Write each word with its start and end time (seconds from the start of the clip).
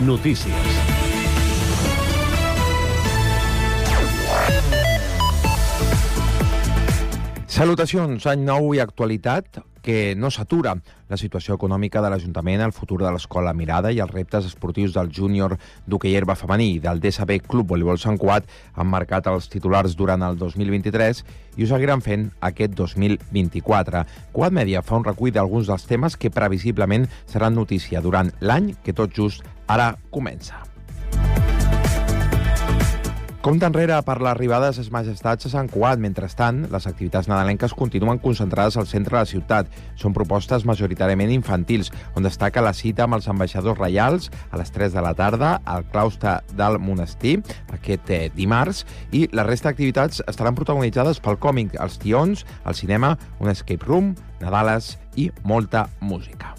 Notícies. 0.00 0.54
Salutacions, 7.50 8.22
any 8.30 8.44
nou 8.46 8.70
i 8.76 8.78
actualitat 8.78 9.58
que 9.82 10.14
no 10.14 10.30
s'atura. 10.30 10.76
La 11.10 11.16
situació 11.18 11.56
econòmica 11.56 11.98
de 12.04 12.12
l'Ajuntament, 12.12 12.62
el 12.62 12.74
futur 12.76 13.00
de 13.02 13.10
l'Escola 13.10 13.50
Mirada 13.56 13.90
i 13.90 13.98
els 14.04 14.12
reptes 14.14 14.46
esportius 14.46 14.94
del 14.94 15.10
júnior 15.10 15.56
d'hoquei 15.88 16.14
herba 16.14 16.38
femení 16.38 16.78
del 16.78 17.02
DSB 17.02 17.40
Club 17.48 17.72
Voleibol 17.74 17.98
Sant 17.98 18.20
Cuat 18.22 18.46
han 18.76 18.90
marcat 18.92 19.26
els 19.26 19.50
titulars 19.50 19.98
durant 19.98 20.22
el 20.22 20.38
2023 20.38 21.24
i 21.56 21.66
ho 21.66 21.70
seguiran 21.74 22.06
fent 22.06 22.30
aquest 22.52 22.78
2024. 22.78 24.06
Quad 24.30 24.54
Media 24.62 24.86
fa 24.86 25.02
un 25.02 25.10
recull 25.10 25.34
d'alguns 25.34 25.66
dels 25.72 25.90
temes 25.90 26.14
que 26.14 26.30
previsiblement 26.30 27.10
seran 27.26 27.58
notícia 27.58 28.04
durant 28.04 28.30
l'any 28.38 28.76
que 28.84 28.94
tot 28.94 29.10
just 29.10 29.57
ara 29.68 29.92
comença. 30.10 30.64
Compte 33.48 33.64
enrere 33.64 33.94
per 34.02 34.18
l'arribada 34.20 34.66
de 34.68 34.76
ses 34.76 34.90
majestats 34.92 35.46
a 35.46 35.50
Sant 35.52 35.70
Cuat. 35.70 36.00
Mentrestant, 36.02 36.64
les 36.72 36.88
activitats 36.90 37.30
nadalenques 37.30 37.72
continuen 37.72 38.18
concentrades 38.20 38.76
al 38.76 38.88
centre 38.90 39.14
de 39.14 39.22
la 39.22 39.30
ciutat. 39.30 39.70
Són 39.96 40.12
propostes 40.12 40.66
majoritàriament 40.68 41.32
infantils, 41.32 41.92
on 42.18 42.26
destaca 42.26 42.60
la 42.60 42.74
cita 42.74 43.06
amb 43.06 43.16
els 43.16 43.30
ambaixadors 43.30 43.78
reials 43.78 44.28
a 44.50 44.60
les 44.60 44.74
3 44.74 44.92
de 44.92 45.06
la 45.06 45.14
tarda 45.16 45.54
al 45.64 45.86
claustre 45.88 46.40
del 46.58 46.76
monestir 46.82 47.38
aquest 47.72 48.10
eh, 48.10 48.22
dimarts 48.36 48.84
i 49.16 49.28
la 49.32 49.48
resta 49.48 49.70
d'activitats 49.70 50.26
estaran 50.26 50.58
protagonitzades 50.58 51.24
pel 51.24 51.40
còmic, 51.40 51.78
els 51.80 51.96
tions, 52.02 52.44
el 52.66 52.76
cinema, 52.76 53.16
un 53.40 53.54
escape 53.54 53.86
room, 53.86 54.16
Nadales 54.42 54.96
i 55.16 55.30
molta 55.40 55.88
música. 56.00 56.58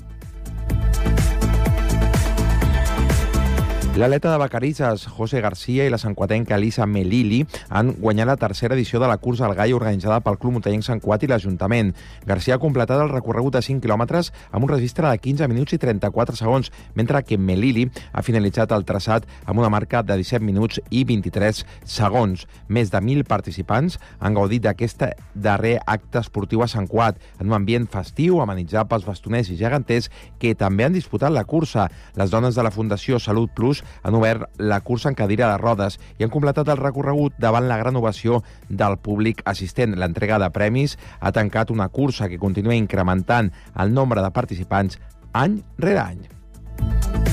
L'atleta 3.99 4.31
de 4.31 4.37
Vacarisses, 4.37 5.07
José 5.07 5.41
García, 5.41 5.83
i 5.83 5.89
la 5.91 5.97
sanquatenca 5.99 6.55
Elisa 6.55 6.85
Melili 6.87 7.41
han 7.67 7.89
guanyat 7.99 8.29
la 8.29 8.37
tercera 8.39 8.77
edició 8.77 9.01
de 9.03 9.09
la 9.11 9.17
cursa 9.19 9.43
al 9.43 9.57
gai 9.57 9.73
organitzada 9.75 10.21
pel 10.23 10.37
Club 10.39 10.53
Muntanyenc 10.55 10.85
Sant 10.87 11.01
Cuat 11.03 11.25
i 11.25 11.27
l'Ajuntament. 11.27 11.89
García 12.23 12.55
ha 12.55 12.61
completat 12.63 13.01
el 13.03 13.11
recorregut 13.11 13.57
de 13.57 13.61
5 13.65 13.83
quilòmetres 13.83 14.29
amb 14.53 14.63
un 14.63 14.71
registre 14.71 15.09
de 15.09 15.19
15 15.19 15.49
minuts 15.51 15.75
i 15.75 15.79
34 15.83 16.39
segons, 16.39 16.71
mentre 16.95 17.19
que 17.27 17.37
Melili 17.37 17.89
ha 18.13 18.23
finalitzat 18.23 18.71
el 18.71 18.85
traçat 18.87 19.27
amb 19.43 19.59
una 19.59 19.67
marca 19.67 19.99
de 19.99 20.15
17 20.15 20.47
minuts 20.47 20.79
i 20.95 21.03
23 21.03 21.65
segons. 21.83 22.47
Més 22.69 22.95
de 22.95 23.03
1.000 23.03 23.27
participants 23.27 23.99
han 24.21 24.39
gaudit 24.39 24.63
d'aquest 24.63 25.09
darrer 25.35 25.75
acte 25.85 26.23
esportiu 26.23 26.63
a 26.63 26.69
Sant 26.71 26.87
Cuat, 26.87 27.19
en 27.41 27.51
un 27.51 27.59
ambient 27.59 27.91
festiu, 27.91 28.39
amenitzat 28.39 28.87
pels 28.87 29.03
bastoners 29.03 29.51
i 29.51 29.59
geganters 29.59 30.07
que 30.39 30.55
també 30.55 30.87
han 30.87 30.95
disputat 30.95 31.35
la 31.35 31.43
cursa. 31.43 31.91
Les 32.15 32.31
dones 32.31 32.55
de 32.55 32.63
la 32.63 32.71
Fundació 32.71 33.19
Salut 33.19 33.51
Plus 33.51 33.83
han 34.01 34.15
obert 34.15 34.47
la 34.57 34.81
cursa 34.81 35.09
en 35.09 35.15
cadira 35.15 35.51
de 35.51 35.57
rodes 35.61 35.99
i 36.17 36.25
han 36.25 36.33
completat 36.33 36.69
el 36.69 36.81
recorregut 36.81 37.37
davant 37.39 37.67
la 37.69 37.79
gran 37.81 37.99
ovació 37.99 38.43
del 38.69 38.97
públic 38.97 39.43
assistent. 39.45 39.97
L'entrega 39.99 40.39
de 40.39 40.51
premis 40.55 40.97
ha 41.19 41.33
tancat 41.35 41.71
una 41.71 41.89
cursa 41.89 42.29
que 42.29 42.41
continua 42.41 42.75
incrementant 42.75 43.53
el 43.75 43.93
nombre 43.93 44.21
de 44.25 44.31
participants 44.31 44.99
any 45.33 45.61
rere 45.77 45.99
any. 45.99 47.28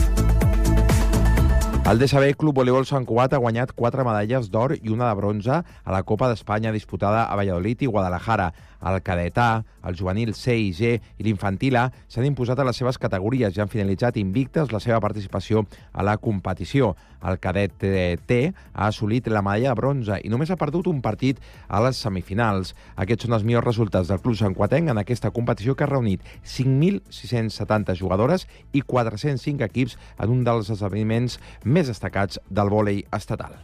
El 1.86 2.00
DSB 2.00 2.34
Club 2.34 2.56
Voleibol 2.58 2.82
Sant 2.82 3.04
Cugat 3.06 3.36
ha 3.36 3.38
guanyat 3.38 3.70
quatre 3.78 4.02
medalles 4.02 4.48
d'or 4.50 4.72
i 4.74 4.90
una 4.90 5.06
de 5.06 5.18
bronze 5.20 5.60
a 5.62 5.92
la 5.94 6.02
Copa 6.02 6.26
d'Espanya 6.26 6.72
disputada 6.74 7.28
a 7.30 7.36
Valladolid 7.38 7.84
i 7.86 7.86
Guadalajara. 7.86 8.50
El 8.86 9.00
cadet 9.02 9.38
A, 9.38 9.64
el 9.86 9.96
juvenil 9.96 10.34
C 10.34 10.56
i 10.58 10.72
G 10.74 10.96
i 10.98 11.24
l'infantil 11.24 11.78
A 11.78 11.86
s'han 12.10 12.26
imposat 12.26 12.58
a 12.58 12.66
les 12.66 12.76
seves 12.76 12.98
categories 12.98 13.54
i 13.54 13.62
han 13.62 13.70
finalitzat 13.70 14.18
invictes 14.18 14.74
la 14.74 14.82
seva 14.82 14.98
participació 15.00 15.62
a 15.92 16.02
la 16.02 16.16
competició. 16.18 16.96
El 17.26 17.38
cadet 17.42 17.72
T 17.78 18.40
ha 18.50 18.86
assolit 18.86 19.30
la 19.32 19.42
medalla 19.42 19.72
de 19.72 19.78
bronze 19.78 20.18
i 20.22 20.30
només 20.30 20.50
ha 20.50 20.58
perdut 20.60 20.90
un 20.90 21.00
partit 21.02 21.40
a 21.68 21.80
les 21.82 21.98
semifinals. 22.02 22.74
Aquests 22.96 23.26
són 23.26 23.38
els 23.38 23.46
millors 23.46 23.66
resultats 23.66 24.10
del 24.10 24.20
Club 24.22 24.36
Sant 24.38 24.54
Cuatenc 24.54 24.90
en 24.90 25.00
aquesta 25.02 25.30
competició 25.30 25.74
que 25.74 25.86
ha 25.86 25.90
reunit 25.90 26.22
5.670 26.44 27.96
jugadores 27.98 28.46
i 28.72 28.82
405 28.82 29.64
equips 29.66 29.96
en 30.18 30.34
un 30.34 30.44
dels 30.46 30.70
esdeveniments 30.74 31.40
més 31.64 31.75
destacats 31.84 32.40
del 32.48 32.72
vòlei 32.72 33.04
estatal. 33.12 33.58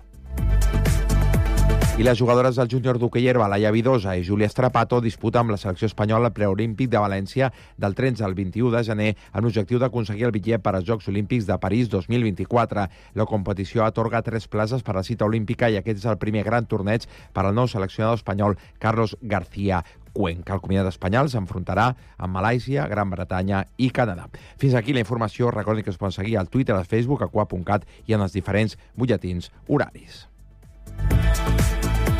I 1.98 2.02
les 2.02 2.16
jugadores 2.18 2.56
del 2.56 2.70
júnior 2.72 2.96
d'hoquei 2.98 3.26
herba, 3.28 3.44
Laia 3.52 3.70
Vidosa 3.70 4.14
i 4.16 4.22
Júlia 4.24 4.48
Strapato, 4.48 4.96
disputen 5.04 5.42
amb 5.42 5.52
la 5.52 5.58
selecció 5.60 5.86
espanyola 5.86 6.30
el 6.30 6.34
preolímpic 6.34 6.88
de 6.88 6.98
València 6.98 7.50
del 7.76 7.94
13 7.94 8.24
al 8.24 8.34
21 8.34 8.72
de 8.72 8.82
gener 8.88 9.10
amb 9.30 9.44
l'objectiu 9.44 9.78
d'aconseguir 9.78 10.24
el 10.24 10.32
bitllet 10.32 10.64
per 10.64 10.72
als 10.74 10.88
Jocs 10.88 11.08
Olímpics 11.12 11.46
de 11.46 11.58
París 11.60 11.90
2024. 11.92 12.86
La 13.14 13.28
competició 13.28 13.84
atorga 13.84 14.24
tres 14.24 14.48
places 14.48 14.82
per 14.82 14.96
a 14.96 15.02
la 15.02 15.04
cita 15.04 15.28
olímpica 15.28 15.68
i 15.68 15.76
aquest 15.76 16.00
és 16.00 16.08
el 16.08 16.18
primer 16.18 16.46
gran 16.48 16.64
torneig 16.66 17.04
per 17.32 17.44
al 17.44 17.54
nou 17.54 17.68
seleccionador 17.68 18.18
espanyol 18.18 18.56
Carlos 18.80 19.14
García 19.20 19.84
Cuenca. 20.12 20.54
El 20.54 20.62
comitat 20.64 20.90
espanyol 20.92 21.30
s'enfrontarà 21.32 21.88
amb 22.16 22.36
Malàisia, 22.36 22.86
Gran 22.90 23.10
Bretanya 23.10 23.64
i 23.76 23.90
Canadà. 23.90 24.28
Fins 24.60 24.76
aquí 24.78 24.92
la 24.92 25.02
informació. 25.04 25.50
Recordin 25.50 25.84
que 25.84 25.90
es 25.90 25.98
poden 25.98 26.14
seguir 26.16 26.38
al 26.38 26.48
Twitter, 26.48 26.76
al 26.76 26.86
Facebook, 26.86 27.22
a 27.22 27.28
qua.cat 27.32 27.88
i 28.06 28.14
en 28.14 28.22
els 28.22 28.36
diferents 28.36 28.78
butlletins 28.94 29.50
horaris. 29.68 30.26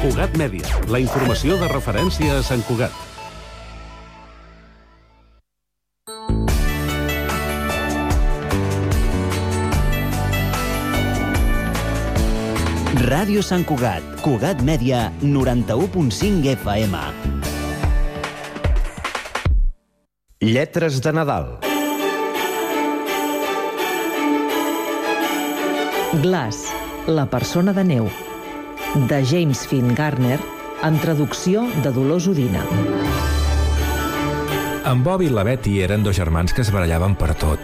Cugat 0.02 0.34
Mèdia, 0.34 0.66
la 0.90 0.98
informació 0.98 1.60
de 1.60 1.70
referència 1.70 2.40
a 2.40 2.42
Sant 2.42 2.64
Cugat. 2.66 3.12
Ràdio 13.12 13.42
Sant 13.46 13.62
Cugat, 13.68 14.02
Cugat 14.24 14.62
Mèdia, 14.66 15.10
91.5 15.22 16.56
FM. 16.56 17.21
Lletres 20.42 21.00
de 21.00 21.12
Nadal. 21.12 21.60
Glass, 26.20 26.64
la 27.06 27.26
persona 27.30 27.70
de 27.72 27.84
neu, 27.86 28.08
de 29.06 29.20
James 29.22 29.62
Finn 29.70 29.94
Garner, 29.94 30.40
amb 30.82 30.98
traducció 30.98 31.62
de 31.84 31.92
Dolors 31.94 32.26
Udina. 32.26 32.64
En 34.82 35.04
Bob 35.06 35.22
i 35.22 35.30
la 35.30 35.46
Betty 35.46 35.76
eren 35.86 36.02
dos 36.02 36.18
germans 36.18 36.50
que 36.50 36.66
es 36.66 36.72
barallaven 36.74 37.14
per 37.14 37.36
tot. 37.38 37.62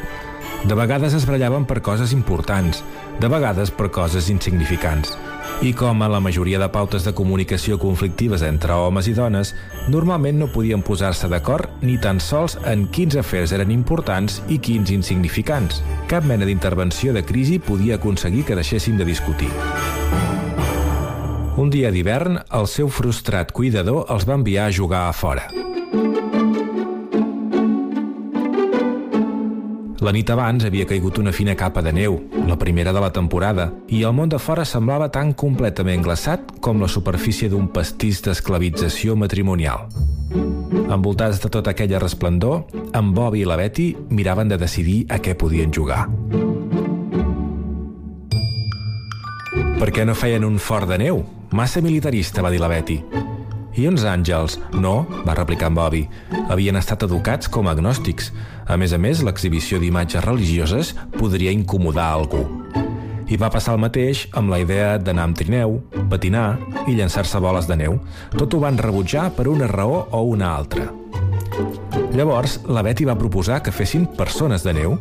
De 0.62 0.78
vegades 0.78 1.18
es 1.18 1.26
barallaven 1.26 1.66
per 1.66 1.80
coses 1.82 2.14
importants, 2.14 2.84
de 3.18 3.26
vegades 3.26 3.74
per 3.74 3.90
coses 3.90 4.30
insignificants. 4.30 5.18
I 5.62 5.72
com 5.74 6.02
a 6.02 6.08
la 6.08 6.20
majoria 6.22 6.60
de 6.62 6.68
pautes 6.70 7.02
de 7.02 7.12
comunicació 7.18 7.80
conflictives 7.82 8.44
entre 8.46 8.76
homes 8.78 9.08
i 9.10 9.14
dones, 9.16 9.54
normalment 9.90 10.38
no 10.38 10.50
podien 10.54 10.84
posar-se 10.86 11.26
d'acord 11.28 11.82
ni 11.82 11.98
tan 11.98 12.22
sols 12.22 12.54
en 12.62 12.86
quins 12.94 13.18
afers 13.18 13.52
eren 13.56 13.74
importants 13.74 14.38
i 14.46 14.60
quins 14.62 14.94
insignificants. 14.94 15.82
Cap 16.06 16.22
mena 16.24 16.46
d'intervenció 16.46 17.12
de 17.12 17.24
crisi 17.26 17.58
podia 17.58 17.98
aconseguir 17.98 18.46
que 18.46 18.58
deixessin 18.58 18.96
de 19.02 19.08
discutir. 19.08 19.50
Un 21.58 21.74
dia 21.74 21.90
d'hivern, 21.90 22.38
el 22.54 22.68
seu 22.70 22.86
frustrat 22.86 23.50
cuidador 23.50 24.06
els 24.14 24.28
va 24.30 24.38
enviar 24.38 24.68
a 24.68 24.76
jugar 24.82 25.08
a 25.08 25.16
fora. 25.16 25.57
La 29.98 30.12
nit 30.14 30.28
abans 30.30 30.62
havia 30.62 30.86
caigut 30.86 31.16
una 31.18 31.32
fina 31.34 31.56
capa 31.58 31.82
de 31.82 31.90
neu, 31.92 32.20
la 32.46 32.54
primera 32.58 32.92
de 32.94 33.00
la 33.02 33.10
temporada, 33.10 33.72
i 33.90 34.04
el 34.06 34.14
món 34.14 34.30
de 34.30 34.38
fora 34.38 34.62
semblava 34.64 35.08
tan 35.10 35.32
completament 35.34 36.04
glaçat 36.06 36.52
com 36.62 36.78
la 36.78 36.86
superfície 36.86 37.50
d'un 37.50 37.66
pastís 37.74 38.22
d'esclavització 38.22 39.16
matrimonial. 39.18 39.88
Envoltats 40.86 41.42
de 41.42 41.50
tota 41.50 41.74
aquella 41.74 41.98
resplendor, 41.98 42.68
en 42.94 43.10
Bob 43.14 43.34
i 43.34 43.42
la 43.44 43.58
Betty 43.58 43.88
miraven 44.14 44.52
de 44.52 44.60
decidir 44.60 45.00
a 45.10 45.18
què 45.18 45.34
podien 45.34 45.74
jugar. 45.74 46.04
Per 49.78 49.90
què 49.90 50.06
no 50.06 50.14
feien 50.14 50.46
un 50.46 50.62
fort 50.62 50.86
de 50.90 51.00
neu? 51.02 51.24
Massa 51.50 51.82
militarista, 51.82 52.42
va 52.42 52.54
dir 52.54 52.62
la 52.62 52.70
Betty. 52.70 53.02
I 53.78 53.86
uns 53.86 54.02
àngels? 54.02 54.56
No, 54.74 55.04
va 55.22 55.36
replicar 55.38 55.68
en 55.70 55.76
Bobby. 55.78 56.00
Havien 56.50 56.76
estat 56.80 57.04
educats 57.06 57.46
com 57.46 57.68
a 57.68 57.76
agnòstics. 57.76 58.32
A 58.66 58.74
més 58.80 58.90
a 58.90 58.98
més, 58.98 59.22
l'exhibició 59.22 59.78
d'imatges 59.78 60.24
religioses 60.24 60.90
podria 61.14 61.54
incomodar 61.54 62.08
algú. 62.16 62.42
I 63.30 63.38
va 63.38 63.52
passar 63.54 63.76
el 63.76 63.82
mateix 63.84 64.24
amb 64.34 64.50
la 64.50 64.58
idea 64.64 64.96
d'anar 64.98 65.28
amb 65.28 65.38
trineu, 65.38 65.78
patinar 66.10 66.56
i 66.88 66.96
llançar-se 66.98 67.38
boles 67.44 67.70
de 67.70 67.78
neu. 67.78 68.00
Tot 68.34 68.56
ho 68.56 68.62
van 68.66 68.80
rebutjar 68.82 69.28
per 69.36 69.46
una 69.52 69.70
raó 69.70 70.08
o 70.10 70.24
una 70.32 70.56
altra. 70.56 70.88
Llavors, 72.16 72.58
la 72.66 72.82
Betty 72.82 73.06
va 73.06 73.18
proposar 73.20 73.62
que 73.62 73.74
fessin 73.74 74.10
persones 74.18 74.66
de 74.66 74.74
neu. 74.74 74.98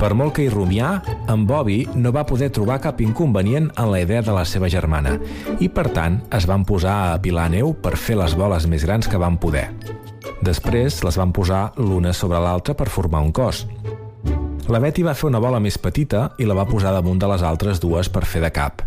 Per 0.00 0.14
molt 0.16 0.32
que 0.32 0.46
hi 0.46 0.48
rumià, 0.48 0.94
en 1.28 1.42
Bobby 1.44 1.82
no 1.92 2.08
va 2.16 2.24
poder 2.24 2.48
trobar 2.56 2.78
cap 2.80 3.02
inconvenient 3.04 3.66
en 3.76 3.90
la 3.92 3.98
idea 4.00 4.22
de 4.24 4.32
la 4.32 4.46
seva 4.48 4.70
germana 4.72 5.18
i, 5.60 5.68
per 5.68 5.90
tant, 5.92 6.22
es 6.32 6.46
van 6.48 6.64
posar 6.64 6.94
a 6.96 7.10
apilar 7.18 7.50
neu 7.52 7.74
per 7.76 7.98
fer 8.00 8.16
les 8.16 8.32
boles 8.32 8.64
més 8.64 8.86
grans 8.88 9.04
que 9.04 9.20
van 9.20 9.36
poder. 9.36 9.66
Després 10.40 11.02
les 11.04 11.18
van 11.20 11.34
posar 11.36 11.66
l'una 11.76 12.14
sobre 12.16 12.40
l'altra 12.40 12.72
per 12.72 12.88
formar 12.88 13.20
un 13.20 13.28
cos. 13.36 13.66
La 14.72 14.80
Betty 14.80 15.04
va 15.04 15.12
fer 15.18 15.28
una 15.28 15.42
bola 15.42 15.60
més 15.60 15.76
petita 15.76 16.30
i 16.40 16.48
la 16.48 16.56
va 16.56 16.64
posar 16.64 16.94
damunt 16.96 17.20
de 17.20 17.28
les 17.28 17.44
altres 17.44 17.82
dues 17.82 18.08
per 18.08 18.24
fer 18.24 18.40
de 18.40 18.52
cap. 18.56 18.80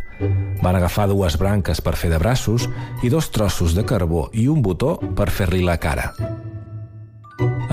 Van 0.64 0.80
agafar 0.80 1.06
dues 1.12 1.38
branques 1.38 1.84
per 1.84 1.94
fer 2.00 2.10
de 2.10 2.18
braços 2.18 2.66
i 3.04 3.14
dos 3.14 3.30
trossos 3.30 3.78
de 3.78 3.86
carbó 3.86 4.32
i 4.34 4.48
un 4.50 4.66
botó 4.66 4.96
per 5.14 5.30
fer-li 5.30 5.62
la 5.62 5.78
cara. 5.78 6.10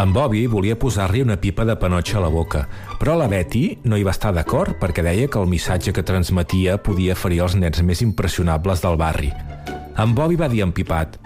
En 0.01 0.15
Bobby 0.15 0.47
volia 0.49 0.79
posar-li 0.81 1.21
una 1.21 1.37
pipa 1.37 1.65
de 1.69 1.75
panotxa 1.77 2.17
a 2.19 2.23
la 2.25 2.31
boca, 2.33 2.63
però 2.99 3.17
la 3.21 3.27
Betty 3.29 3.79
no 3.85 3.99
hi 3.99 4.05
va 4.07 4.15
estar 4.15 4.33
d'acord 4.33 4.79
perquè 4.81 5.05
deia 5.05 5.29
que 5.29 5.39
el 5.39 5.51
missatge 5.51 5.93
que 5.93 6.05
transmetia 6.07 6.79
podia 6.81 7.15
ferir 7.15 7.43
els 7.45 7.57
nens 7.59 7.83
més 7.85 8.01
impressionables 8.01 8.81
del 8.81 8.97
barri. 8.97 9.29
En 10.01 10.15
Bobby 10.17 10.39
va 10.41 10.49
dir 10.49 10.63
empipat 10.65 11.19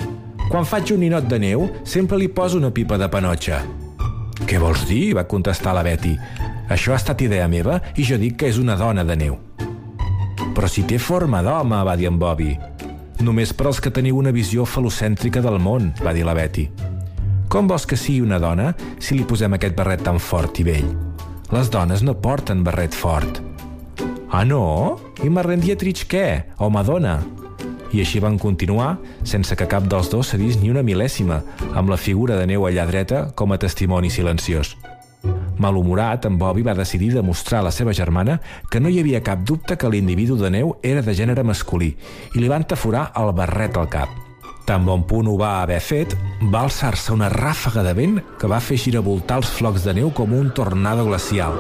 «Quan 0.51 0.67
faig 0.67 0.91
un 0.93 1.01
ninot 1.05 1.29
de 1.31 1.39
neu, 1.39 1.69
sempre 1.89 2.19
li 2.19 2.27
poso 2.29 2.59
una 2.59 2.73
pipa 2.75 2.99
de 2.99 3.09
panotxa». 3.09 3.63
«Què 4.45 4.59
vols 4.61 4.83
dir?», 4.91 5.15
va 5.17 5.29
contestar 5.31 5.73
la 5.77 5.85
Betty. 5.87 6.17
«Això 6.69 6.93
ha 6.93 6.99
estat 6.99 7.23
idea 7.23 7.47
meva 7.49 7.79
i 7.95 8.05
jo 8.05 8.19
dic 8.19 8.41
que 8.43 8.51
és 8.51 8.59
una 8.59 8.77
dona 8.77 9.05
de 9.07 9.17
neu». 9.17 9.39
«Però 10.55 10.69
si 10.69 10.83
té 10.83 10.99
forma 10.99 11.41
d'home», 11.47 11.79
va 11.87 11.95
dir 11.97 12.11
en 12.11 12.19
Bobby. 12.19 12.59
«Només 13.23 13.55
per 13.55 13.71
als 13.71 13.81
que 13.81 13.95
teniu 13.95 14.19
una 14.19 14.35
visió 14.35 14.67
falocèntrica 14.67 15.41
del 15.41 15.61
món», 15.63 15.95
va 16.03 16.13
dir 16.13 16.27
la 16.27 16.35
Betty. 16.35 16.69
Com 17.55 17.69
vols 17.71 17.85
que 17.87 17.95
sigui 17.95 18.19
una 18.19 18.41
dona 18.43 18.73
si 18.99 19.15
li 19.15 19.23
posem 19.31 19.53
aquest 19.55 19.77
barret 19.79 20.01
tan 20.03 20.17
fort 20.19 20.59
i 20.59 20.65
vell? 20.67 20.89
Les 21.55 21.69
dones 21.71 22.01
no 22.03 22.17
porten 22.19 22.65
barret 22.67 22.97
fort. 22.99 23.39
Ah, 24.35 24.43
no? 24.43 24.99
I 25.23 25.31
Marlene 25.31 25.63
Dietrich 25.63 26.09
què? 26.11 26.25
O 26.59 26.67
Madonna? 26.75 27.21
I 27.95 28.03
així 28.03 28.19
van 28.19 28.41
continuar, 28.43 28.97
sense 29.23 29.55
que 29.55 29.69
cap 29.71 29.87
dels 29.87 30.11
dos 30.11 30.33
cedís 30.35 30.59
ni 30.59 30.73
una 30.75 30.83
mil·lèsima, 30.83 31.45
amb 31.79 31.95
la 31.95 32.01
figura 32.09 32.41
de 32.41 32.51
neu 32.51 32.67
allà 32.67 32.89
dreta 32.91 33.29
com 33.39 33.55
a 33.55 33.61
testimoni 33.63 34.11
silenciós. 34.11 34.75
Malhumorat, 35.63 36.27
en 36.27 36.43
Bobby 36.43 36.67
va 36.67 36.75
decidir 36.75 37.13
demostrar 37.15 37.63
a 37.63 37.69
la 37.69 37.77
seva 37.79 37.95
germana 37.95 38.41
que 38.67 38.83
no 38.83 38.91
hi 38.91 38.99
havia 38.99 39.23
cap 39.23 39.47
dubte 39.47 39.79
que 39.79 39.95
l'individu 39.95 40.43
de 40.43 40.51
neu 40.59 40.75
era 40.83 41.07
de 41.07 41.15
gènere 41.15 41.47
masculí 41.47 41.95
i 42.35 42.43
li 42.43 42.51
van 42.51 42.67
taforar 42.67 43.13
el 43.15 43.31
barret 43.31 43.79
al 43.79 43.93
cap. 43.95 44.24
Tan 44.65 44.87
bon 44.89 45.03
punt 45.05 45.29
ho 45.29 45.35
va 45.37 45.59
haver 45.61 45.81
fet, 45.85 46.15
va 46.49 46.63
alçar-se 46.65 47.13
una 47.13 47.29
ràfaga 47.29 47.83
de 47.85 47.93
vent 47.97 48.15
que 48.41 48.49
va 48.49 48.63
fer 48.65 48.79
giravoltar 48.81 49.43
els 49.43 49.51
flocs 49.53 49.85
de 49.85 49.93
neu 49.99 50.09
com 50.17 50.33
un 50.33 50.49
tornado 50.57 51.05
glacial. 51.05 51.59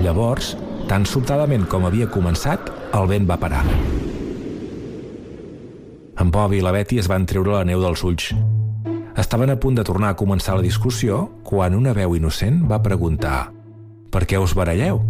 Llavors, 0.00 0.54
tan 0.88 1.04
sobtadament 1.04 1.66
com 1.68 1.84
havia 1.84 2.08
començat, 2.08 2.72
el 2.96 3.10
vent 3.12 3.28
va 3.28 3.36
parar. 3.40 3.60
En 6.16 6.32
Bob 6.32 6.56
i 6.56 6.62
la 6.64 6.72
Betty 6.72 7.02
es 7.02 7.10
van 7.12 7.28
treure 7.28 7.58
la 7.58 7.68
neu 7.68 7.82
dels 7.82 8.04
ulls. 8.08 8.32
Estaven 9.20 9.52
a 9.52 9.60
punt 9.60 9.76
de 9.76 9.84
tornar 9.84 10.14
a 10.14 10.18
començar 10.18 10.56
la 10.56 10.64
discussió 10.64 11.26
quan 11.44 11.76
una 11.76 11.92
veu 11.92 12.16
innocent 12.16 12.64
va 12.70 12.82
preguntar 12.82 13.50
«Per 14.10 14.24
què 14.24 14.40
us 14.40 14.56
baralleu?» 14.56 15.02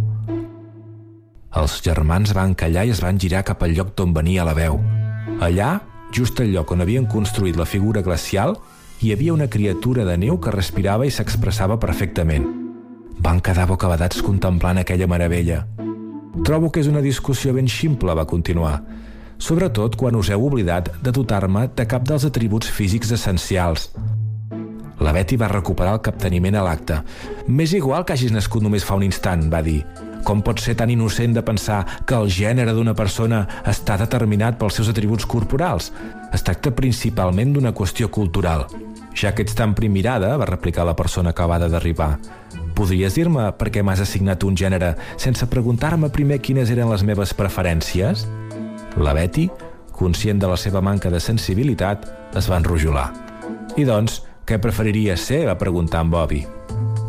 Els 1.55 1.79
germans 1.81 2.35
van 2.35 2.53
callar 2.59 2.83
i 2.83 2.91
es 2.91 2.99
van 2.99 3.19
girar 3.21 3.45
cap 3.47 3.63
al 3.63 3.71
lloc 3.77 3.95
d'on 3.95 4.11
venia 4.13 4.43
la 4.43 4.53
veu. 4.57 4.81
Allà, 5.39 5.77
just 6.15 6.39
al 6.39 6.53
lloc 6.53 6.71
on 6.71 6.83
havien 6.83 7.05
construït 7.11 7.57
la 7.59 7.67
figura 7.67 8.01
glacial, 8.01 8.55
hi 9.03 9.11
havia 9.11 9.33
una 9.33 9.49
criatura 9.51 10.05
de 10.07 10.15
neu 10.17 10.37
que 10.39 10.53
respirava 10.53 11.03
i 11.03 11.11
s'expressava 11.11 11.75
perfectament. 11.81 12.45
Van 13.19 13.41
quedar 13.43 13.67
bocabadats 13.67 14.23
contemplant 14.23 14.79
aquella 14.79 15.09
meravella. 15.11 15.65
Trobo 16.47 16.71
que 16.71 16.79
és 16.79 16.87
una 16.87 17.03
discussió 17.03 17.51
ben 17.55 17.67
ximple, 17.67 18.15
va 18.15 18.27
continuar, 18.27 18.79
sobretot 19.37 19.95
quan 19.99 20.15
us 20.15 20.31
heu 20.31 20.47
oblidat 20.47 20.93
de 21.03 21.11
dotar-me 21.11 21.67
de 21.75 21.87
cap 21.87 22.07
dels 22.07 22.27
atributs 22.27 22.71
físics 22.71 23.11
essencials. 23.11 23.89
La 25.03 25.11
Betty 25.11 25.35
va 25.35 25.51
recuperar 25.51 25.97
el 25.97 26.03
capteniment 26.03 26.55
a 26.55 26.63
l'acte. 26.63 27.01
M'és 27.47 27.75
igual 27.75 28.07
que 28.07 28.15
hagis 28.15 28.31
nascut 28.31 28.63
només 28.63 28.87
fa 28.87 28.95
un 28.95 29.03
instant, 29.03 29.49
va 29.51 29.59
dir. 29.61 29.81
Com 30.25 30.41
pot 30.41 30.57
ser 30.57 30.73
tan 30.73 30.89
innocent 30.89 31.35
de 31.37 31.43
pensar 31.45 31.83
que 32.09 32.17
el 32.17 32.31
gènere 32.33 32.73
d'una 32.73 32.95
persona 32.97 33.43
està 33.69 33.93
determinat 34.01 34.57
pels 34.57 34.79
seus 34.79 34.89
atributs 34.89 35.27
corporals? 35.29 35.91
Es 36.33 36.41
tracta 36.41 36.73
principalment 36.73 37.53
d'una 37.53 37.75
qüestió 37.77 38.09
cultural. 38.09 38.65
Ja 39.15 39.35
que 39.35 39.45
ets 39.45 39.53
tan 39.55 39.75
primirada, 39.77 40.33
va 40.41 40.49
replicar 40.49 40.83
la 40.85 40.95
persona 40.97 41.29
acabada 41.29 41.69
d'arribar. 41.69 42.15
Podries 42.75 43.15
dir-me 43.15 43.51
per 43.55 43.69
què 43.69 43.85
m'has 43.85 44.01
assignat 44.01 44.43
un 44.43 44.57
gènere 44.57 44.95
sense 45.21 45.45
preguntar-me 45.47 46.09
primer 46.09 46.41
quines 46.41 46.73
eren 46.73 46.89
les 46.89 47.05
meves 47.05 47.31
preferències? 47.37 48.25
La 48.97 49.13
Betty, 49.13 49.45
conscient 49.93 50.41
de 50.41 50.49
la 50.49 50.57
seva 50.57 50.81
manca 50.81 51.13
de 51.13 51.21
sensibilitat, 51.21 52.09
es 52.35 52.49
va 52.49 52.59
enrojolar. 52.59 53.11
I 53.77 53.85
doncs, 53.85 54.23
què 54.45 54.57
preferiries 54.57 55.21
ser? 55.21 55.45
va 55.45 55.59
preguntar 55.61 56.01
en 56.01 56.11
Bobby. 56.17 56.45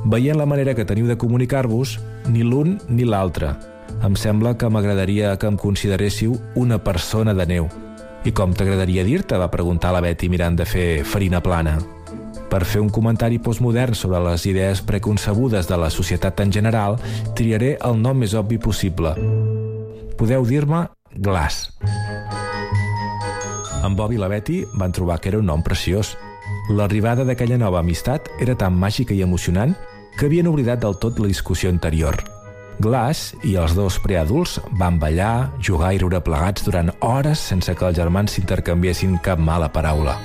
Veient 0.07 0.39
la 0.39 0.47
manera 0.47 0.77
que 0.79 0.85
teniu 0.87 1.09
de 1.11 1.17
comunicar-vos, 1.19 1.97
ni 2.31 2.45
l'un 2.47 2.77
ni 2.87 3.03
l'altre. 3.03 3.57
Em 4.07 4.15
sembla 4.15 4.53
que 4.55 4.69
m'agradaria 4.71 5.33
que 5.35 5.49
em 5.51 5.57
consideréssiu 5.59 6.37
una 6.55 6.79
persona 6.79 7.35
de 7.35 7.47
neu. 7.51 7.67
I 8.23 8.31
com 8.31 8.55
t'agradaria 8.55 9.03
dir-te? 9.03 9.35
va 9.35 9.51
preguntar 9.51 9.91
la 9.91 10.01
Betty 10.05 10.29
mirant 10.31 10.55
de 10.55 10.65
fer 10.65 11.03
farina 11.03 11.41
plana. 11.43 11.81
Per 12.47 12.63
fer 12.63 12.85
un 12.85 12.91
comentari 12.95 13.41
postmodern 13.43 13.99
sobre 13.99 14.21
les 14.29 14.47
idees 14.47 14.85
preconcebudes 14.87 15.67
de 15.67 15.77
la 15.77 15.91
societat 15.91 16.39
en 16.39 16.55
general, 16.55 17.01
triaré 17.35 17.75
el 17.83 17.99
nom 17.99 18.23
més 18.23 18.39
obvi 18.39 18.61
possible. 18.63 19.17
Podeu 20.15 20.47
dir-me 20.47 20.85
Glass. 21.19 21.73
En 23.83 23.99
Bob 23.99 24.15
i 24.15 24.23
la 24.23 24.31
Betty 24.31 24.63
van 24.79 24.95
trobar 24.95 25.19
que 25.19 25.35
era 25.35 25.43
un 25.43 25.51
nom 25.51 25.67
preciós. 25.67 26.15
L'arribada 26.71 27.27
d'aquella 27.27 27.59
nova 27.59 27.83
amistat 27.83 28.31
era 28.39 28.55
tan 28.55 28.79
màgica 28.79 29.15
i 29.15 29.23
emocionant 29.27 29.75
que 30.17 30.27
havien 30.27 30.49
oblidat 30.49 30.81
del 30.81 30.97
tot 30.97 31.21
la 31.21 31.29
discussió 31.29 31.71
anterior. 31.71 32.17
Glass 32.81 33.35
i 33.45 33.55
els 33.57 33.73
dos 33.77 33.97
preadults 34.05 34.59
van 34.81 34.99
ballar, 35.01 35.53
jugar 35.65 35.95
i 35.97 36.01
riure 36.01 36.21
plegats 36.25 36.65
durant 36.65 36.91
hores 37.01 37.41
sense 37.53 37.73
que 37.73 37.87
els 37.89 37.97
germans 37.97 38.37
s'intercanviessin 38.37 39.17
cap 39.25 39.41
mala 39.41 39.71
paraula. 39.73 40.19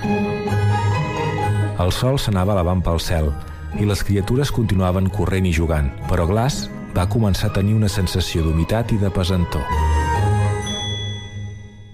El 1.79 1.91
sol 1.95 2.19
s'anava 2.19 2.55
elevant 2.57 2.83
pel 2.83 2.99
cel 2.99 3.31
i 3.79 3.87
les 3.87 4.03
criatures 4.03 4.51
continuaven 4.51 5.07
corrent 5.09 5.47
i 5.47 5.53
jugant, 5.55 5.89
però 6.09 6.27
Glass 6.27 6.67
va 6.95 7.07
començar 7.07 7.49
a 7.49 7.55
tenir 7.55 7.75
una 7.77 7.89
sensació 7.89 8.43
d'humitat 8.43 8.91
i 8.91 8.99
de 8.99 9.11
pesantor. 9.15 9.63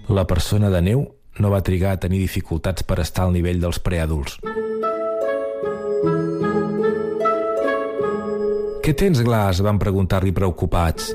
La 0.08 0.26
persona 0.26 0.70
de 0.74 0.82
neu 0.82 1.06
no 1.38 1.50
va 1.54 1.62
trigar 1.62 1.94
a 1.94 2.00
tenir 2.02 2.18
dificultats 2.24 2.82
per 2.82 2.98
estar 3.04 3.28
al 3.28 3.36
nivell 3.36 3.62
dels 3.62 3.78
preadults. 3.78 4.40
Què 8.88 8.94
tens, 8.96 9.18
Glass? 9.20 9.58
van 9.60 9.76
preguntar-li 9.76 10.30
preocupats. 10.32 11.10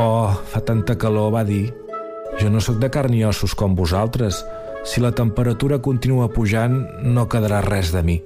Oh, 0.00 0.30
fa 0.48 0.62
tanta 0.64 0.94
calor, 0.96 1.34
va 1.34 1.42
dir. 1.44 1.66
Jo 2.40 2.48
no 2.48 2.62
sóc 2.64 2.78
de 2.80 2.88
carn 2.88 3.12
i 3.12 3.20
ossos 3.28 3.52
com 3.52 3.74
vosaltres. 3.76 4.38
Si 4.88 5.02
la 5.04 5.10
temperatura 5.12 5.82
continua 5.84 6.30
pujant, 6.32 6.78
no 7.04 7.26
quedarà 7.28 7.60
res 7.60 7.92
de 7.92 8.00
mi. 8.08 8.16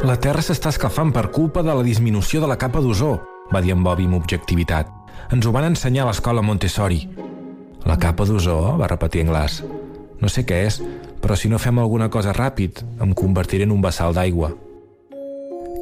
La 0.00 0.16
Terra 0.16 0.40
s'està 0.40 0.72
escalfant 0.72 1.12
per 1.12 1.26
culpa 1.28 1.60
de 1.60 1.76
la 1.76 1.84
disminució 1.84 2.40
de 2.40 2.48
la 2.48 2.56
capa 2.56 2.80
d'ozó, 2.80 3.18
va 3.52 3.60
dir 3.60 3.76
en 3.76 3.84
Bobby 3.84 4.08
amb 4.08 4.16
objectivitat. 4.16 4.88
Ens 5.28 5.44
ho 5.44 5.52
van 5.52 5.68
ensenyar 5.68 6.06
a 6.06 6.14
l'escola 6.14 6.40
Montessori. 6.40 7.02
La 7.84 8.00
capa 8.00 8.24
d'ozó, 8.24 8.78
va 8.80 8.88
repetir 8.88 9.28
en 9.28 9.34
Glass. 9.36 9.60
No 10.24 10.32
sé 10.32 10.48
què 10.48 10.64
és, 10.72 10.80
però 11.20 11.36
si 11.36 11.52
no 11.52 11.60
fem 11.60 11.84
alguna 11.84 12.08
cosa 12.08 12.32
ràpid, 12.32 12.80
em 13.04 13.12
convertiré 13.12 13.68
en 13.68 13.76
un 13.76 13.84
vessal 13.84 14.16
d'aigua. 14.16 14.54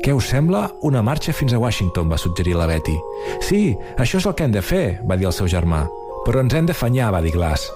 Què 0.03 0.11
us 0.11 0.33
sembla 0.33 0.65
una 0.83 0.99
marxa 1.07 1.31
fins 1.31 1.53
a 1.55 1.59
Washington, 1.63 2.09
va 2.11 2.17
suggerir 2.19 2.57
la 2.59 2.67
Betty. 2.67 2.97
Sí, 3.39 3.77
això 4.03 4.19
és 4.19 4.25
el 4.27 4.35
que 4.35 4.49
hem 4.49 4.55
de 4.57 4.63
fer, 4.67 4.99
va 5.07 5.15
dir 5.15 5.29
el 5.29 5.35
seu 5.37 5.47
germà. 5.47 5.85
Però 6.27 6.43
ens 6.43 6.57
hem 6.59 6.67
d'afanyar, 6.67 7.13
va 7.15 7.21
dir 7.23 7.31
Glass. 7.37 7.69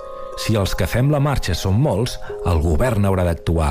Si 0.43 0.57
els 0.59 0.75
que 0.75 0.89
fem 0.91 1.07
la 1.15 1.23
marxa 1.23 1.55
són 1.55 1.79
molts, 1.79 2.17
el 2.51 2.59
govern 2.65 3.07
haurà 3.07 3.29
d'actuar. 3.29 3.71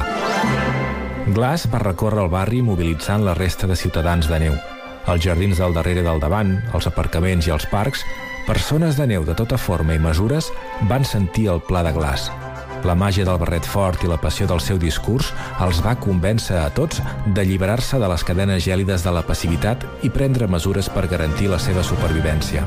Glass 1.35 1.67
va 1.67 1.83
recórrer 1.83 2.23
el 2.23 2.31
barri 2.31 2.63
mobilitzant 2.63 3.27
la 3.27 3.35
resta 3.35 3.67
de 3.67 3.75
ciutadans 3.75 4.31
de 4.31 4.39
neu. 4.47 4.55
Els 5.11 5.27
jardins 5.27 5.59
del 5.59 5.75
darrere 5.75 6.07
del 6.07 6.23
davant, 6.23 6.55
els 6.71 6.87
aparcaments 6.87 7.51
i 7.51 7.51
els 7.51 7.67
parcs, 7.67 8.07
persones 8.47 8.95
de 8.95 9.11
neu 9.11 9.27
de 9.27 9.35
tota 9.35 9.59
forma 9.59 9.99
i 9.99 9.99
mesures 9.99 10.47
van 10.87 11.03
sentir 11.03 11.49
el 11.51 11.59
pla 11.67 11.83
de 11.83 11.91
Glass. 11.91 12.31
La 12.85 12.93
màgia 12.93 13.25
del 13.25 13.39
barret 13.41 13.65
fort 13.65 14.03
i 14.05 14.09
la 14.09 14.19
passió 14.21 14.45
del 14.45 14.59
seu 14.61 14.77
discurs 14.77 15.31
els 15.65 15.79
va 15.81 15.95
convèncer 15.97 16.59
a 16.61 16.67
tots 16.69 16.99
d'alliberar-se 17.33 17.97
de 17.97 18.09
les 18.11 18.23
cadenes 18.27 18.61
gèlides 18.61 19.01
de 19.01 19.13
la 19.15 19.23
passivitat 19.25 19.81
i 20.05 20.11
prendre 20.13 20.45
mesures 20.45 20.91
per 20.93 21.07
garantir 21.09 21.49
la 21.49 21.57
seva 21.57 21.81
supervivència. 21.81 22.61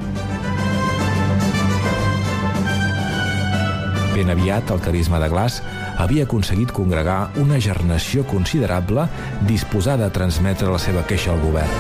Ben 4.17 4.35
aviat, 4.35 4.75
el 4.75 4.83
carisma 4.83 5.23
de 5.23 5.31
Glass 5.31 5.63
havia 6.03 6.27
aconseguit 6.27 6.75
congregar 6.75 7.31
una 7.39 7.63
gernació 7.63 8.27
considerable 8.27 9.07
disposada 9.47 10.11
a 10.11 10.15
transmetre 10.19 10.67
la 10.75 10.83
seva 10.83 11.07
queixa 11.07 11.31
al 11.37 11.43
govern. 11.47 11.71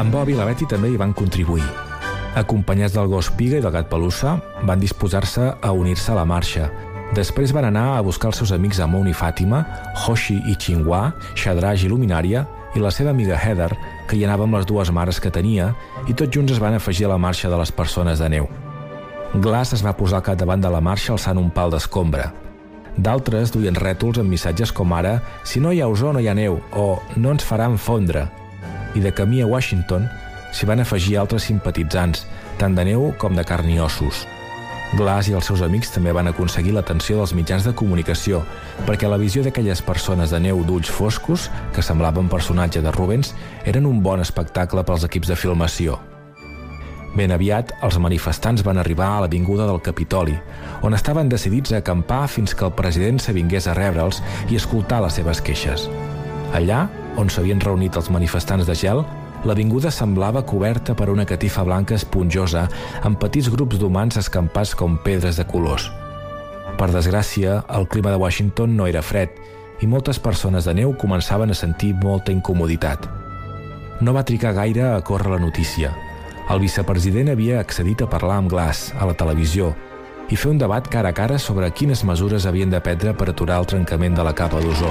En 0.00 0.08
Bob 0.10 0.32
i 0.32 0.40
la 0.40 0.48
Betty 0.48 0.64
també 0.64 0.88
hi 0.88 0.96
van 0.96 1.12
contribuir. 1.12 1.91
Acompanyats 2.34 2.94
del 2.96 3.10
gos 3.12 3.28
Piga 3.36 3.58
i 3.58 3.62
del 3.64 3.74
gat 3.74 3.90
Pelussa, 3.90 4.38
van 4.64 4.80
disposar-se 4.80 5.50
a 5.52 5.72
unir-se 5.76 6.12
a 6.12 6.16
la 6.16 6.24
marxa. 6.24 6.70
Després 7.12 7.52
van 7.52 7.66
anar 7.68 7.90
a 7.92 8.00
buscar 8.00 8.30
els 8.30 8.38
seus 8.40 8.54
amics 8.56 8.80
Amon 8.80 9.10
i 9.10 9.12
Fàtima, 9.12 9.60
Hoshi 10.06 10.38
i 10.48 10.56
Xinhua, 10.56 11.10
Shadraj 11.36 11.84
i 11.84 11.90
Luminària, 11.92 12.46
i 12.72 12.80
la 12.80 12.90
seva 12.90 13.12
amiga 13.12 13.36
Heather, 13.36 13.68
que 14.08 14.16
hi 14.16 14.24
anava 14.24 14.46
amb 14.48 14.56
les 14.56 14.64
dues 14.64 14.88
mares 14.88 15.20
que 15.20 15.30
tenia, 15.30 15.74
i 16.08 16.16
tots 16.16 16.32
junts 16.32 16.54
es 16.56 16.62
van 16.62 16.78
afegir 16.78 17.04
a 17.04 17.12
la 17.12 17.20
marxa 17.20 17.52
de 17.52 17.58
les 17.60 17.72
persones 17.72 18.24
de 18.24 18.30
neu. 18.32 18.48
Glass 19.34 19.76
es 19.76 19.84
va 19.84 19.92
posar 19.96 20.22
al 20.22 20.26
capdavant 20.30 20.64
de 20.64 20.72
la 20.72 20.80
marxa 20.80 21.12
alçant 21.12 21.36
un 21.36 21.52
pal 21.52 21.72
d'escombra. 21.72 22.30
D'altres 22.96 23.52
duien 23.52 23.76
rètols 23.76 24.20
amb 24.20 24.32
missatges 24.32 24.72
com 24.72 24.92
ara 24.92 25.18
«Si 25.44 25.60
no 25.60 25.72
hi 25.72 25.80
ha 25.80 25.88
ozó 25.88 26.12
no 26.12 26.20
hi 26.20 26.28
ha 26.28 26.36
neu» 26.36 26.58
o 26.72 26.96
«No 27.16 27.36
ens 27.36 27.44
faran 27.44 27.76
fondre». 27.76 28.26
I 28.96 29.00
de 29.00 29.12
camí 29.12 29.40
a 29.40 29.46
Washington 29.48 30.08
s'hi 30.52 30.68
van 30.68 30.84
afegir 30.84 31.18
altres 31.18 31.48
simpatitzants, 31.48 32.26
tant 32.60 32.76
de 32.76 32.84
neu 32.92 33.10
com 33.18 33.34
de 33.34 33.44
carn 33.48 33.68
i 33.72 33.80
ossos. 33.80 34.26
Glass 34.92 35.30
i 35.30 35.32
els 35.32 35.46
seus 35.48 35.62
amics 35.64 35.88
també 35.94 36.12
van 36.12 36.28
aconseguir 36.28 36.74
l'atenció 36.76 37.16
dels 37.16 37.32
mitjans 37.32 37.64
de 37.64 37.72
comunicació, 37.72 38.42
perquè 38.84 39.08
la 39.08 39.16
visió 39.16 39.40
d'aquelles 39.40 39.80
persones 39.82 40.34
de 40.34 40.40
neu 40.44 40.60
d'ulls 40.68 40.90
foscos, 40.92 41.48
que 41.72 41.84
semblaven 41.84 42.28
personatge 42.28 42.82
de 42.84 42.92
Rubens, 42.92 43.32
eren 43.64 43.88
un 43.88 44.02
bon 44.04 44.20
espectacle 44.20 44.84
pels 44.84 45.08
equips 45.08 45.32
de 45.32 45.38
filmació. 45.38 45.96
Ben 47.16 47.32
aviat, 47.32 47.72
els 47.84 47.96
manifestants 48.00 48.62
van 48.64 48.80
arribar 48.80 49.08
a 49.16 49.24
l'avinguda 49.24 49.64
del 49.68 49.80
Capitoli, 49.84 50.36
on 50.84 50.92
estaven 50.96 51.28
decidits 51.28 51.72
a 51.72 51.80
acampar 51.80 52.26
fins 52.28 52.52
que 52.52 52.64
el 52.68 52.76
president 52.76 53.20
s'avingués 53.20 53.68
a 53.68 53.76
rebre'ls 53.76 54.20
i 54.50 54.60
escoltar 54.60 55.00
les 55.04 55.16
seves 55.20 55.40
queixes. 55.40 55.88
Allà, 56.52 56.86
on 57.16 57.32
s'havien 57.32 57.60
reunit 57.60 57.96
els 57.96 58.08
manifestants 58.12 58.68
de 58.68 58.76
gel, 58.76 59.04
L'avinguda 59.44 59.90
semblava 59.90 60.44
coberta 60.46 60.94
per 60.94 61.08
una 61.10 61.24
catifa 61.26 61.64
blanca 61.66 61.96
esponjosa 61.98 62.68
amb 63.02 63.18
petits 63.18 63.48
grups 63.50 63.80
d'humans 63.80 64.20
escampats 64.20 64.76
com 64.78 64.94
pedres 65.02 65.40
de 65.40 65.46
colors. 65.48 65.88
Per 66.78 66.88
desgràcia, 66.94 67.62
el 67.74 67.88
clima 67.90 68.12
de 68.12 68.20
Washington 68.22 68.76
no 68.78 68.86
era 68.86 69.02
fred 69.02 69.34
i 69.82 69.88
moltes 69.90 70.20
persones 70.22 70.68
de 70.68 70.76
neu 70.78 70.94
començaven 70.94 71.50
a 71.50 71.58
sentir 71.58 71.90
molta 72.04 72.30
incomoditat. 72.30 73.08
No 74.00 74.14
va 74.14 74.24
trigar 74.26 74.54
gaire 74.54 74.92
a 74.92 75.00
córrer 75.02 75.34
la 75.34 75.42
notícia. 75.42 75.90
El 76.50 76.62
vicepresident 76.62 77.32
havia 77.32 77.58
accedit 77.60 78.02
a 78.02 78.10
parlar 78.10 78.38
amb 78.42 78.50
Glass 78.50 78.92
a 78.94 79.06
la 79.10 79.18
televisió 79.18 79.72
i 80.30 80.38
fer 80.38 80.52
un 80.54 80.62
debat 80.62 80.86
cara 80.86 81.10
a 81.10 81.16
cara 81.16 81.38
sobre 81.38 81.70
quines 81.74 82.04
mesures 82.06 82.46
havien 82.46 82.70
de 82.70 82.80
prendre 82.80 83.14
per 83.14 83.28
aturar 83.30 83.58
el 83.62 83.68
trencament 83.74 84.14
de 84.14 84.26
la 84.26 84.34
capa 84.38 84.62
d'ozó. 84.62 84.90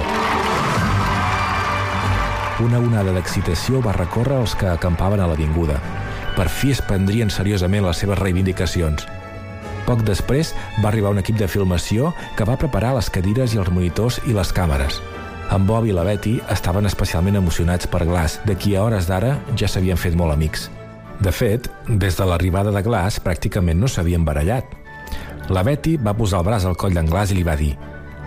Una 2.62 2.78
onada 2.78 3.10
d'excitació 3.16 3.80
va 3.82 3.96
recórrer 3.96 4.36
els 4.38 4.52
que 4.54 4.68
acampaven 4.70 5.22
a 5.24 5.26
l'avinguda. 5.32 5.80
Per 6.36 6.46
fi 6.46 6.70
es 6.76 6.82
prendrien 6.86 7.32
seriosament 7.34 7.88
les 7.88 8.02
seves 8.04 8.20
reivindicacions. 8.20 9.08
Poc 9.88 10.04
després 10.06 10.52
va 10.84 10.92
arribar 10.92 11.10
un 11.16 11.22
equip 11.24 11.40
de 11.40 11.48
filmació 11.50 12.12
que 12.38 12.46
va 12.46 12.60
preparar 12.62 12.92
les 12.94 13.10
cadires 13.10 13.56
i 13.56 13.62
els 13.64 13.72
monitors 13.74 14.20
i 14.30 14.36
les 14.38 14.52
càmeres. 14.54 15.00
En 15.52 15.66
Bob 15.66 15.88
i 15.90 15.96
la 15.96 16.06
Betty 16.06 16.36
estaven 16.54 16.86
especialment 16.86 17.40
emocionats 17.40 17.90
per 17.90 18.04
Glass, 18.06 18.38
de 18.46 18.54
qui 18.56 18.76
a 18.76 18.84
hores 18.86 19.10
d'ara 19.10 19.40
ja 19.58 19.68
s'havien 19.68 19.98
fet 19.98 20.14
molt 20.16 20.36
amics. 20.36 20.70
De 21.20 21.34
fet, 21.34 21.66
des 21.88 22.18
de 22.18 22.28
l'arribada 22.30 22.70
de 22.76 22.84
Glass 22.86 23.24
pràcticament 23.26 23.82
no 23.82 23.90
s'havien 23.90 24.28
barallat. 24.28 24.70
La 25.50 25.66
Betty 25.66 25.98
va 25.98 26.14
posar 26.14 26.44
el 26.44 26.52
braç 26.52 26.70
al 26.70 26.78
coll 26.78 26.94
d'en 26.94 27.10
Glass 27.10 27.34
i 27.34 27.40
li 27.40 27.48
va 27.48 27.58
dir 27.58 27.74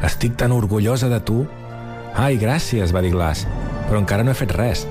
«Estic 0.03 0.35
tan 0.43 0.53
orgullosa 0.53 1.09
de 1.09 1.23
tu!» 1.23 1.45
«Ai, 2.19 2.35
gràcies», 2.35 2.91
va 2.91 3.03
dir 3.03 3.15
Glass 3.15 3.47
però 3.89 4.01
encara 4.01 4.25
no 4.25 4.33
he 4.33 4.39
fet 4.39 4.55
res. 4.57 4.87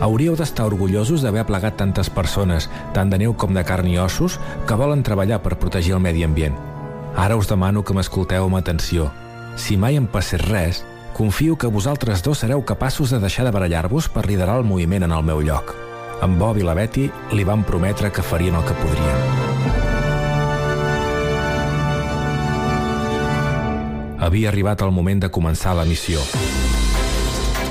Hauríeu 0.00 0.36
d'estar 0.38 0.68
orgullosos 0.68 1.24
d'haver 1.24 1.42
aplegat 1.42 1.78
tantes 1.80 2.10
persones, 2.10 2.68
tant 2.94 3.10
de 3.10 3.18
neu 3.18 3.34
com 3.34 3.54
de 3.54 3.64
carn 3.66 3.88
i 3.90 3.98
ossos, 3.98 4.38
que 4.66 4.78
volen 4.78 5.02
treballar 5.02 5.40
per 5.42 5.58
protegir 5.58 5.96
el 5.96 6.04
medi 6.04 6.22
ambient. 6.22 6.54
Ara 7.18 7.36
us 7.36 7.48
demano 7.50 7.82
que 7.82 7.96
m'escolteu 7.96 8.46
amb 8.46 8.60
atenció. 8.60 9.10
Si 9.58 9.76
mai 9.76 9.98
em 9.98 10.06
passés 10.06 10.44
res, 10.44 10.84
confio 11.18 11.56
que 11.58 11.66
vosaltres 11.66 12.22
dos 12.22 12.38
sereu 12.44 12.62
capaços 12.62 13.10
de 13.10 13.18
deixar 13.18 13.44
de 13.44 13.50
barallar-vos 13.50 14.06
per 14.08 14.26
liderar 14.26 14.60
el 14.60 14.64
moviment 14.64 15.02
en 15.02 15.12
el 15.16 15.26
meu 15.26 15.42
lloc. 15.42 15.74
En 16.22 16.38
Bob 16.38 16.58
i 16.58 16.66
la 16.66 16.74
Betty 16.78 17.08
li 17.34 17.44
van 17.46 17.66
prometre 17.66 18.12
que 18.14 18.22
farien 18.22 18.54
el 18.54 18.64
que 18.66 18.78
podrien. 18.78 19.46
Havia 24.18 24.50
arribat 24.50 24.82
el 24.82 24.94
moment 24.94 25.26
de 25.26 25.30
començar 25.30 25.74
la 25.78 25.86
missió. 25.86 26.22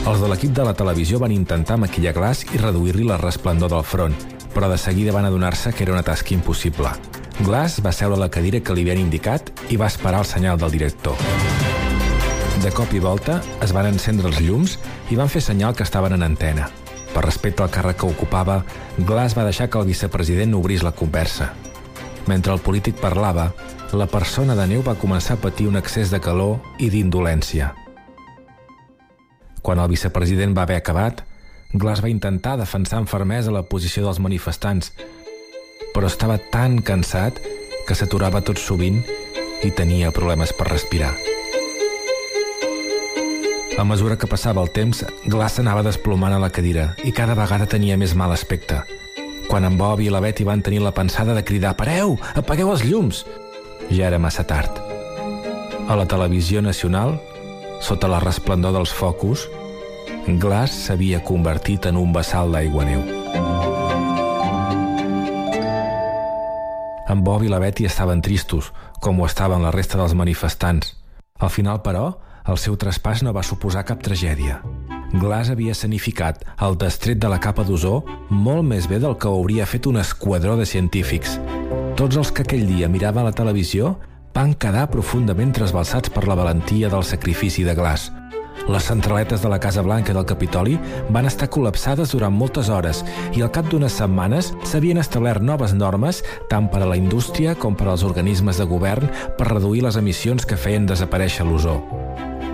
Els 0.08 0.22
de 0.24 0.28
l'equip 0.32 0.54
de 0.56 0.64
la 0.64 0.72
televisió 0.72 1.18
van 1.20 1.34
intentar 1.36 1.76
maquillar 1.82 2.14
Glass 2.16 2.46
i 2.56 2.60
reduir-li 2.62 3.04
la 3.04 3.18
resplendor 3.20 3.68
del 3.74 3.84
front, 3.84 4.14
però 4.54 4.70
de 4.72 4.78
seguida 4.80 5.12
van 5.12 5.26
adonar-se 5.28 5.74
que 5.76 5.84
era 5.84 5.92
una 5.92 6.04
tasca 6.08 6.32
impossible. 6.32 6.94
Glass 7.44 7.82
va 7.84 7.92
seure 7.92 8.16
a 8.16 8.22
la 8.22 8.30
cadira 8.32 8.62
que 8.64 8.72
li 8.72 8.86
havien 8.86 9.02
indicat 9.02 9.52
i 9.68 9.76
va 9.76 9.90
esperar 9.92 10.22
el 10.24 10.30
senyal 10.30 10.62
del 10.62 10.72
director. 10.72 11.20
De 12.64 12.72
cop 12.72 12.94
i 12.96 13.02
volta 13.04 13.42
es 13.66 13.74
van 13.76 13.90
encendre 13.90 14.32
els 14.32 14.40
llums 14.40 14.78
i 15.12 15.18
van 15.20 15.28
fer 15.28 15.42
senyal 15.44 15.76
que 15.76 15.84
estaven 15.84 16.16
en 16.16 16.24
antena. 16.24 16.70
Per 17.12 17.26
respecte 17.26 17.66
al 17.66 17.74
càrrec 17.74 18.00
que 18.00 18.08
ocupava, 18.08 18.62
Glass 18.98 19.36
va 19.36 19.44
deixar 19.44 19.68
que 19.68 19.82
el 19.82 19.90
vicepresident 19.90 20.56
obrís 20.56 20.88
la 20.88 20.94
conversa. 20.96 21.50
Mentre 22.32 22.56
el 22.56 22.64
polític 22.64 22.96
parlava, 23.04 23.50
la 23.92 24.08
persona 24.08 24.56
de 24.56 24.70
neu 24.72 24.88
va 24.88 24.96
començar 24.96 25.36
a 25.36 25.44
patir 25.44 25.68
un 25.68 25.76
excés 25.76 26.16
de 26.16 26.24
calor 26.24 26.64
i 26.80 26.88
d'indolència. 26.96 27.74
Quan 29.62 29.80
el 29.80 29.90
vicepresident 29.92 30.56
va 30.58 30.64
haver 30.68 30.80
acabat, 30.82 31.24
Glass 31.74 32.04
va 32.04 32.12
intentar 32.12 32.58
defensar 32.58 33.02
amb 33.02 33.12
fermesa 33.12 33.52
la 33.52 33.66
posició 33.68 34.06
dels 34.06 34.22
manifestants, 34.24 34.94
però 35.94 36.08
estava 36.08 36.38
tan 36.52 36.80
cansat 36.82 37.42
que 37.88 37.96
s'aturava 37.96 38.44
tot 38.44 38.60
sovint 38.62 39.02
i 39.64 39.72
tenia 39.72 40.14
problemes 40.16 40.54
per 40.54 40.70
respirar. 40.70 41.16
A 43.78 43.84
mesura 43.86 44.18
que 44.18 44.30
passava 44.30 44.64
el 44.64 44.72
temps, 44.74 45.04
Glass 45.30 45.60
anava 45.62 45.84
desplomant 45.86 46.34
a 46.34 46.40
la 46.42 46.50
cadira 46.50 46.96
i 47.06 47.12
cada 47.14 47.36
vegada 47.38 47.68
tenia 47.70 47.98
més 47.98 48.16
mal 48.18 48.34
aspecte. 48.34 48.80
Quan 49.48 49.68
en 49.68 49.78
Bob 49.78 50.02
i 50.02 50.10
la 50.10 50.20
Betty 50.24 50.44
van 50.48 50.64
tenir 50.66 50.82
la 50.82 50.96
pensada 50.96 51.36
de 51.38 51.44
cridar 51.46 51.76
«Pareu! 51.78 52.18
Apagueu 52.36 52.72
els 52.74 52.84
llums!», 52.84 53.22
ja 53.92 54.08
era 54.10 54.20
massa 54.20 54.44
tard. 54.50 54.82
A 55.88 55.96
la 55.96 56.08
televisió 56.10 56.62
nacional, 56.62 57.16
sota 57.82 58.10
la 58.12 58.20
resplendor 58.24 58.74
dels 58.76 58.94
focus, 58.94 59.48
Glass 60.28 60.88
s'havia 60.88 61.22
convertit 61.24 61.86
en 61.88 61.96
un 61.96 62.12
vessal 62.12 62.52
d'aigua 62.52 62.84
neu. 62.88 63.04
En 67.08 67.24
Bob 67.24 67.46
i 67.48 67.52
la 67.52 67.60
Betty 67.64 67.86
estaven 67.88 68.22
tristos, 68.22 68.74
com 69.00 69.22
ho 69.22 69.26
estaven 69.26 69.64
la 69.64 69.72
resta 69.72 70.00
dels 70.00 70.16
manifestants. 70.18 70.98
Al 71.40 71.54
final, 71.54 71.80
però, 71.86 72.18
el 72.48 72.60
seu 72.60 72.76
traspàs 72.80 73.24
no 73.24 73.32
va 73.36 73.46
suposar 73.46 73.86
cap 73.88 74.04
tragèdia. 74.04 74.60
Glass 75.14 75.54
havia 75.54 75.76
sanificat 75.76 76.44
el 76.64 76.76
destret 76.80 77.20
de 77.24 77.30
la 77.32 77.40
capa 77.40 77.64
d'ozó 77.64 78.02
molt 78.30 78.66
més 78.68 78.90
bé 78.92 79.00
del 79.00 79.16
que 79.16 79.32
hauria 79.32 79.68
fet 79.70 79.88
un 79.88 80.02
esquadró 80.02 80.58
de 80.60 80.68
científics. 80.68 81.38
Tots 81.96 82.20
els 82.20 82.32
que 82.32 82.44
aquell 82.44 82.68
dia 82.68 82.92
miraven 82.92 83.24
la 83.24 83.36
televisió 83.36 83.96
van 84.38 84.54
quedar 84.54 84.86
profundament 84.94 85.50
trasbalsats 85.58 86.14
per 86.14 86.28
la 86.30 86.38
valentia 86.38 86.94
del 86.94 87.04
sacrifici 87.04 87.66
de 87.66 87.74
Glass– 87.74 88.12
les 88.68 88.84
centraletes 88.84 89.42
de 89.42 89.48
la 89.48 89.60
Casa 89.60 89.82
Blanca 89.82 90.12
del 90.14 90.26
Capitoli 90.28 90.74
van 91.14 91.28
estar 91.30 91.48
col·lapsades 91.48 92.12
durant 92.12 92.34
moltes 92.36 92.68
hores 92.68 93.00
i 93.38 93.42
al 93.42 93.52
cap 93.56 93.70
d'unes 93.72 93.96
setmanes 93.96 94.50
s'havien 94.68 95.00
establert 95.00 95.46
noves 95.46 95.72
normes 95.78 96.20
tant 96.52 96.68
per 96.74 96.82
a 96.84 96.90
la 96.90 96.98
indústria 97.00 97.56
com 97.56 97.78
per 97.80 97.88
als 97.88 98.04
organismes 98.04 98.60
de 98.60 98.68
govern 98.68 99.08
per 99.38 99.48
reduir 99.54 99.86
les 99.86 99.96
emissions 99.96 100.46
que 100.46 100.60
feien 100.60 100.90
desaparèixer 100.90 101.48
l'ozó. 101.48 101.78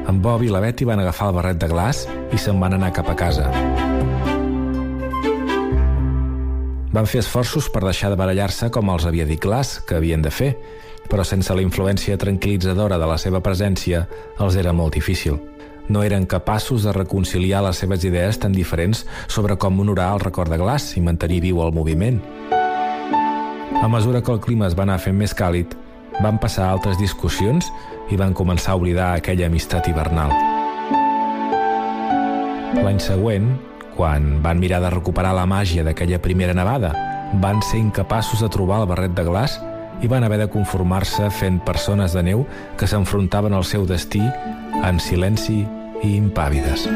En 0.06 0.22
Bob 0.22 0.44
i 0.46 0.52
la 0.54 0.62
Betty 0.62 0.86
van 0.86 1.02
agafar 1.02 1.32
el 1.32 1.40
barret 1.40 1.58
de 1.58 1.72
glaç 1.72 2.06
i 2.30 2.38
se'n 2.38 2.62
van 2.62 2.78
anar 2.78 2.94
cap 2.94 3.10
a 3.10 3.18
casa. 3.18 3.50
Van 6.94 7.10
fer 7.10 7.24
esforços 7.24 7.72
per 7.74 7.82
deixar 7.88 8.14
de 8.14 8.22
barallar-se 8.22 8.70
com 8.70 8.94
els 8.94 9.08
havia 9.10 9.26
dit 9.26 9.42
Glass 9.42 9.80
que 9.82 9.98
havien 9.98 10.22
de 10.22 10.30
fer, 10.30 10.54
però 11.10 11.26
sense 11.28 11.54
la 11.54 11.64
influència 11.66 12.18
tranquil·litzadora 12.18 13.00
de 13.00 13.10
la 13.10 13.18
seva 13.18 13.42
presència 13.44 14.08
els 14.40 14.56
era 14.60 14.74
molt 14.74 14.96
difícil 14.96 15.40
no 15.88 16.04
eren 16.04 16.26
capaços 16.26 16.84
de 16.84 16.94
reconciliar 16.94 17.64
les 17.64 17.78
seves 17.78 18.04
idees 18.08 18.40
tan 18.40 18.54
diferents 18.54 19.06
sobre 19.28 19.58
com 19.58 19.80
honorar 19.80 20.14
el 20.16 20.22
record 20.24 20.52
de 20.52 20.58
Glass 20.58 20.96
i 20.98 21.02
mantenir 21.04 21.42
viu 21.44 21.62
el 21.64 21.74
moviment. 21.76 22.22
A 23.84 23.88
mesura 23.92 24.22
que 24.24 24.32
el 24.32 24.40
clima 24.40 24.68
es 24.68 24.78
va 24.78 24.86
anar 24.88 25.00
fent 25.04 25.18
més 25.18 25.36
càlid, 25.36 25.76
van 26.24 26.40
passar 26.40 26.70
altres 26.70 26.98
discussions 27.02 27.68
i 28.12 28.20
van 28.20 28.34
començar 28.34 28.74
a 28.74 28.80
oblidar 28.80 29.14
aquella 29.14 29.50
amistat 29.50 29.90
hivernal. 29.90 30.32
L'any 32.84 33.00
següent, 33.04 33.52
quan 33.98 34.40
van 34.42 34.62
mirar 34.62 34.80
de 34.82 34.94
recuperar 34.94 35.34
la 35.36 35.46
màgia 35.50 35.84
d'aquella 35.84 36.22
primera 36.22 36.56
nevada, 36.56 36.94
van 37.42 37.62
ser 37.66 37.82
incapaços 37.82 38.42
de 38.42 38.50
trobar 38.50 38.82
el 38.82 38.90
barret 38.90 39.14
de 39.18 39.26
glaç 39.26 39.60
i 40.02 40.10
van 40.12 40.24
haver 40.24 40.40
de 40.44 40.50
conformar-se 40.52 41.30
fent 41.32 41.62
persones 41.66 42.16
de 42.18 42.24
neu 42.24 42.48
que 42.80 42.90
s'enfrontaven 42.90 43.54
al 43.54 43.68
seu 43.68 43.88
destí 43.90 44.24
en 44.84 45.00
silenci 45.00 45.62
i 46.04 46.18
impàvides. 46.18 46.90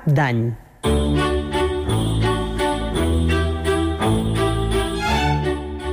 Cap 0.00 0.14
d'any. 0.16 0.38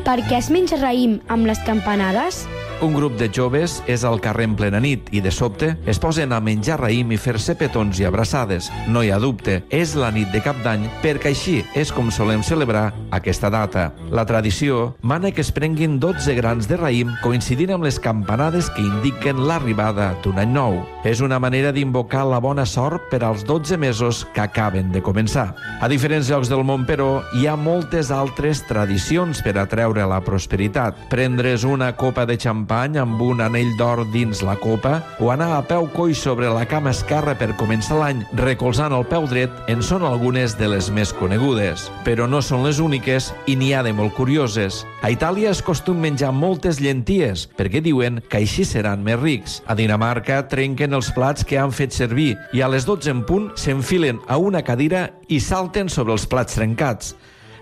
Per 0.07 0.19
què 0.29 0.37
es 0.37 0.47
menja 0.53 0.79
raïm 0.79 1.17
amb 1.33 1.49
les 1.49 1.59
campanades? 1.67 2.45
Un 2.79 2.93
grup 2.93 3.15
de 3.17 3.25
joves 3.33 3.79
és 3.89 4.03
al 4.05 4.19
carrer 4.21 4.45
en 4.45 4.53
plena 4.53 4.77
nit 4.77 5.07
i, 5.09 5.17
de 5.17 5.31
sobte, 5.33 5.71
es 5.89 5.97
posen 5.97 6.29
a 6.29 6.37
menjar 6.37 6.75
raïm 6.77 7.09
i 7.09 7.17
fer-se 7.17 7.55
petons 7.57 7.97
i 7.97 8.05
abraçades. 8.05 8.67
No 8.93 9.01
hi 9.01 9.09
ha 9.09 9.17
dubte, 9.17 9.63
és 9.73 9.95
la 9.97 10.11
nit 10.13 10.29
de 10.29 10.43
cap 10.45 10.59
d'any 10.61 10.83
perquè 11.01 11.31
així 11.31 11.55
és 11.73 11.89
com 11.89 12.11
solem 12.13 12.43
celebrar 12.45 12.91
aquesta 13.17 13.49
data. 13.49 13.87
La 14.13 14.27
tradició 14.29 14.91
mana 15.01 15.31
que 15.33 15.41
es 15.41 15.49
prenguin 15.49 15.95
12 15.97 16.35
grans 16.37 16.69
de 16.69 16.77
raïm 16.77 17.15
coincidint 17.23 17.73
amb 17.73 17.87
les 17.87 17.97
campanades 17.97 18.69
que 18.75 18.85
indiquen 18.85 19.41
l'arribada 19.49 20.11
d'un 20.21 20.37
any 20.37 20.53
nou. 20.53 20.77
És 21.01 21.25
una 21.25 21.41
manera 21.41 21.73
d'invocar 21.73 22.27
la 22.29 22.37
bona 22.43 22.67
sort 22.69 23.09
per 23.09 23.23
als 23.25 23.41
12 23.47 23.81
mesos 23.81 24.21
que 24.35 24.45
acaben 24.45 24.93
de 24.93 25.01
començar. 25.01 25.47
A 25.81 25.89
diferents 25.89 26.29
llocs 26.29 26.53
del 26.53 26.61
món, 26.61 26.85
però, 26.85 27.23
hi 27.33 27.49
ha 27.49 27.57
moltes 27.57 28.13
altres 28.13 28.61
tradicions 28.69 29.41
per 29.41 29.57
atreure 29.57 30.05
la 30.05 30.21
prosperitat. 30.21 31.07
Prendre's 31.09 31.65
una 31.65 31.95
copa 31.97 32.27
de 32.29 32.37
xampany 32.37 32.66
amb 32.69 33.21
un 33.21 33.39
anell 33.41 33.69
d'or 33.77 34.03
dins 34.11 34.41
la 34.43 34.55
copa 34.59 34.99
o 35.19 35.29
anar 35.31 35.53
a 35.55 35.61
peu 35.63 35.87
coix 35.93 36.19
sobre 36.19 36.49
la 36.51 36.65
cama 36.67 36.91
esquerra 36.91 37.35
per 37.37 37.55
començar 37.55 37.97
l'any 37.99 38.23
recolzant 38.35 38.93
el 38.93 39.05
peu 39.07 39.27
dret 39.27 39.51
en 39.71 39.81
són 39.81 40.03
algunes 40.03 40.57
de 40.59 40.67
les 40.67 40.89
més 40.91 41.13
conegudes. 41.13 41.87
Però 42.03 42.27
no 42.27 42.41
són 42.41 42.65
les 42.65 42.79
úniques 42.83 43.31
i 43.47 43.55
n'hi 43.55 43.71
ha 43.73 43.83
de 43.83 43.93
molt 43.93 44.13
curioses. 44.17 44.83
A 45.01 45.11
Itàlia 45.13 45.51
es 45.51 45.61
costum 45.63 46.01
menjar 46.03 46.33
moltes 46.35 46.81
llenties 46.83 47.47
perquè 47.57 47.81
diuen 47.81 48.19
que 48.27 48.41
així 48.41 48.65
seran 48.65 49.03
més 49.03 49.19
rics. 49.21 49.61
A 49.67 49.75
Dinamarca 49.75 50.43
trenquen 50.51 50.93
els 50.93 51.11
plats 51.15 51.47
que 51.47 51.59
han 51.59 51.71
fet 51.71 51.95
servir 51.95 52.35
i 52.53 52.61
a 52.61 52.67
les 52.67 52.85
12 52.85 53.13
en 53.13 53.23
punt 53.27 53.49
s'enfilen 53.55 54.19
a 54.27 54.37
una 54.37 54.61
cadira 54.61 55.07
i 55.27 55.39
salten 55.39 55.87
sobre 55.89 56.13
els 56.17 56.27
plats 56.27 56.59
trencats. 56.59 57.15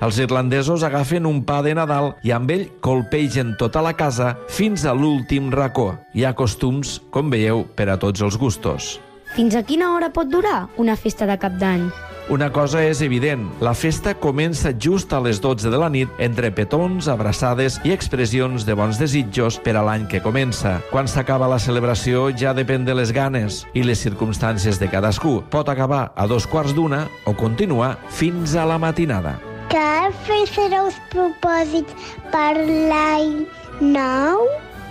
Els 0.03 0.19
irlandesos 0.19 0.83
agafen 0.83 1.25
un 1.25 1.43
pa 1.47 1.61
de 1.63 1.75
Nadal 1.77 2.13
i 2.25 2.33
amb 2.35 2.51
ell 2.51 2.67
colpegen 2.83 3.55
tota 3.59 3.83
la 3.85 3.95
casa 3.95 4.35
fins 4.51 4.85
a 4.85 4.93
l'últim 4.93 5.51
racó. 5.53 5.93
Hi 6.13 6.25
ha 6.25 6.35
costums, 6.35 6.99
com 7.11 7.31
veieu, 7.31 7.63
per 7.75 7.89
a 7.89 7.99
tots 8.01 8.25
els 8.25 8.37
gustos. 8.37 8.95
Fins 9.35 9.55
a 9.55 9.63
quina 9.67 9.93
hora 9.95 10.11
pot 10.15 10.29
durar 10.31 10.67
una 10.79 10.95
festa 10.95 11.27
de 11.27 11.39
cap 11.39 11.55
d'any? 11.59 11.87
Una 12.25 12.47
cosa 12.49 12.79
és 12.81 13.03
evident, 13.05 13.43
la 13.61 13.75
festa 13.77 14.15
comença 14.17 14.71
just 14.81 15.11
a 15.13 15.19
les 15.21 15.37
12 15.43 15.69
de 15.69 15.77
la 15.77 15.91
nit 15.93 16.09
entre 16.17 16.49
petons, 16.49 17.05
abraçades 17.11 17.77
i 17.85 17.93
expressions 17.93 18.65
de 18.65 18.73
bons 18.73 18.97
desitjos 18.97 19.59
per 19.61 19.75
a 19.77 19.85
l'any 19.85 20.07
que 20.09 20.23
comença. 20.25 20.79
Quan 20.89 21.05
s'acaba 21.05 21.51
la 21.51 21.61
celebració 21.61 22.31
ja 22.33 22.55
depèn 22.57 22.85
de 22.87 22.97
les 22.97 23.13
ganes 23.13 23.61
i 23.77 23.85
les 23.85 24.01
circumstàncies 24.01 24.81
de 24.81 24.89
cadascú. 24.89 25.43
Pot 25.53 25.69
acabar 25.69 26.07
a 26.15 26.25
dos 26.25 26.49
quarts 26.49 26.73
d'una 26.73 27.05
o 27.29 27.37
continuar 27.37 27.99
fins 28.09 28.57
a 28.57 28.65
la 28.65 28.81
matinada. 28.81 29.37
Cal 29.71 30.13
fer 30.25 30.43
serous 30.51 30.97
propòsits 31.13 31.95
per 32.33 32.53
l'any 32.59 33.45
nou? 33.81 34.45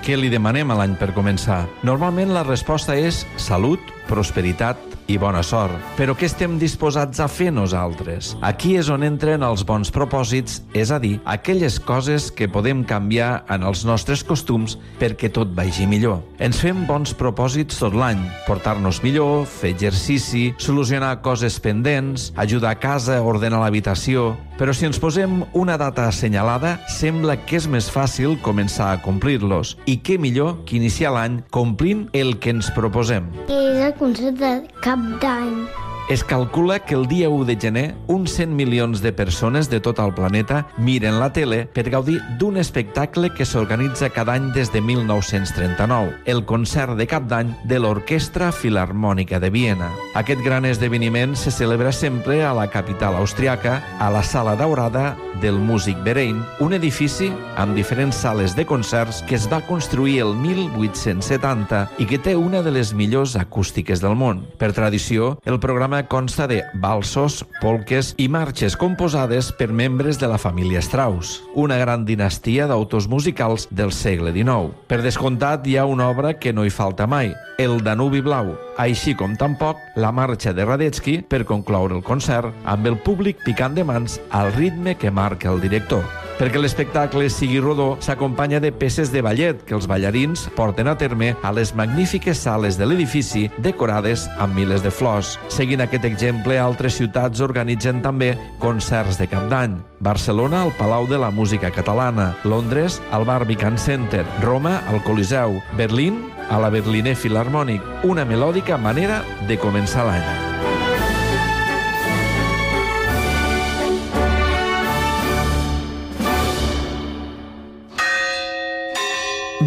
Què 0.04 0.18
li 0.18 0.28
demanem 0.32 0.72
a 0.72 0.78
l'any 0.80 0.96
per 1.00 1.12
començar? 1.16 1.62
Normalment 1.86 2.34
la 2.34 2.42
resposta 2.44 2.96
és 2.98 3.22
salut, 3.40 3.80
prosperitat 4.10 4.93
i 5.08 5.18
bona 5.20 5.42
sort. 5.44 5.74
Però 5.98 6.14
què 6.16 6.28
estem 6.28 6.56
disposats 6.60 7.20
a 7.20 7.28
fer 7.28 7.50
nosaltres? 7.54 8.34
Aquí 8.44 8.74
és 8.80 8.88
on 8.92 9.04
entren 9.06 9.44
els 9.46 9.64
bons 9.66 9.92
propòsits, 9.94 10.62
és 10.74 10.92
a 10.94 11.00
dir, 11.02 11.18
aquelles 11.24 11.78
coses 11.80 12.30
que 12.34 12.48
podem 12.48 12.84
canviar 12.88 13.44
en 13.52 13.66
els 13.66 13.84
nostres 13.88 14.24
costums 14.24 14.78
perquè 15.00 15.30
tot 15.34 15.52
vagi 15.56 15.88
millor. 15.90 16.22
Ens 16.38 16.60
fem 16.62 16.84
bons 16.88 17.14
propòsits 17.18 17.80
tot 17.82 17.96
l'any, 17.98 18.22
portar-nos 18.48 19.02
millor, 19.04 19.44
fer 19.48 19.74
exercici, 19.74 20.46
solucionar 20.58 21.18
coses 21.24 21.60
pendents, 21.60 22.32
ajudar 22.36 22.74
a 22.74 22.80
casa, 22.80 23.20
ordenar 23.22 23.62
l'habitació... 23.64 24.32
Però 24.54 24.70
si 24.70 24.86
ens 24.86 25.00
posem 25.02 25.40
una 25.58 25.74
data 25.74 26.04
assenyalada, 26.06 26.76
sembla 26.86 27.34
que 27.42 27.56
és 27.58 27.64
més 27.66 27.88
fàcil 27.90 28.36
començar 28.38 28.92
a 28.92 29.00
complir-los. 29.02 29.72
I 29.90 29.96
què 30.06 30.14
millor 30.14 30.60
que 30.62 30.76
iniciar 30.78 31.10
l'any 31.16 31.40
complint 31.50 32.04
el 32.14 32.36
que 32.38 32.54
ens 32.54 32.70
proposem. 32.76 33.26
És 33.48 33.82
el 33.82 33.96
concert 33.98 34.38
de 34.38 34.52
cap 34.94 35.06
d'any? 35.22 35.83
Es 36.06 36.22
calcula 36.22 36.80
que 36.80 36.94
el 36.94 37.06
dia 37.08 37.30
1 37.30 37.46
de 37.46 37.56
gener 37.56 37.94
uns 38.08 38.32
100 38.32 38.54
milions 38.54 39.00
de 39.00 39.10
persones 39.14 39.70
de 39.70 39.80
tot 39.80 39.98
el 40.04 40.12
planeta 40.12 40.66
miren 40.76 41.16
la 41.16 41.30
tele 41.32 41.62
per 41.64 41.86
gaudir 41.88 42.18
d'un 42.36 42.58
espectacle 42.60 43.30
que 43.32 43.46
s'organitza 43.48 44.10
cada 44.12 44.34
any 44.36 44.50
des 44.52 44.68
de 44.70 44.82
1939, 44.84 46.12
el 46.28 46.44
concert 46.44 46.98
de 47.00 47.06
cap 47.08 47.24
d'any 47.30 47.54
de 47.64 47.78
l'Orquestra 47.80 48.50
Filarmònica 48.52 49.40
de 49.40 49.48
Viena. 49.48 49.88
Aquest 50.14 50.44
gran 50.44 50.68
esdeveniment 50.68 51.38
se 51.40 51.50
celebra 51.50 51.90
sempre 51.90 52.42
a 52.44 52.52
la 52.52 52.68
capital 52.68 53.16
austriaca, 53.16 53.80
a 53.98 54.10
la 54.12 54.22
Sala 54.22 54.56
Daurada 54.60 55.16
del 55.40 55.56
Músic 55.56 55.96
Verein, 56.04 56.44
un 56.60 56.76
edifici 56.76 57.30
amb 57.56 57.74
diferents 57.74 58.20
sales 58.20 58.54
de 58.54 58.66
concerts 58.68 59.22
que 59.24 59.38
es 59.40 59.48
va 59.50 59.62
construir 59.64 60.20
el 60.20 60.36
1870 60.36 61.88
i 61.96 62.06
que 62.06 62.20
té 62.20 62.36
una 62.36 62.60
de 62.62 62.76
les 62.76 62.92
millors 62.92 63.38
acústiques 63.40 64.04
del 64.04 64.20
món. 64.20 64.44
Per 64.60 64.74
tradició, 64.76 65.38
el 65.48 65.58
programa 65.60 65.93
consta 66.02 66.48
de 66.50 66.58
balsos, 66.82 67.44
polques 67.62 68.10
i 68.18 68.26
marxes 68.28 68.74
composades 68.76 69.52
per 69.54 69.70
membres 69.70 70.18
de 70.18 70.26
la 70.28 70.40
família 70.42 70.82
Strauss, 70.82 71.38
una 71.54 71.78
gran 71.78 72.04
dinastia 72.04 72.66
d'autors 72.66 73.06
musicals 73.08 73.68
del 73.70 73.94
segle 73.94 74.34
XIX. 74.34 74.74
Per 74.90 74.98
descomptat, 75.06 75.66
hi 75.70 75.78
ha 75.78 75.86
una 75.86 76.10
obra 76.10 76.34
que 76.34 76.52
no 76.52 76.66
hi 76.66 76.74
falta 76.74 77.06
mai, 77.06 77.30
el 77.62 77.78
Danubi 77.86 78.20
Blau, 78.26 78.56
així 78.82 79.14
com 79.14 79.38
tampoc 79.38 79.78
la 79.94 80.10
marxa 80.10 80.52
de 80.52 80.66
Radetzky 80.66 81.20
per 81.22 81.44
concloure 81.46 81.94
el 81.94 82.02
concert 82.02 82.50
amb 82.66 82.90
el 82.90 82.98
públic 83.06 83.40
picant 83.46 83.78
de 83.78 83.86
mans 83.86 84.18
al 84.34 84.52
ritme 84.58 84.98
que 84.98 85.14
marca 85.14 85.54
el 85.54 85.62
director. 85.62 86.02
Perquè 86.34 86.58
l'espectacle 86.58 87.28
sigui 87.30 87.60
rodó, 87.62 87.92
s'acompanya 88.02 88.58
de 88.58 88.72
peces 88.74 89.12
de 89.14 89.20
ballet 89.22 89.60
que 89.68 89.76
els 89.76 89.86
ballarins 89.86 90.48
porten 90.56 90.90
a 90.90 90.96
terme 90.98 91.28
a 91.46 91.52
les 91.54 91.70
magnífiques 91.78 92.40
sales 92.42 92.74
de 92.74 92.88
l'edifici 92.88 93.44
decorades 93.62 94.26
amb 94.42 94.58
miles 94.58 94.82
de 94.82 94.90
flors. 94.90 95.36
Seguint 95.46 95.83
aquest 95.84 96.04
exemple, 96.08 96.56
altres 96.58 96.96
ciutats 96.98 97.42
organitzen 97.44 98.00
també 98.04 98.32
concerts 98.62 99.18
de 99.20 99.28
cap 99.30 99.46
d'any. 99.52 99.76
Barcelona, 100.04 100.62
al 100.64 100.72
Palau 100.78 101.06
de 101.10 101.18
la 101.20 101.30
Música 101.30 101.70
Catalana. 101.70 102.32
Londres, 102.44 103.00
al 103.12 103.24
Barbican 103.24 103.78
Center. 103.78 104.24
Roma, 104.42 104.80
al 104.88 105.02
Coliseu. 105.04 105.60
Berlín, 105.76 106.24
a 106.50 106.58
la 106.58 106.70
Berliner 106.70 107.14
Philharmonic. 107.16 107.82
Una 108.04 108.24
melòdica 108.24 108.78
manera 108.78 109.22
de 109.48 109.58
començar 109.60 110.08
l'any. 110.08 110.52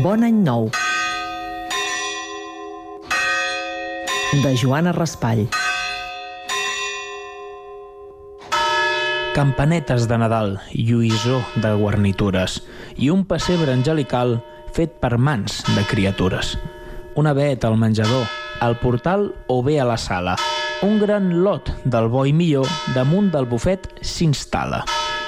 Bon 0.03 0.21
any 0.23 0.43
nou. 0.43 0.69
De 4.43 4.53
Joana 4.55 4.91
Raspall. 4.93 5.47
Campanetes 9.37 10.07
de 10.09 10.17
Nadal, 10.17 10.55
lluïssor 10.73 11.43
de 11.61 11.69
guarnitures 11.77 12.55
i 12.97 13.11
un 13.13 13.19
pessebre 13.29 13.69
angelical 13.69 14.39
fet 14.73 14.95
per 14.97 15.19
mans 15.21 15.59
de 15.75 15.83
criatures. 15.85 16.55
Una 17.21 17.35
vet 17.37 17.61
al 17.67 17.77
menjador, 17.77 18.25
al 18.65 18.79
portal 18.81 19.27
o 19.45 19.59
bé 19.61 19.77
a 19.77 19.85
la 19.85 19.99
sala. 20.01 20.33
Un 20.81 20.97
gran 20.97 21.29
lot 21.45 21.69
del 21.85 22.09
bo 22.09 22.25
i 22.25 22.33
millor 22.33 22.65
damunt 22.95 23.29
del 23.29 23.45
bufet 23.45 23.85
s'instal·la. 24.01 24.81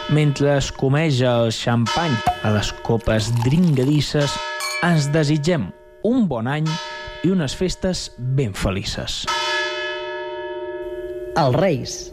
Mentre 0.10 0.56
es 0.58 0.72
comeja 0.74 1.36
el 1.44 1.54
xampany 1.54 2.18
a 2.42 2.58
les 2.58 2.74
copes 2.82 3.30
dringadisses, 3.46 4.34
ens 4.90 5.12
desitgem 5.14 5.70
un 6.02 6.26
bon 6.26 6.50
any 6.50 6.66
i 7.22 7.30
unes 7.30 7.54
festes 7.54 8.08
ben 8.18 8.58
felices. 8.58 9.22
Els 11.38 11.62
Reis. 11.62 12.08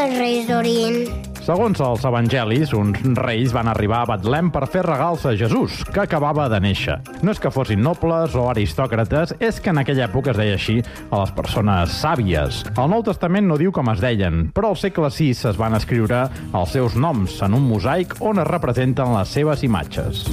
Van 0.00 0.08
ser 0.08 0.14
els 0.14 0.20
reis 0.20 0.46
d'Orient? 0.48 1.26
Segons 1.40 1.80
els 1.82 2.04
evangelis, 2.06 2.72
uns 2.76 3.00
reis 3.18 3.52
van 3.52 3.68
arribar 3.68 4.02
a 4.04 4.08
Betlem 4.12 4.50
per 4.52 4.66
fer 4.70 4.84
regals 4.86 5.24
a 5.26 5.32
Jesús, 5.36 5.80
que 5.92 6.02
acabava 6.04 6.46
de 6.52 6.60
néixer. 6.62 6.98
No 7.24 7.32
és 7.34 7.40
que 7.40 7.50
fossin 7.52 7.82
nobles 7.82 8.36
o 8.38 8.46
aristòcrates, 8.52 9.34
és 9.40 9.60
que 9.60 9.72
en 9.72 9.80
aquella 9.82 10.06
època 10.06 10.32
es 10.32 10.40
deia 10.40 10.56
així 10.56 10.78
a 11.10 11.22
les 11.22 11.32
persones 11.36 11.96
sàvies. 12.00 12.62
El 12.76 12.92
Nou 12.92 13.04
Testament 13.04 13.48
no 13.50 13.58
diu 13.60 13.72
com 13.72 13.92
es 13.92 14.00
deien, 14.04 14.46
però 14.54 14.72
al 14.72 14.80
segle 14.80 15.10
VI 15.10 15.32
es 15.52 15.60
van 15.60 15.76
escriure 15.76 16.26
els 16.52 16.76
seus 16.76 16.96
noms 16.96 17.40
en 17.44 17.56
un 17.58 17.66
mosaic 17.68 18.20
on 18.20 18.40
es 18.40 18.52
representen 18.52 19.16
les 19.18 19.40
seves 19.40 19.64
imatges. 19.66 20.28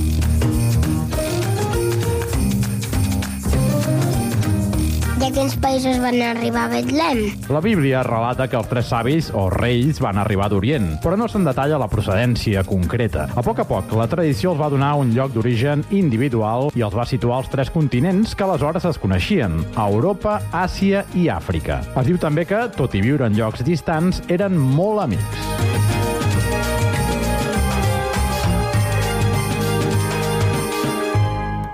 Quins 5.37 5.53
països 5.61 5.99
van 6.01 6.15
arribar 6.25 6.63
a 6.65 6.69
Betlem? 6.71 7.19
La 7.53 7.59
Bíblia 7.61 7.99
relata 8.01 8.47
que 8.49 8.57
els 8.57 8.69
tres 8.71 8.87
savis, 8.89 9.27
o 9.37 9.43
reis, 9.53 9.99
van 10.01 10.17
arribar 10.17 10.47
d'Orient, 10.49 10.95
però 11.03 11.13
no 11.19 11.27
se'n 11.29 11.45
detalla 11.45 11.77
la 11.77 11.89
procedència 11.91 12.63
concreta. 12.65 13.27
A 13.37 13.43
poc 13.45 13.61
a 13.61 13.67
poc, 13.69 13.93
la 13.99 14.07
tradició 14.09 14.55
els 14.55 14.61
va 14.63 14.71
donar 14.73 14.95
un 14.97 15.11
lloc 15.13 15.35
d'origen 15.35 15.85
individual 15.93 16.71
i 16.73 16.81
els 16.81 16.97
va 16.97 17.05
situar 17.05 17.37
als 17.37 17.53
tres 17.53 17.69
continents 17.69 18.33
que 18.33 18.47
aleshores 18.47 18.89
es 18.89 18.97
coneixien, 18.97 19.61
a 19.77 19.85
Europa, 19.85 20.39
Àsia 20.49 21.05
i 21.13 21.29
Àfrica. 21.29 21.83
Es 21.93 22.09
diu 22.09 22.17
també 22.17 22.47
que, 22.49 22.65
tot 22.73 22.97
i 22.97 23.05
viure 23.05 23.29
en 23.29 23.37
llocs 23.37 23.61
distants, 23.61 24.25
eren 24.33 24.57
molt 24.57 25.05
amics. 25.05 25.45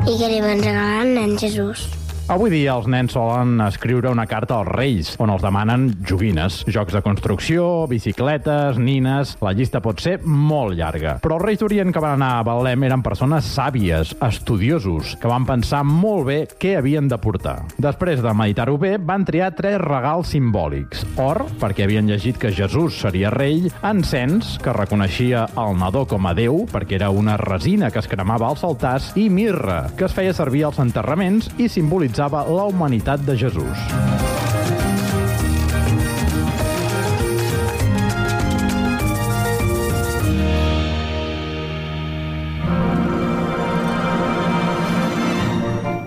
I 0.03 0.19
què 0.19 0.27
li 0.27 0.39
van 0.43 0.59
regalar 0.59 1.03
al 1.07 1.13
nen 1.15 1.37
Jesús? 1.39 2.02
Avui 2.31 2.53
dia 2.53 2.71
els 2.71 2.85
nens 2.87 3.11
solen 3.11 3.57
escriure 3.65 4.07
una 4.07 4.23
carta 4.31 4.55
als 4.61 4.69
reis, 4.71 5.09
on 5.19 5.27
els 5.33 5.41
demanen 5.43 5.89
joguines, 6.07 6.61
jocs 6.71 6.95
de 6.95 7.01
construcció, 7.03 7.83
bicicletes, 7.91 8.77
nines... 8.79 9.33
La 9.43 9.51
llista 9.51 9.81
pot 9.83 9.99
ser 9.99 10.13
molt 10.23 10.77
llarga. 10.77 11.17
Però 11.19 11.35
els 11.35 11.43
reis 11.43 11.59
d'Orient 11.59 11.91
que 11.91 11.99
van 11.99 12.15
anar 12.15 12.29
a 12.37 12.45
Betlem 12.47 12.85
eren 12.87 13.03
persones 13.03 13.49
sàvies, 13.51 14.13
estudiosos, 14.23 15.17
que 15.19 15.27
van 15.27 15.43
pensar 15.43 15.81
molt 15.83 16.23
bé 16.29 16.37
què 16.47 16.77
havien 16.79 17.09
de 17.11 17.17
portar. 17.19 17.57
Després 17.83 18.23
de 18.23 18.31
meditar-ho 18.31 18.77
bé, 18.79 18.93
van 19.03 19.27
triar 19.27 19.51
tres 19.57 19.75
regals 19.83 20.31
simbòlics. 20.31 21.03
Or, 21.19 21.43
perquè 21.59 21.83
havien 21.83 22.07
llegit 22.07 22.39
que 22.39 22.53
Jesús 22.55 23.01
seria 23.03 23.33
rei, 23.35 23.67
encens, 23.83 24.55
que 24.63 24.77
reconeixia 24.79 25.43
el 25.59 25.75
nadó 25.81 26.05
com 26.07 26.31
a 26.31 26.33
Déu, 26.39 26.63
perquè 26.71 27.01
era 27.01 27.11
una 27.11 27.35
resina 27.41 27.91
que 27.91 27.99
es 27.99 28.07
cremava 28.07 28.47
als 28.47 28.63
altars, 28.63 29.11
i 29.19 29.27
mirra, 29.27 29.89
que 29.99 30.07
es 30.07 30.15
feia 30.15 30.31
servir 30.31 30.63
als 30.69 30.79
enterraments 30.79 31.51
i 31.59 31.67
simbolitzava 31.67 32.12
simbolitzava 32.13 32.45
la 32.47 32.65
humanitat 32.65 33.21
de 33.25 33.35
Jesús. 33.35 33.77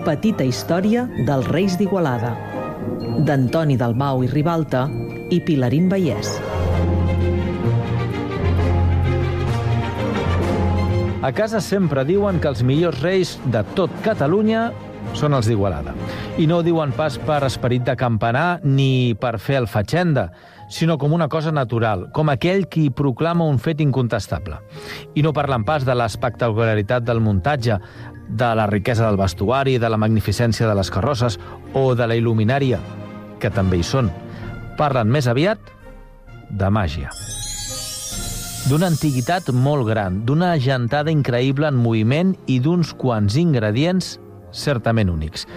Petita 0.05 0.45
història 0.47 1.03
dels 1.27 1.47
Reis 1.51 1.75
d'Igualada, 1.77 2.31
d'Antoni 3.27 3.75
Dalmau 3.75 4.23
i 4.23 4.27
Ribalta 4.31 4.87
i 5.29 5.41
Pilarín 5.41 5.89
Vallès. 5.91 6.39
A 11.19 11.31
casa 11.33 11.59
sempre 11.59 12.05
diuen 12.05 12.39
que 12.39 12.47
els 12.47 12.63
millors 12.63 13.01
reis 13.01 13.37
de 13.51 13.65
tot 13.75 13.91
Catalunya 14.05 14.71
són 15.13 15.35
els 15.37 15.47
d'Igualada. 15.47 15.93
I 16.37 16.47
no 16.49 16.59
ho 16.59 16.65
diuen 16.65 16.91
pas 16.97 17.17
per 17.21 17.43
esperit 17.47 17.85
de 17.87 17.95
campanar 17.95 18.59
ni 18.63 19.15
per 19.19 19.37
fer 19.39 19.57
el 19.61 19.67
fatxenda, 19.67 20.31
sinó 20.69 20.97
com 20.97 21.13
una 21.13 21.29
cosa 21.29 21.51
natural, 21.51 22.09
com 22.11 22.29
aquell 22.29 22.67
qui 22.67 22.89
proclama 22.91 23.47
un 23.47 23.59
fet 23.59 23.81
incontestable. 23.81 24.59
I 25.15 25.23
no 25.23 25.33
parlen 25.33 25.63
pas 25.63 25.85
de 25.87 25.95
l'espectacularitat 25.95 27.07
del 27.07 27.23
muntatge, 27.23 27.79
de 28.27 28.51
la 28.59 28.67
riquesa 28.67 29.07
del 29.07 29.17
vestuari, 29.17 29.77
de 29.79 29.89
la 29.89 29.97
magnificència 29.97 30.67
de 30.67 30.75
les 30.75 30.91
carrosses 30.91 31.39
o 31.73 31.95
de 31.95 32.07
la 32.07 32.19
il·luminària, 32.19 32.81
que 33.39 33.49
també 33.49 33.79
hi 33.79 33.87
són. 33.87 34.11
Parlen 34.77 35.09
més 35.09 35.27
aviat 35.31 35.73
de 36.49 36.69
màgia. 36.69 37.09
D'una 38.67 38.89
antiguitat 38.91 39.47
molt 39.55 39.87
gran, 39.87 40.25
d'una 40.27 40.57
gentada 40.59 41.11
increïble 41.13 41.69
en 41.71 41.77
moviment 41.79 42.33
i 42.51 42.59
d'uns 42.59 42.91
quants 42.99 43.37
ingredients 43.39 44.17
certament 44.57 45.13
únics 45.13 45.47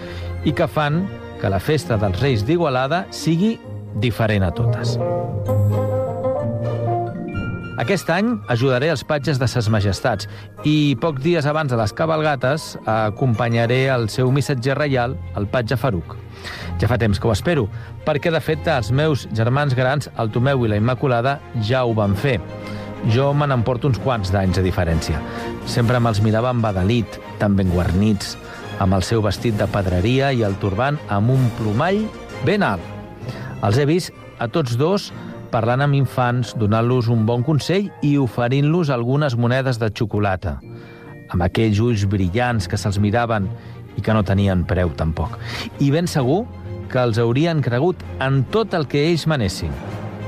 i 0.45 0.53
que 0.53 0.69
fan 0.69 1.03
que 1.41 1.49
la 1.49 1.59
festa 1.59 1.97
dels 1.97 2.21
Reis 2.21 2.45
d'Igualada 2.45 3.05
sigui 3.09 3.55
diferent 4.01 4.45
a 4.45 4.53
totes. 4.55 4.97
Aquest 7.81 8.11
any 8.13 8.27
ajudaré 8.53 8.91
els 8.93 9.01
patges 9.07 9.39
de 9.41 9.47
ses 9.49 9.65
majestats 9.73 10.27
i 10.69 10.93
pocs 11.01 11.23
dies 11.23 11.47
abans 11.49 11.71
de 11.71 11.79
les 11.79 11.93
cabalgates 11.97 12.75
acompanyaré 12.85 13.87
el 13.89 14.05
seu 14.13 14.29
missatger 14.29 14.75
reial, 14.77 15.15
el 15.39 15.47
patge 15.49 15.79
Faruc. 15.81 16.13
Ja 16.77 16.89
fa 16.91 16.99
temps 17.01 17.17
que 17.17 17.25
ho 17.25 17.33
espero, 17.33 17.65
perquè 18.05 18.29
de 18.29 18.41
fet 18.43 18.69
els 18.69 18.91
meus 18.93 19.25
germans 19.33 19.73
grans, 19.73 20.11
el 20.21 20.29
Tomeu 20.29 20.61
i 20.65 20.69
la 20.69 20.77
Immaculada, 20.77 21.39
ja 21.57 21.81
ho 21.81 21.95
van 21.97 22.13
fer. 22.13 22.37
Jo 23.09 23.31
me 23.33 23.49
n'emporto 23.49 23.89
uns 23.89 23.97
quants 24.03 24.29
d'anys 24.29 24.59
de 24.59 24.67
diferència. 24.67 25.17
Sempre 25.65 25.97
me'ls 25.97 26.21
mirava 26.21 26.51
amb 26.53 26.61
badalit, 26.61 27.17
tan 27.41 27.57
ben 27.57 27.73
guarnits, 27.73 28.35
amb 28.81 28.97
el 28.97 29.03
seu 29.05 29.21
vestit 29.21 29.57
de 29.59 29.67
pedreria 29.69 30.31
i 30.33 30.41
el 30.47 30.57
turbant 30.61 30.97
amb 31.13 31.29
un 31.33 31.49
plomall 31.59 32.01
ben 32.47 32.65
alt. 32.65 32.81
Els 33.61 33.77
he 33.77 33.85
vist 33.85 34.15
a 34.41 34.47
tots 34.49 34.73
dos 34.79 35.11
parlant 35.53 35.83
amb 35.83 35.97
infants, 35.97 36.55
donant-los 36.57 37.11
un 37.11 37.25
bon 37.27 37.43
consell 37.45 37.91
i 38.01 38.15
oferint-los 38.17 38.89
algunes 38.89 39.35
monedes 39.37 39.77
de 39.81 39.91
xocolata, 39.93 40.57
amb 41.29 41.45
aquells 41.45 41.81
ulls 41.83 42.07
brillants 42.09 42.69
que 42.71 42.79
se'ls 42.79 42.97
miraven 43.03 43.49
i 43.99 44.01
que 44.01 44.15
no 44.15 44.23
tenien 44.25 44.63
preu 44.65 44.95
tampoc. 44.97 45.37
I 45.83 45.91
ben 45.93 46.07
segur 46.07 46.45
que 46.91 47.03
els 47.03 47.19
haurien 47.21 47.61
cregut 47.61 47.99
en 48.19 48.45
tot 48.51 48.73
el 48.73 48.87
que 48.87 49.05
ells 49.11 49.27
manessin. 49.27 49.75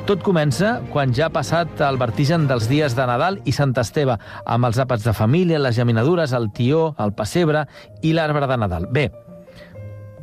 Tot 0.03 0.19
comença 0.19 0.81
quan 0.91 1.13
ja 1.15 1.29
ha 1.29 1.31
passat 1.31 1.79
el 1.87 1.95
vertigen 1.95 2.43
dels 2.49 2.65
dies 2.67 2.91
de 2.97 3.05
Nadal 3.07 3.37
i 3.47 3.53
Sant 3.55 3.71
Esteve, 3.79 4.17
amb 4.43 4.67
els 4.67 4.75
àpats 4.83 5.05
de 5.07 5.13
família, 5.15 5.61
les 5.63 5.77
geminadures, 5.79 6.33
el 6.35 6.49
tió, 6.51 6.89
el 6.99 7.13
pessebre 7.15 7.61
i 8.03 8.11
l'arbre 8.11 8.49
de 8.51 8.57
Nadal. 8.59 8.89
Bé, 8.91 9.05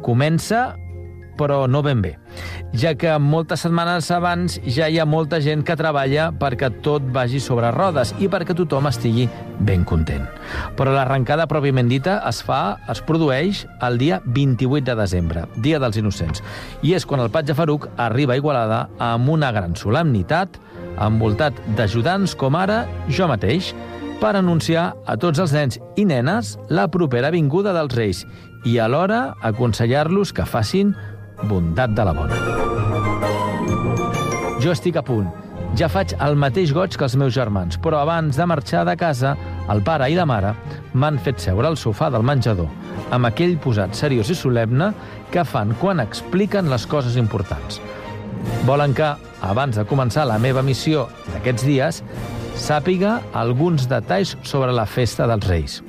comença 0.05 0.75
però 1.41 1.65
no 1.71 1.81
ben 1.81 2.03
bé, 2.05 2.13
ja 2.77 2.93
que 3.01 3.15
moltes 3.17 3.63
setmanes 3.65 4.11
abans 4.13 4.59
ja 4.69 4.91
hi 4.91 4.99
ha 5.01 5.07
molta 5.09 5.41
gent 5.41 5.63
que 5.65 5.77
treballa 5.79 6.29
perquè 6.37 6.69
tot 6.85 7.07
vagi 7.15 7.41
sobre 7.41 7.71
rodes 7.73 8.13
i 8.21 8.29
perquè 8.29 8.53
tothom 8.57 8.91
estigui 8.91 9.25
ben 9.65 9.87
content. 9.89 10.27
Però 10.77 10.93
l'arrencada 10.93 11.49
pròpiament 11.49 11.89
dita 11.89 12.19
es 12.29 12.43
fa, 12.45 12.77
es 12.93 13.01
produeix 13.07 13.65
el 13.87 13.97
dia 14.03 14.21
28 14.27 14.85
de 14.91 14.97
desembre, 15.01 15.47
Dia 15.65 15.81
dels 15.81 15.97
Innocents, 15.97 16.45
i 16.85 16.93
és 16.99 17.07
quan 17.09 17.25
el 17.25 17.33
patge 17.33 17.57
Faruc 17.57 17.89
arriba 17.97 18.37
a 18.37 18.41
Igualada 18.43 18.83
amb 19.01 19.33
una 19.33 19.53
gran 19.57 19.77
solemnitat, 19.77 20.61
envoltat 21.01 21.57
d'ajudants 21.79 22.37
com 22.37 22.59
ara 22.61 22.83
jo 23.09 23.29
mateix, 23.31 23.73
per 24.21 24.35
anunciar 24.37 24.91
a 25.09 25.17
tots 25.17 25.41
els 25.41 25.55
nens 25.57 25.79
i 25.97 26.05
nenes 26.05 26.59
la 26.69 26.91
propera 26.93 27.31
vinguda 27.33 27.73
dels 27.73 27.97
Reis 27.97 28.27
i 28.69 28.77
alhora 28.77 29.35
aconsellar-los 29.41 30.35
que 30.37 30.45
facin 30.45 30.93
bondat 31.49 31.95
de 31.97 32.05
la 32.05 32.13
bona. 32.17 32.37
Jo 34.61 34.75
estic 34.75 34.99
a 35.01 35.03
punt. 35.07 35.29
Ja 35.79 35.87
faig 35.89 36.17
el 36.21 36.35
mateix 36.37 36.73
goig 36.75 36.97
que 36.99 37.07
els 37.07 37.15
meus 37.17 37.33
germans, 37.33 37.79
però 37.79 38.01
abans 38.03 38.37
de 38.37 38.47
marxar 38.47 38.83
de 38.89 38.97
casa, 38.99 39.37
el 39.71 39.81
pare 39.87 40.09
i 40.11 40.17
la 40.19 40.27
mare 40.27 40.51
m'han 40.93 41.21
fet 41.23 41.39
seure 41.41 41.69
al 41.71 41.79
sofà 41.79 42.11
del 42.11 42.27
menjador, 42.27 42.67
amb 43.15 43.29
aquell 43.31 43.55
posat 43.63 43.95
seriós 43.95 44.33
i 44.35 44.37
solemne 44.37 44.91
que 45.31 45.45
fan 45.47 45.77
quan 45.81 46.03
expliquen 46.03 46.69
les 46.73 46.87
coses 46.91 47.17
importants. 47.21 47.79
Volen 48.67 48.93
que, 48.97 49.15
abans 49.47 49.79
de 49.79 49.87
començar 49.87 50.27
la 50.29 50.41
meva 50.43 50.63
missió 50.67 51.07
d'aquests 51.31 51.65
dies, 51.69 52.03
sàpiga 52.61 53.19
alguns 53.33 53.89
detalls 53.91 54.37
sobre 54.45 54.73
la 54.77 54.87
festa 54.87 55.27
dels 55.31 55.49
Reis. 55.49 55.81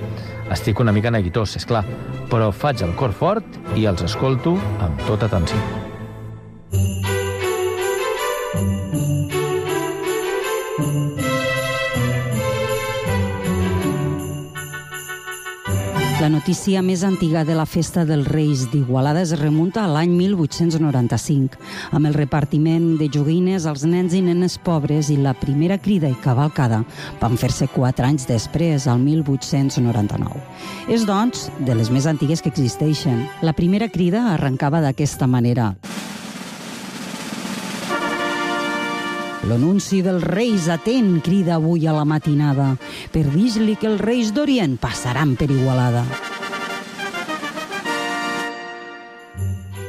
Estic 0.51 0.79
una 0.79 0.95
mica 0.95 1.11
neguitós, 1.13 1.57
és 1.59 1.67
clar, 1.67 1.83
però 2.31 2.51
faig 2.55 2.83
el 2.87 2.95
cor 2.99 3.15
fort 3.15 3.61
i 3.75 3.87
els 3.91 4.03
escolto 4.07 4.57
amb 4.79 5.07
tota 5.07 5.27
atenció. 5.29 5.90
La 16.21 16.29
notícia 16.29 16.83
més 16.85 17.01
antiga 17.01 17.41
de 17.41 17.55
la 17.57 17.63
festa 17.65 18.03
dels 18.05 18.27
Reis 18.29 18.67
d'Igualada 18.69 19.23
es 19.25 19.31
remunta 19.39 19.81
a 19.81 19.89
l'any 19.89 20.11
1895, 20.13 21.57
amb 21.97 22.05
el 22.05 22.13
repartiment 22.13 22.91
de 22.99 23.07
joguines 23.09 23.65
als 23.65 23.87
nens 23.89 24.13
i 24.13 24.21
nenes 24.21 24.59
pobres 24.61 25.09
i 25.09 25.17
la 25.17 25.33
primera 25.33 25.79
crida 25.81 26.11
i 26.13 26.19
cavalcada 26.21 26.83
van 27.23 27.39
fer-se 27.41 27.65
quatre 27.73 28.05
anys 28.05 28.29
després, 28.29 28.85
al 28.85 29.01
1899. 29.01 30.43
És, 30.93 31.07
doncs, 31.09 31.47
de 31.57 31.73
les 31.73 31.89
més 31.89 32.05
antigues 32.05 32.45
que 32.45 32.53
existeixen. 32.53 33.25
La 33.41 33.57
primera 33.57 33.89
crida 33.89 34.27
arrencava 34.35 34.83
d'aquesta 34.85 35.25
manera. 35.25 35.71
L'anunci 39.49 40.03
dels 40.05 40.21
Reis 40.21 40.67
atent 40.69 41.15
crida 41.25 41.55
avui 41.57 41.87
a 41.87 41.95
la 41.97 42.05
matinada 42.05 42.75
per 43.13 43.25
dir-li 43.33 43.77
que 43.79 43.89
els 43.89 44.03
Reis 44.03 44.35
d'Orient 44.35 44.77
passaran 44.81 45.33
per 45.39 45.49
Igualada. 45.49 46.05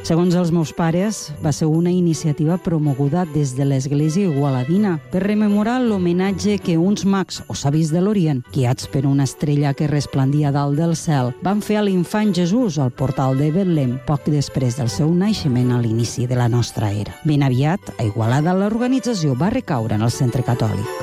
Segons 0.02 0.34
els 0.34 0.50
meus 0.50 0.72
pares, 0.74 1.28
va 1.44 1.52
ser 1.54 1.68
una 1.70 1.90
iniciativa 1.94 2.56
promoguda 2.58 3.22
des 3.30 3.52
de 3.54 3.62
l'Església 3.62 4.26
Igualadina 4.26 4.96
per 5.12 5.22
rememorar 5.22 5.76
l'homenatge 5.80 6.56
que 6.58 6.74
uns 6.74 7.04
mags 7.06 7.38
o 7.46 7.54
savis 7.54 7.92
de 7.94 8.02
l'Orient, 8.02 8.42
guiats 8.50 8.90
per 8.90 9.04
una 9.06 9.28
estrella 9.30 9.70
que 9.78 9.86
resplendia 9.86 10.50
dalt 10.50 10.74
del 10.80 10.96
cel, 10.98 11.30
van 11.46 11.62
fer 11.62 11.78
a 11.78 11.86
l'infant 11.86 12.34
Jesús 12.34 12.80
al 12.82 12.90
portal 12.90 13.38
de 13.38 13.52
Betlem 13.54 13.94
poc 14.08 14.26
després 14.26 14.80
del 14.80 14.90
seu 14.90 15.14
naixement 15.14 15.70
a 15.70 15.78
l'inici 15.78 16.26
de 16.26 16.40
la 16.40 16.50
nostra 16.50 16.90
era. 16.90 17.14
Ben 17.22 17.46
aviat, 17.46 17.94
a 17.94 18.02
Igualada, 18.10 18.58
l'organització 18.58 19.38
va 19.38 19.54
recaure 19.54 19.94
en 19.94 20.02
el 20.02 20.10
centre 20.10 20.42
catòlic. 20.42 21.01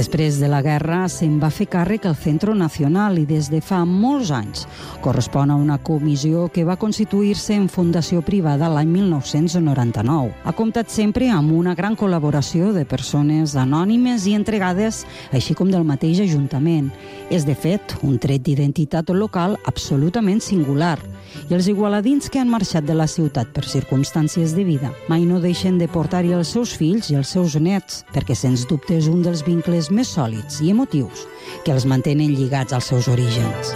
Després 0.00 0.38
de 0.40 0.48
la 0.48 0.62
guerra 0.64 1.02
se'n 1.12 1.34
va 1.42 1.50
fer 1.52 1.66
càrrec 1.68 2.06
el 2.08 2.14
Centro 2.16 2.54
Nacional 2.56 3.18
i 3.20 3.26
des 3.28 3.50
de 3.52 3.58
fa 3.60 3.82
molts 3.84 4.30
anys 4.32 4.62
correspon 5.04 5.52
a 5.52 5.58
una 5.60 5.76
comissió 5.76 6.46
que 6.54 6.64
va 6.64 6.78
constituir-se 6.80 7.52
en 7.52 7.66
fundació 7.68 8.22
privada 8.24 8.70
l'any 8.72 8.88
1999. 8.94 10.32
Ha 10.48 10.56
comptat 10.56 10.88
sempre 10.88 11.28
amb 11.28 11.52
una 11.52 11.76
gran 11.76 11.98
col·laboració 12.00 12.72
de 12.72 12.86
persones 12.88 13.58
anònimes 13.60 14.24
i 14.24 14.38
entregades, 14.40 15.04
així 15.36 15.52
com 15.52 15.68
del 15.68 15.84
mateix 15.84 16.24
Ajuntament. 16.24 16.88
És, 17.28 17.44
de 17.44 17.52
fet, 17.52 17.98
un 18.00 18.16
tret 18.16 18.40
d'identitat 18.48 19.12
local 19.12 19.58
absolutament 19.68 20.40
singular 20.40 20.96
i 21.48 21.54
els 21.54 21.68
igualadins 21.70 22.28
que 22.30 22.40
han 22.40 22.50
marxat 22.50 22.86
de 22.86 22.94
la 22.96 23.06
ciutat 23.10 23.50
per 23.54 23.64
circumstàncies 23.68 24.54
de 24.56 24.64
vida 24.66 24.90
mai 25.10 25.24
no 25.28 25.40
deixen 25.42 25.78
de 25.78 25.88
portar-hi 25.90 26.32
els 26.36 26.52
seus 26.54 26.72
fills 26.76 27.10
i 27.10 27.18
els 27.18 27.30
seus 27.34 27.56
nets, 27.60 28.04
perquè 28.14 28.34
sens 28.38 28.66
dubte 28.70 28.96
és 28.96 29.08
un 29.10 29.22
dels 29.22 29.44
vincles 29.46 29.89
més 29.94 30.10
sòlids 30.16 30.60
i 30.64 30.70
emotius 30.74 31.26
que 31.64 31.74
els 31.74 31.86
mantenen 31.86 32.34
lligats 32.34 32.72
als 32.76 32.90
seus 32.92 33.08
orígens. 33.10 33.74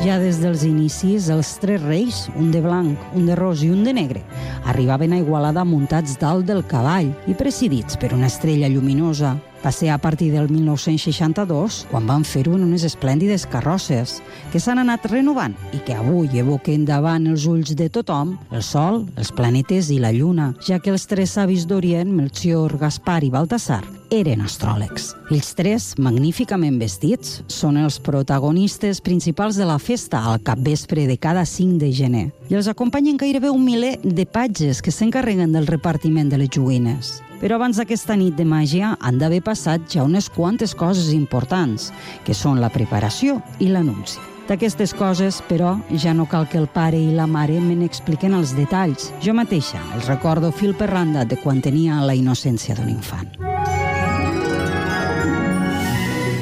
Ja 0.00 0.16
des 0.16 0.38
dels 0.40 0.62
inicis, 0.64 1.28
els 1.28 1.50
tres 1.60 1.82
reis, 1.84 2.22
un 2.40 2.48
de 2.50 2.62
blanc, 2.64 2.98
un 3.12 3.26
de 3.28 3.36
ros 3.36 3.60
i 3.60 3.68
un 3.68 3.84
de 3.84 3.92
negre, 3.92 4.22
arribaven 4.64 5.12
a 5.12 5.20
Igualada 5.20 5.66
muntats 5.68 6.16
dalt 6.18 6.48
del 6.48 6.64
cavall 6.66 7.12
i 7.28 7.36
presidits 7.36 8.00
per 8.00 8.14
una 8.16 8.30
estrella 8.32 8.70
lluminosa. 8.72 9.36
Va 9.60 9.72
ser 9.72 9.90
a 9.92 9.98
partir 9.98 10.30
del 10.32 10.48
1962 10.48 11.84
quan 11.90 12.06
van 12.08 12.24
fer-ho 12.24 12.56
en 12.56 12.64
unes 12.64 12.86
esplèndides 12.88 13.44
carrosses 13.52 14.18
que 14.52 14.60
s'han 14.62 14.80
anat 14.80 15.04
renovant 15.12 15.56
i 15.76 15.82
que 15.84 15.98
avui 15.98 16.40
evoquen 16.40 16.88
davant 16.88 17.28
els 17.28 17.44
ulls 17.50 17.76
de 17.76 17.90
tothom 17.92 18.38
el 18.50 18.64
Sol, 18.64 19.04
els 19.20 19.32
planetes 19.36 19.92
i 19.92 20.00
la 20.00 20.14
Lluna, 20.16 20.54
ja 20.64 20.80
que 20.80 20.94
els 20.94 21.04
tres 21.10 21.36
savis 21.36 21.68
d'Orient, 21.68 22.08
Melchior, 22.08 22.78
Gaspar 22.80 23.20
i 23.26 23.32
Baltasar, 23.34 23.84
eren 24.10 24.42
astròlegs. 24.44 25.14
Ells 25.30 25.54
tres, 25.56 25.86
magníficament 25.98 26.78
vestits, 26.82 27.40
són 27.48 27.78
els 27.80 28.00
protagonistes 28.02 29.00
principals 29.00 29.56
de 29.56 29.66
la 29.68 29.78
festa 29.78 30.20
al 30.26 30.42
capvespre 30.42 31.06
de 31.06 31.16
cada 31.16 31.46
5 31.46 31.78
de 31.78 31.92
gener. 31.94 32.26
I 32.50 32.58
els 32.58 32.68
acompanyen 32.68 33.16
gairebé 33.16 33.50
un 33.50 33.64
miler 33.64 33.96
de 34.02 34.26
patges 34.26 34.82
que 34.82 34.92
s'encarreguen 34.92 35.54
del 35.54 35.70
repartiment 35.70 36.30
de 36.30 36.42
les 36.42 36.50
joguines. 36.50 37.20
Però 37.40 37.56
abans 37.56 37.78
d'aquesta 37.80 38.18
nit 38.20 38.36
de 38.36 38.44
màgia 38.44 38.96
han 39.00 39.18
d'haver 39.18 39.40
passat 39.46 39.86
ja 39.88 40.04
unes 40.04 40.28
quantes 40.28 40.74
coses 40.74 41.14
importants, 41.14 41.88
que 42.26 42.36
són 42.36 42.60
la 42.60 42.68
preparació 42.68 43.40
i 43.58 43.70
l'anunci. 43.70 44.20
D'aquestes 44.50 44.90
coses, 44.98 45.38
però, 45.46 45.76
ja 45.94 46.10
no 46.12 46.26
cal 46.26 46.48
que 46.50 46.58
el 46.58 46.66
pare 46.66 46.98
i 46.98 47.12
la 47.14 47.28
mare 47.30 47.60
me 47.62 47.76
n'expliquen 47.78 48.34
els 48.34 48.56
detalls. 48.58 49.12
Jo 49.22 49.30
mateixa 49.30 49.78
els 49.94 50.10
recordo 50.10 50.50
fil 50.50 50.74
per 50.74 50.90
randa 50.90 51.22
de 51.24 51.38
quan 51.38 51.62
tenia 51.62 52.02
la 52.02 52.18
innocència 52.18 52.74
d'un 52.74 52.90
infant. 52.90 53.30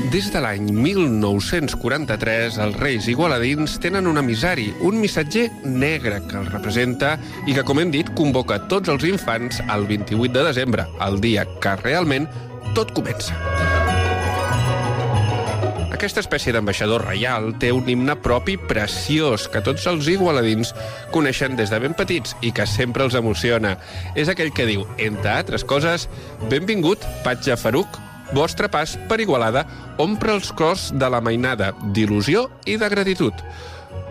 Des 0.09 0.31
de 0.33 0.40
l'any 0.40 0.71
1943, 0.73 2.55
els 2.64 2.77
reis 2.81 3.05
igualadins 3.12 3.75
tenen 3.83 4.07
un 4.09 4.16
emissari, 4.16 4.71
un 4.81 4.97
missatger 5.03 5.51
negre 5.68 6.23
que 6.25 6.38
els 6.40 6.49
representa 6.49 7.11
i 7.44 7.53
que, 7.53 7.64
com 7.66 7.83
hem 7.83 7.92
dit, 7.92 8.09
convoca 8.16 8.57
tots 8.73 8.88
els 8.88 9.05
infants 9.05 9.61
al 9.68 9.85
28 9.90 10.33
de 10.33 10.47
desembre, 10.47 10.87
el 11.05 11.21
dia 11.21 11.44
que 11.61 11.77
realment 11.83 12.25
tot 12.73 12.94
comença. 12.97 13.37
Aquesta 15.92 16.25
espècie 16.25 16.57
d'ambaixador 16.57 17.05
reial 17.05 17.53
té 17.61 17.75
un 17.75 17.85
himne 17.92 18.16
propi 18.25 18.57
preciós 18.57 19.44
que 19.53 19.61
tots 19.66 19.85
els 19.92 20.09
igualadins 20.09 20.73
coneixen 21.12 21.59
des 21.59 21.68
de 21.68 21.85
ben 21.85 21.92
petits 21.92 22.33
i 22.40 22.55
que 22.57 22.64
sempre 22.71 23.05
els 23.05 23.18
emociona. 23.18 23.77
És 24.16 24.33
aquell 24.33 24.55
que 24.57 24.71
diu, 24.73 24.88
entre 24.97 25.37
altres 25.37 25.68
coses, 25.68 26.09
Benvingut, 26.49 27.05
Patja 27.27 27.61
Faruc, 27.61 28.08
vostre 28.34 28.68
pas 28.72 28.96
per 29.08 29.20
Igualada 29.22 29.64
omple 29.98 30.34
els 30.36 30.52
cors 30.52 30.88
de 30.94 31.08
la 31.10 31.20
mainada 31.24 31.72
d'il·lusió 31.94 32.48
i 32.66 32.76
de 32.80 32.88
gratitud. 32.92 33.34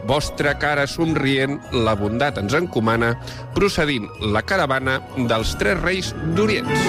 Vostra 0.08 0.54
cara 0.60 0.86
somrient, 0.88 1.58
la 1.74 1.94
bondat 2.00 2.38
ens 2.40 2.56
encomana, 2.56 3.16
procedint 3.56 4.08
la 4.34 4.44
caravana 4.48 5.02
dels 5.18 5.56
tres 5.60 5.82
reis 5.82 6.14
d'Orients. 6.38 6.88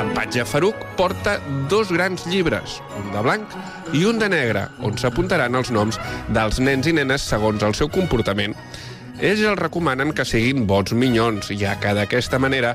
El 0.00 0.12
patge 0.16 0.44
Faruc 0.46 0.78
porta 0.96 1.38
dos 1.68 1.90
grans 1.92 2.24
llibres, 2.30 2.78
un 3.00 3.10
de 3.12 3.24
blanc 3.24 3.58
i 3.92 4.04
un 4.06 4.20
de 4.22 4.30
negre, 4.30 4.68
on 4.86 4.96
s'apuntaran 4.98 5.58
els 5.58 5.72
noms 5.74 5.98
dels 6.30 6.62
nens 6.62 6.86
i 6.86 6.94
nenes 6.94 7.26
segons 7.26 7.66
el 7.66 7.74
seu 7.74 7.90
comportament. 7.90 8.54
Ells 9.20 9.42
els 9.44 9.58
recomanen 9.60 10.14
que 10.16 10.24
siguin 10.24 10.62
bons 10.64 10.94
minyons, 10.96 11.50
ja 11.60 11.74
que 11.80 11.90
d'aquesta 11.92 12.38
manera 12.40 12.70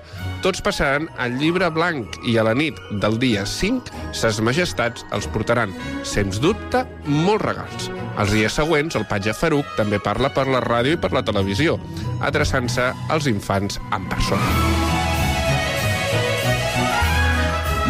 tots 0.46 0.62
passaran 0.62 1.08
al 1.18 1.40
llibre 1.40 1.72
blanc 1.74 2.20
i 2.30 2.36
a 2.38 2.44
la 2.46 2.54
nit 2.54 2.78
del 3.02 3.18
dia 3.18 3.48
5 3.50 4.14
ses 4.14 4.38
majestats 4.46 5.08
els 5.18 5.26
portaran, 5.34 5.74
sens 6.06 6.38
dubte, 6.44 6.84
molts 7.10 7.48
regals. 7.48 7.90
Els 8.22 8.36
dies 8.38 8.54
següents, 8.62 8.94
el 8.94 9.08
patge 9.10 9.34
Faruc 9.34 9.74
també 9.80 9.98
parla 9.98 10.30
per 10.38 10.46
la 10.46 10.62
ràdio 10.62 10.94
i 10.94 11.02
per 11.02 11.16
la 11.18 11.26
televisió, 11.26 11.80
adreçant-se 12.22 12.92
als 13.10 13.26
infants 13.32 13.82
en 13.90 14.06
persona. 14.14 14.54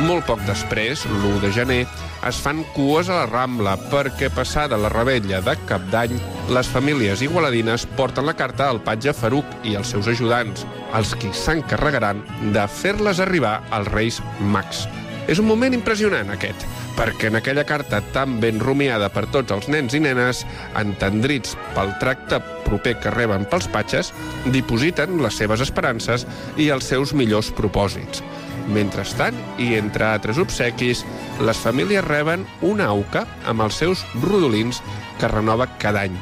Molt 0.05 0.23
poc 0.29 0.39
després, 0.47 1.03
l'1 1.11 1.41
de 1.43 1.51
gener, 1.51 1.83
es 2.25 2.39
fan 2.41 2.63
cues 2.73 3.09
a 3.09 3.19
la 3.19 3.25
Rambla 3.29 3.75
perquè 3.91 4.31
passada 4.33 4.79
la 4.81 4.89
rebella 4.89 5.41
de 5.45 5.53
Cap 5.69 5.85
d'Any, 5.93 6.17
les 6.57 6.69
famílies 6.73 7.21
igualadines 7.21 7.85
porten 7.99 8.25
la 8.25 8.33
carta 8.37 8.71
al 8.71 8.81
patge 8.85 9.13
Faruc 9.13 9.53
i 9.63 9.77
els 9.77 9.93
seus 9.93 10.09
ajudants, 10.09 10.65
els 10.97 11.13
qui 11.21 11.29
s'encarregaran 11.33 12.25
de 12.55 12.67
fer-les 12.81 13.21
arribar 13.21 13.59
als 13.69 13.93
Reis 13.93 14.21
Mags. 14.41 14.87
És 15.25 15.39
un 15.41 15.47
moment 15.49 15.73
impressionant, 15.73 16.29
aquest, 16.29 16.65
perquè 16.93 17.31
en 17.31 17.39
aquella 17.39 17.63
carta 17.65 18.01
tan 18.13 18.37
ben 18.41 18.59
rumiada 18.61 19.09
per 19.09 19.25
tots 19.33 19.55
els 19.55 19.69
nens 19.73 19.95
i 19.97 20.01
nenes, 20.03 20.43
entendrits 20.77 21.55
pel 21.73 21.95
tracte 22.01 22.37
proper 22.65 22.95
que 23.01 23.13
reben 23.13 23.47
pels 23.49 23.67
patges, 23.73 24.11
dipositen 24.53 25.17
les 25.23 25.37
seves 25.41 25.63
esperances 25.65 26.27
i 26.61 26.69
els 26.73 26.85
seus 26.93 27.15
millors 27.17 27.49
propòsits. 27.57 28.21
Mentrestant, 28.69 29.37
i 29.61 29.73
entre 29.77 30.07
altres 30.11 30.37
obsequis, 30.41 31.03
les 31.41 31.57
famílies 31.61 32.05
reben 32.05 32.45
una 32.65 32.89
auca 32.93 33.25
amb 33.49 33.65
els 33.65 33.81
seus 33.81 34.05
rodolins 34.21 34.81
que 35.19 35.29
renova 35.29 35.69
cada 35.81 36.05
any. 36.05 36.15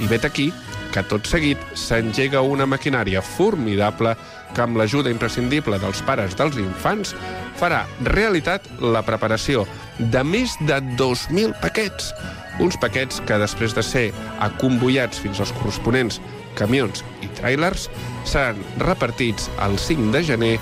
I 0.00 0.08
vet 0.08 0.24
aquí 0.24 0.50
que 0.92 1.02
tot 1.10 1.26
seguit 1.28 1.60
s'engega 1.76 2.40
una 2.44 2.66
maquinària 2.66 3.22
formidable 3.24 4.14
que 4.54 4.64
amb 4.64 4.78
l'ajuda 4.80 5.12
imprescindible 5.12 5.80
dels 5.82 6.00
pares 6.06 6.36
dels 6.38 6.58
infants 6.62 7.14
farà 7.58 7.84
realitat 8.06 8.66
la 8.80 9.02
preparació 9.06 9.66
de 9.98 10.22
més 10.24 10.54
de 10.68 10.80
2.000 11.00 11.58
paquets. 11.62 12.12
Uns 12.62 12.78
paquets 12.80 13.20
que 13.26 13.38
després 13.38 13.74
de 13.76 13.84
ser 13.86 14.06
acomboiats 14.44 15.20
fins 15.22 15.42
als 15.42 15.54
corresponents 15.60 16.22
camions 16.58 17.04
i 17.22 17.30
tràilers 17.38 17.86
seran 18.26 18.58
repartits 18.82 19.50
el 19.66 19.78
5 19.78 20.10
de 20.16 20.24
gener 20.32 20.56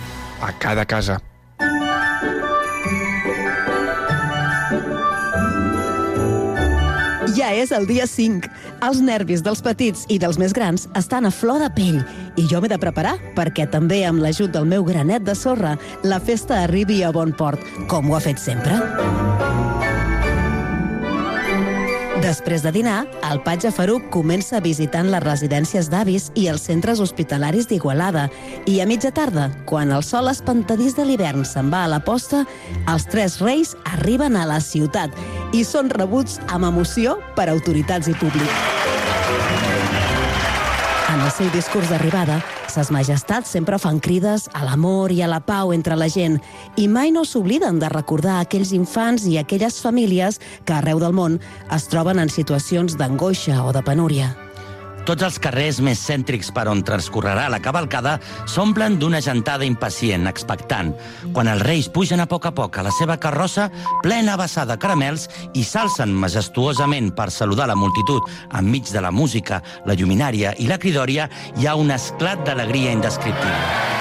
a 0.45 0.53
cada 0.61 0.85
casa. 0.85 1.21
Ja 7.37 7.51
és 7.53 7.73
el 7.77 7.85
dia 7.85 8.07
5. 8.09 8.49
Els 8.87 9.01
nervis 9.05 9.43
dels 9.45 9.61
petits 9.61 10.07
i 10.09 10.17
dels 10.23 10.39
més 10.41 10.55
grans 10.57 10.87
estan 10.97 11.29
a 11.29 11.33
flor 11.35 11.61
de 11.61 11.69
pell 11.77 11.99
i 12.41 12.47
jo 12.49 12.63
m'he 12.63 12.71
de 12.73 12.81
preparar 12.81 13.17
perquè 13.37 13.69
també 13.69 14.03
amb 14.09 14.25
l'ajut 14.25 14.55
del 14.55 14.65
meu 14.71 14.87
granet 14.89 15.27
de 15.27 15.37
sorra 15.37 15.75
la 16.05 16.21
festa 16.21 16.63
arribi 16.63 17.03
a 17.05 17.13
bon 17.13 17.37
port, 17.37 17.61
com 17.93 18.09
ho 18.09 18.17
ha 18.17 18.25
fet 18.25 18.41
sempre. 18.41 18.81
Després 22.27 22.65
de 22.65 22.73
dinar, 22.75 23.05
el 23.31 23.39
patge 23.47 23.71
Faruc 23.71 24.09
comença 24.11 24.59
visitant 24.59 25.07
les 25.13 25.23
residències 25.23 25.87
d'avis 25.93 26.25
i 26.35 26.49
els 26.51 26.65
centres 26.67 26.99
hospitalaris 26.99 27.69
d'Igualada. 27.71 28.25
I 28.67 28.81
a 28.83 28.87
mitja 28.91 29.13
tarda, 29.15 29.45
quan 29.71 29.95
el 29.95 30.03
sol 30.03 30.27
espantadís 30.33 30.99
de 30.99 31.07
l'hivern 31.07 31.47
se'n 31.47 31.71
va 31.71 31.85
a 31.87 31.93
la 31.95 32.03
posta, 32.03 32.43
els 32.91 33.07
tres 33.07 33.39
reis 33.45 33.77
arriben 33.95 34.35
a 34.35 34.43
la 34.51 34.59
ciutat 34.59 35.15
i 35.55 35.63
són 35.63 35.87
rebuts 35.95 36.41
amb 36.51 36.67
emoció 36.67 37.21
per 37.39 37.47
autoritats 37.53 38.11
i 38.11 38.19
públic. 38.19 38.96
El 41.27 41.33
seu 41.35 41.49
discurs 41.51 41.89
d'arribada, 41.91 42.37
ses 42.71 42.93
majestats 42.95 43.51
sempre 43.57 43.81
fan 43.83 43.99
crides 43.99 44.45
a 44.55 44.63
l'amor 44.63 45.11
i 45.11 45.25
a 45.27 45.31
la 45.33 45.41
pau 45.43 45.73
entre 45.75 45.99
la 45.99 46.07
gent 46.07 46.39
i 46.79 46.87
mai 46.87 47.11
no 47.11 47.25
s'obliden 47.27 47.83
de 47.83 47.91
recordar 47.91 48.39
aquells 48.39 48.71
infants 48.79 49.27
i 49.27 49.35
aquelles 49.43 49.83
famílies 49.83 50.39
que 50.63 50.79
arreu 50.79 51.03
del 51.03 51.19
món 51.19 51.41
es 51.75 51.91
troben 51.91 52.23
en 52.23 52.31
situacions 52.31 52.95
d'angoixa 52.95 53.65
o 53.67 53.75
de 53.75 53.83
penúria. 53.83 54.37
Tots 55.07 55.23
els 55.23 55.37
carrers 55.39 55.77
més 55.87 56.01
cèntrics 56.03 56.49
per 56.51 56.65
on 56.67 56.81
transcorrerà 56.83 57.45
la 57.53 57.61
cavalcada 57.63 58.17
s'omplen 58.51 58.97
d'una 58.99 59.21
gentada 59.23 59.63
impacient, 59.63 60.27
expectant, 60.27 60.91
quan 61.37 61.47
els 61.53 61.63
reis 61.63 61.87
pugen 61.87 62.25
a 62.25 62.27
poc 62.27 62.49
a 62.51 62.53
poc 62.57 62.81
a 62.81 62.87
la 62.89 62.95
seva 62.97 63.15
carrossa 63.23 63.69
plena 64.03 64.35
vessada 64.41 64.75
de 64.75 64.83
caramels 64.83 65.29
i 65.55 65.63
s'alcen 65.63 66.11
majestuosament 66.11 67.13
per 67.15 67.31
saludar 67.31 67.69
la 67.71 67.79
multitud 67.79 68.27
enmig 68.59 68.91
de 68.91 69.05
la 69.05 69.15
música, 69.15 69.63
la 69.87 69.95
lluminària 69.95 70.57
i 70.59 70.67
la 70.67 70.81
cridòria, 70.83 71.31
hi 71.55 71.71
ha 71.71 71.79
un 71.79 71.95
esclat 71.95 72.43
d'alegria 72.43 72.99
indescriptible. 72.99 73.96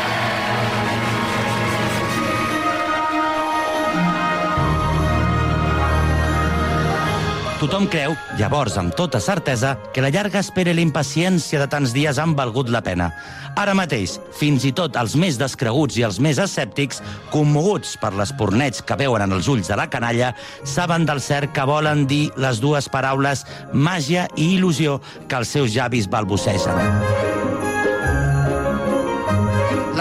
Tothom 7.56 7.86
creu, 7.88 8.12
llavors 8.36 8.74
amb 8.76 8.92
tota 9.00 9.22
certesa, 9.24 9.78
que 9.96 10.02
la 10.04 10.10
llarga 10.12 10.42
espera 10.44 10.74
i 10.74 10.76
la 10.76 10.84
impaciència 10.84 11.62
de 11.62 11.68
tants 11.72 11.94
dies 11.96 12.18
han 12.20 12.34
valgut 12.36 12.68
la 12.68 12.82
pena. 12.84 13.08
Ara 13.56 13.72
mateix, 13.78 14.18
fins 14.36 14.66
i 14.68 14.74
tot 14.76 15.00
els 15.00 15.16
més 15.16 15.40
descreguts 15.40 15.96
i 15.96 16.04
els 16.04 16.20
més 16.20 16.42
escèptics, 16.44 17.00
commoguts 17.32 17.96
per 18.02 18.12
l'esporneig 18.20 18.82
que 18.84 19.00
veuen 19.00 19.24
en 19.24 19.38
els 19.38 19.48
ulls 19.48 19.72
de 19.72 19.80
la 19.80 19.88
canalla, 19.88 20.34
saben 20.68 21.08
del 21.08 21.24
cert 21.24 21.56
que 21.56 21.64
volen 21.70 22.04
dir 22.12 22.28
les 22.36 22.60
dues 22.60 22.92
paraules 22.92 23.46
màgia 23.72 24.28
i 24.36 24.52
il·lusió 24.58 25.00
que 25.30 25.40
els 25.40 25.56
seus 25.56 25.72
llavis 25.78 26.12
balbucegen. 26.12 27.35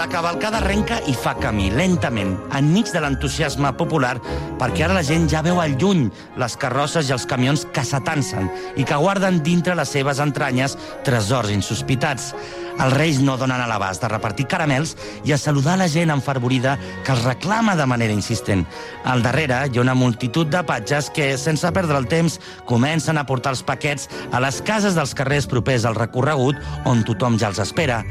La 0.05 0.11
cavalcada 0.21 0.59
arrenca 0.61 0.99
i 1.09 1.15
fa 1.17 1.31
camí, 1.33 1.71
lentament, 1.73 2.35
enmig 2.53 2.91
de 2.93 2.99
l'entusiasme 3.01 3.71
popular, 3.73 4.19
perquè 4.61 4.83
ara 4.85 4.93
la 4.93 5.01
gent 5.07 5.23
ja 5.31 5.39
veu 5.41 5.57
al 5.57 5.73
lluny 5.81 6.03
les 6.37 6.55
carrosses 6.61 7.09
i 7.09 7.15
els 7.15 7.25
camions 7.25 7.63
que 7.73 7.81
s'atansen 7.81 8.45
i 8.77 8.85
que 8.85 8.99
guarden 9.01 9.39
dintre 9.41 9.73
les 9.73 9.89
seves 9.89 10.21
entranyes 10.21 10.77
tresors 11.07 11.49
insospitats. 11.55 12.35
Els 12.75 12.93
reis 12.93 13.17
no 13.17 13.33
donen 13.41 13.63
a 13.63 13.65
l'abast 13.65 14.05
de 14.05 14.11
repartir 14.13 14.45
caramels 14.51 14.93
i 15.25 15.33
a 15.33 15.41
saludar 15.41 15.79
la 15.81 15.89
gent 15.89 16.13
enfervorida 16.13 16.77
que 17.01 17.15
els 17.15 17.25
reclama 17.25 17.73
de 17.73 17.89
manera 17.89 18.13
insistent. 18.13 18.61
Al 19.09 19.25
darrere 19.25 19.63
hi 19.65 19.81
ha 19.81 19.87
una 19.87 19.97
multitud 19.97 20.53
de 20.53 20.61
patges 20.69 21.09
que, 21.09 21.31
sense 21.41 21.73
perdre 21.73 21.97
el 21.97 22.05
temps, 22.05 22.37
comencen 22.69 23.17
a 23.17 23.25
portar 23.25 23.57
els 23.57 23.65
paquets 23.65 24.05
a 24.29 24.45
les 24.45 24.61
cases 24.61 24.93
dels 24.93 25.17
carrers 25.17 25.49
propers 25.49 25.89
al 25.89 25.97
recorregut 25.97 26.61
on 26.85 27.01
tothom 27.09 27.41
ja 27.41 27.49
els 27.49 27.65
espera. 27.65 28.03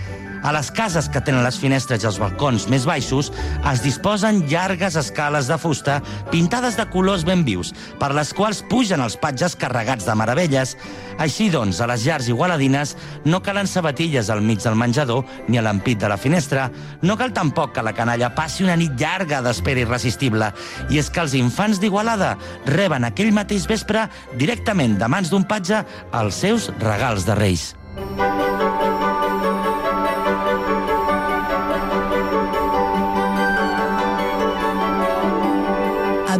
A 0.44 0.52
les 0.52 0.68
cases 0.76 1.06
que 1.08 1.22
tenen 1.24 1.40
les 1.40 1.56
finestres 1.56 2.02
i 2.04 2.06
els 2.10 2.18
balcons 2.20 2.66
més 2.68 2.84
baixos 2.84 3.30
es 3.70 3.80
disposen 3.80 4.42
llargues 4.50 4.98
escales 5.00 5.48
de 5.48 5.56
fusta 5.56 5.94
pintades 6.28 6.76
de 6.76 6.84
colors 6.92 7.24
ben 7.24 7.46
vius, 7.46 7.70
per 7.96 8.10
les 8.12 8.34
quals 8.36 8.60
pugen 8.68 9.00
els 9.00 9.16
patges 9.16 9.56
carregats 9.56 10.04
de 10.04 10.16
meravelles. 10.20 10.74
Així 11.16 11.48
doncs, 11.48 11.80
a 11.80 11.88
les 11.88 12.04
llars 12.04 12.28
igualadines 12.28 12.92
no 13.24 13.40
calen 13.40 13.70
sabatilles 13.70 14.28
al 14.28 14.44
mig 14.44 14.60
del 14.60 14.76
menjador 14.76 15.24
ni 15.48 15.56
a 15.56 15.64
l'ampit 15.64 16.04
de 16.04 16.12
la 16.12 16.20
finestra. 16.20 16.68
No 17.00 17.16
cal 17.16 17.32
tampoc 17.32 17.72
que 17.72 17.86
la 17.86 17.96
canalla 17.96 18.34
passi 18.36 18.68
una 18.68 18.76
nit 18.76 19.00
llarga 19.00 19.40
d'espera 19.40 19.86
irresistible. 19.86 20.52
I 20.92 21.00
és 21.00 21.08
que 21.08 21.24
els 21.24 21.38
infants 21.40 21.80
d'Igualada 21.80 22.34
reben 22.68 23.08
aquell 23.08 23.32
mateix 23.32 23.64
vespre 23.70 24.10
directament 24.36 25.00
de 25.00 25.08
mans 25.08 25.32
d'un 25.32 25.48
patge 25.48 25.86
els 26.12 26.44
seus 26.44 26.68
regals 26.84 27.24
de 27.24 27.40
Reis. 27.40 27.70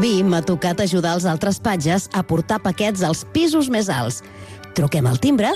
Mi 0.00 0.24
m'ha 0.26 0.40
tocat 0.42 0.80
ajudar 0.82 1.12
els 1.14 1.24
altres 1.30 1.60
patges 1.62 2.08
a 2.12 2.24
portar 2.26 2.58
paquets 2.62 3.04
als 3.06 3.22
pisos 3.32 3.70
més 3.70 3.86
alts. 3.92 4.24
Truquem 4.74 5.06
al 5.06 5.20
timbre 5.22 5.52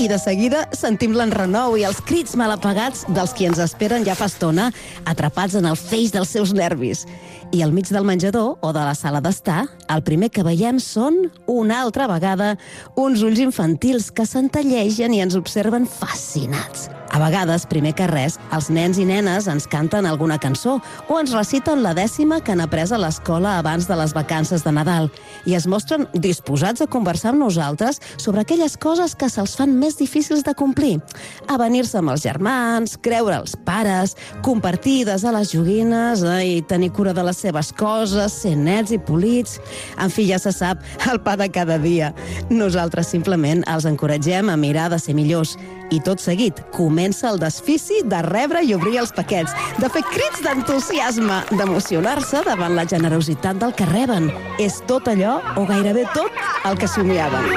i 0.00 0.06
de 0.08 0.16
seguida 0.16 0.62
sentim 0.72 1.12
l'enrenou 1.12 1.74
i 1.76 1.84
els 1.84 1.98
crits 2.08 2.32
mal 2.38 2.54
apagats 2.54 3.02
dels 3.12 3.34
qui 3.36 3.44
ens 3.48 3.60
esperen 3.60 4.06
ja 4.06 4.14
fa 4.16 4.26
estona, 4.30 4.70
atrapats 5.04 5.58
en 5.58 5.68
el 5.68 5.76
feix 5.76 6.14
dels 6.14 6.32
seus 6.32 6.54
nervis. 6.56 7.04
I 7.52 7.60
al 7.60 7.72
mig 7.76 7.90
del 7.92 8.06
menjador 8.08 8.56
o 8.64 8.70
de 8.72 8.80
la 8.80 8.94
sala 8.96 9.20
d'estar, 9.20 9.66
el 9.92 10.00
primer 10.06 10.30
que 10.32 10.44
veiem 10.46 10.78
són, 10.80 11.18
una 11.52 11.82
altra 11.84 12.06
vegada, 12.08 12.54
uns 12.96 13.20
ulls 13.20 13.42
infantils 13.44 14.08
que 14.08 14.24
s'entallegen 14.24 15.12
i 15.12 15.20
ens 15.20 15.36
observen 15.36 15.84
fascinats. 15.84 16.88
A 17.12 17.18
vegades, 17.20 17.66
primer 17.68 17.90
que 17.92 18.06
res, 18.08 18.38
els 18.56 18.70
nens 18.72 18.96
i 18.96 19.04
nenes 19.04 19.44
ens 19.52 19.66
canten 19.68 20.06
alguna 20.08 20.38
cançó 20.40 20.78
o 21.12 21.18
ens 21.20 21.34
reciten 21.36 21.82
la 21.84 21.92
dècima 21.92 22.38
que 22.40 22.54
han 22.54 22.62
après 22.64 22.88
a 22.88 22.96
l'escola 22.96 23.58
abans 23.58 23.84
de 23.84 23.98
les 24.00 24.14
vacances 24.16 24.64
de 24.64 24.72
Nadal 24.72 25.10
i 25.44 25.52
es 25.52 25.66
mostren 25.68 26.06
disposats 26.14 26.80
a 26.80 26.88
conversar 26.88 27.34
amb 27.34 27.44
nosaltres 27.44 28.00
sobre 28.16 28.40
aquelles 28.40 28.78
coses 28.80 29.12
que 29.12 29.28
se'ls 29.28 29.58
fan 29.60 29.76
més 29.76 29.98
difícils 30.00 30.40
de 30.46 30.54
complir. 30.56 30.94
Avenir-se 31.52 32.00
amb 32.00 32.14
els 32.14 32.24
germans, 32.24 32.96
creure 33.04 33.42
els 33.42 33.58
pares, 33.60 34.16
compartir 34.40 35.02
des 35.04 35.28
a 35.28 35.34
les 35.36 35.52
joguines 35.52 36.24
eh, 36.24 36.40
i 36.48 36.62
tenir 36.64 36.94
cura 36.96 37.12
de 37.12 37.26
les 37.28 37.41
seves 37.42 37.72
coses, 37.76 38.34
ser 38.44 38.56
nets 38.56 38.94
i 38.94 38.98
polits... 39.02 39.58
En 40.02 40.10
fi, 40.10 40.24
ja 40.30 40.38
se 40.40 40.52
sap, 40.54 40.80
el 41.10 41.20
pa 41.22 41.36
de 41.38 41.48
cada 41.52 41.76
dia. 41.78 42.12
Nosaltres 42.50 43.10
simplement 43.12 43.62
els 43.70 43.86
encoratgem 43.88 44.50
a 44.50 44.56
mirar 44.58 44.88
de 44.92 44.98
ser 45.02 45.14
millors. 45.18 45.56
I 45.92 46.00
tot 46.00 46.22
seguit 46.24 46.62
comença 46.72 47.28
el 47.28 47.40
desfici 47.42 48.00
de 48.08 48.22
rebre 48.24 48.62
i 48.64 48.72
obrir 48.74 48.96
els 49.02 49.12
paquets, 49.12 49.52
de 49.76 49.90
fer 49.92 50.04
crits 50.08 50.40
d'entusiasme, 50.46 51.42
d'emocionar-se 51.52 52.42
davant 52.48 52.76
la 52.78 52.86
generositat 52.88 53.60
del 53.60 53.76
que 53.76 53.88
reben. 53.92 54.30
És 54.62 54.80
tot 54.88 55.10
allò, 55.12 55.40
o 55.60 55.66
gairebé 55.68 56.06
tot, 56.16 56.42
el 56.68 56.80
que 56.80 56.88
somiaven. 56.88 57.50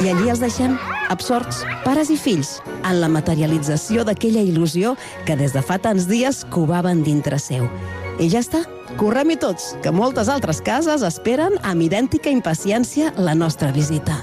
I 0.00 0.10
allí 0.12 0.30
els 0.32 0.40
deixem 0.40 0.76
absorts, 1.10 1.62
pares 1.84 2.10
i 2.12 2.16
fills, 2.20 2.56
en 2.84 3.00
la 3.00 3.08
materialització 3.12 4.04
d'aquella 4.06 4.44
il·lusió 4.44 4.96
que 5.28 5.36
des 5.38 5.54
de 5.56 5.62
fa 5.64 5.78
tants 5.82 6.08
dies 6.10 6.44
covaven 6.52 7.04
dintre 7.06 7.40
seu. 7.42 7.68
I 8.16 8.30
ja 8.32 8.40
està, 8.40 8.62
correm-hi 8.96 9.36
tots, 9.36 9.74
que 9.84 9.90
moltes 9.92 10.30
altres 10.32 10.62
cases 10.64 11.02
esperen 11.04 11.58
amb 11.68 11.84
idèntica 11.84 12.32
impaciència 12.32 13.10
la 13.20 13.34
nostra 13.36 13.68
visita. 13.76 14.22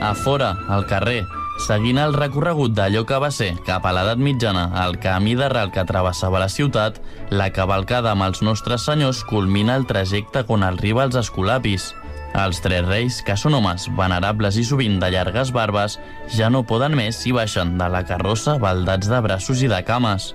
A 0.00 0.14
fora, 0.14 0.54
al 0.70 0.86
carrer, 0.86 1.24
seguint 1.66 1.98
el 1.98 2.14
recorregut 2.14 2.72
d'allò 2.78 3.02
que 3.06 3.18
va 3.18 3.32
ser, 3.34 3.56
cap 3.66 3.84
a 3.86 3.92
l'edat 3.94 4.22
mitjana, 4.22 4.68
el 4.86 4.94
camí 5.02 5.34
de 5.38 5.50
ral 5.50 5.74
que 5.74 5.84
travessava 5.90 6.38
la 6.38 6.48
ciutat, 6.48 7.02
la 7.34 7.50
cavalcada 7.50 8.14
amb 8.14 8.28
els 8.30 8.46
nostres 8.46 8.86
senyors 8.86 9.24
culmina 9.26 9.74
el 9.74 9.90
trajecte 9.90 10.46
quan 10.46 10.62
arriba 10.62 11.02
als 11.02 11.18
escolapis. 11.18 11.90
Els 12.38 12.60
tres 12.62 12.84
reis, 12.86 13.18
que 13.26 13.34
són 13.34 13.56
homes 13.58 13.88
venerables 13.98 14.56
i 14.60 14.64
sovint 14.64 15.00
de 15.02 15.10
llargues 15.10 15.50
barbes, 15.52 15.98
ja 16.30 16.50
no 16.50 16.62
poden 16.62 16.94
més 16.94 17.18
i 17.26 17.32
baixen 17.34 17.74
de 17.78 17.88
la 17.90 18.04
carrossa 18.06 18.54
baldats 18.62 19.10
de 19.10 19.18
braços 19.24 19.62
i 19.66 19.70
de 19.70 19.80
cames. 19.84 20.30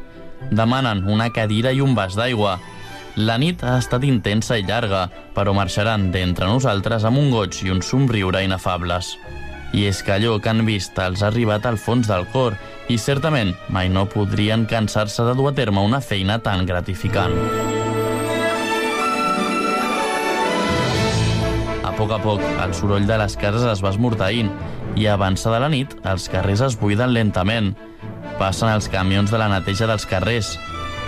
Demanen 0.51 1.05
una 1.09 1.29
cadira 1.31 1.71
i 1.71 1.79
un 1.81 1.95
vas 1.95 2.17
d'aigua. 2.19 2.57
La 3.15 3.37
nit 3.39 3.63
ha 3.63 3.77
estat 3.79 4.03
intensa 4.03 4.57
i 4.59 4.65
llarga, 4.67 5.05
però 5.33 5.55
marxaran 5.55 6.09
d'entre 6.11 6.49
nosaltres 6.51 7.07
amb 7.07 7.21
un 7.21 7.31
goig 7.31 7.61
i 7.63 7.71
un 7.71 7.81
somriure 7.81 8.43
inefables. 8.43 9.15
I 9.71 9.87
és 9.87 10.03
que 10.03 10.17
allò 10.17 10.35
que 10.39 10.51
han 10.51 10.65
vist 10.67 10.99
els 10.99 11.23
ha 11.23 11.31
arribat 11.31 11.65
al 11.65 11.79
fons 11.79 12.11
del 12.11 12.27
cor 12.35 12.59
i 12.91 12.99
certament 13.01 13.55
mai 13.71 13.89
no 13.89 14.05
podrien 14.11 14.67
cansar-se 14.69 15.23
de 15.25 15.33
dur 15.35 15.49
a 15.51 15.55
terme 15.55 15.83
una 15.83 16.03
feina 16.03 16.39
tan 16.43 16.67
gratificant. 16.67 17.84
Poc 22.05 22.13
a 22.13 22.21
poc, 22.21 22.41
el 22.61 22.73
soroll 22.77 23.07
de 23.09 23.15
les 23.17 23.33
cases 23.39 23.63
es 23.65 23.79
va 23.81 23.89
esmorteint 23.89 24.51
i 24.99 25.07
avançada 25.09 25.57
la 25.63 25.71
nit, 25.73 25.95
els 26.05 26.27
carrers 26.29 26.61
es 26.61 26.75
buiden 26.77 27.15
lentament. 27.15 27.71
Passen 28.37 28.69
els 28.69 28.85
camions 28.93 29.31
de 29.33 29.39
la 29.41 29.47
neteja 29.49 29.87
dels 29.89 30.05
carrers. 30.05 30.51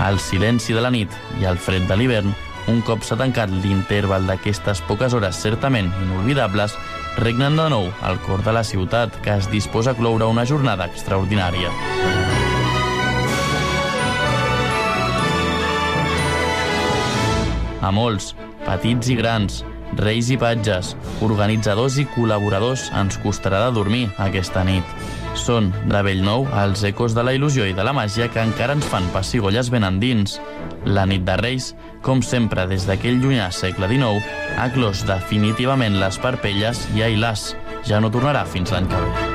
El 0.01 0.17
silenci 0.17 0.73
de 0.73 0.81
la 0.81 0.89
nit 0.89 1.13
i 1.37 1.45
el 1.45 1.61
fred 1.61 1.85
de 1.85 1.99
l'hivern, 1.99 2.33
un 2.73 2.81
cop 2.81 3.05
s'ha 3.05 3.17
tancat 3.19 3.53
l'interval 3.53 4.25
d'aquestes 4.25 4.81
poques 4.89 5.13
hores 5.13 5.37
certament 5.37 5.91
inolvidables, 6.07 6.73
regnen 7.21 7.61
de 7.61 7.69
nou 7.69 7.91
al 8.01 8.17
cor 8.25 8.41
de 8.41 8.57
la 8.57 8.65
ciutat, 8.65 9.13
que 9.21 9.37
es 9.37 9.51
disposa 9.53 9.93
a 9.93 9.99
cloure 10.01 10.25
una 10.25 10.49
jornada 10.49 10.89
extraordinària. 10.89 11.69
A 17.85 17.93
molts, 17.93 18.33
petits 18.65 19.13
i 19.13 19.21
grans, 19.21 19.61
reis 19.95 20.29
i 20.33 20.37
patges, 20.37 20.95
organitzadors 21.23 21.97
i 22.01 22.07
col·laboradors 22.15 22.89
ens 22.99 23.19
costarà 23.23 23.63
de 23.65 23.75
dormir 23.77 24.07
aquesta 24.17 24.65
nit. 24.67 24.97
Són, 25.37 25.69
de 25.87 26.01
bell 26.03 26.23
nou, 26.25 26.47
els 26.63 26.83
ecos 26.89 27.13
de 27.15 27.23
la 27.23 27.35
il·lusió 27.37 27.67
i 27.69 27.75
de 27.77 27.85
la 27.85 27.93
màgia 27.95 28.27
que 28.33 28.41
encara 28.41 28.75
ens 28.77 28.87
fan 28.89 29.05
pessigolles 29.13 29.69
ben 29.73 29.85
endins. 29.87 30.39
La 30.85 31.05
nit 31.05 31.23
de 31.27 31.37
Reis, 31.37 31.71
com 32.01 32.23
sempre 32.25 32.65
des 32.69 32.87
d'aquell 32.89 33.21
llunyà 33.21 33.51
segle 33.53 33.89
XIX, 33.91 34.25
ha 34.57 34.67
clos 34.73 35.05
definitivament 35.07 36.01
les 36.01 36.19
parpelles 36.23 36.87
i 36.97 37.05
ai 37.05 37.17
las, 37.21 37.51
ja 37.87 38.01
no 38.01 38.13
tornarà 38.13 38.45
fins 38.49 38.73
l'any 38.73 38.89
que 38.91 39.07
ve. 39.07 39.26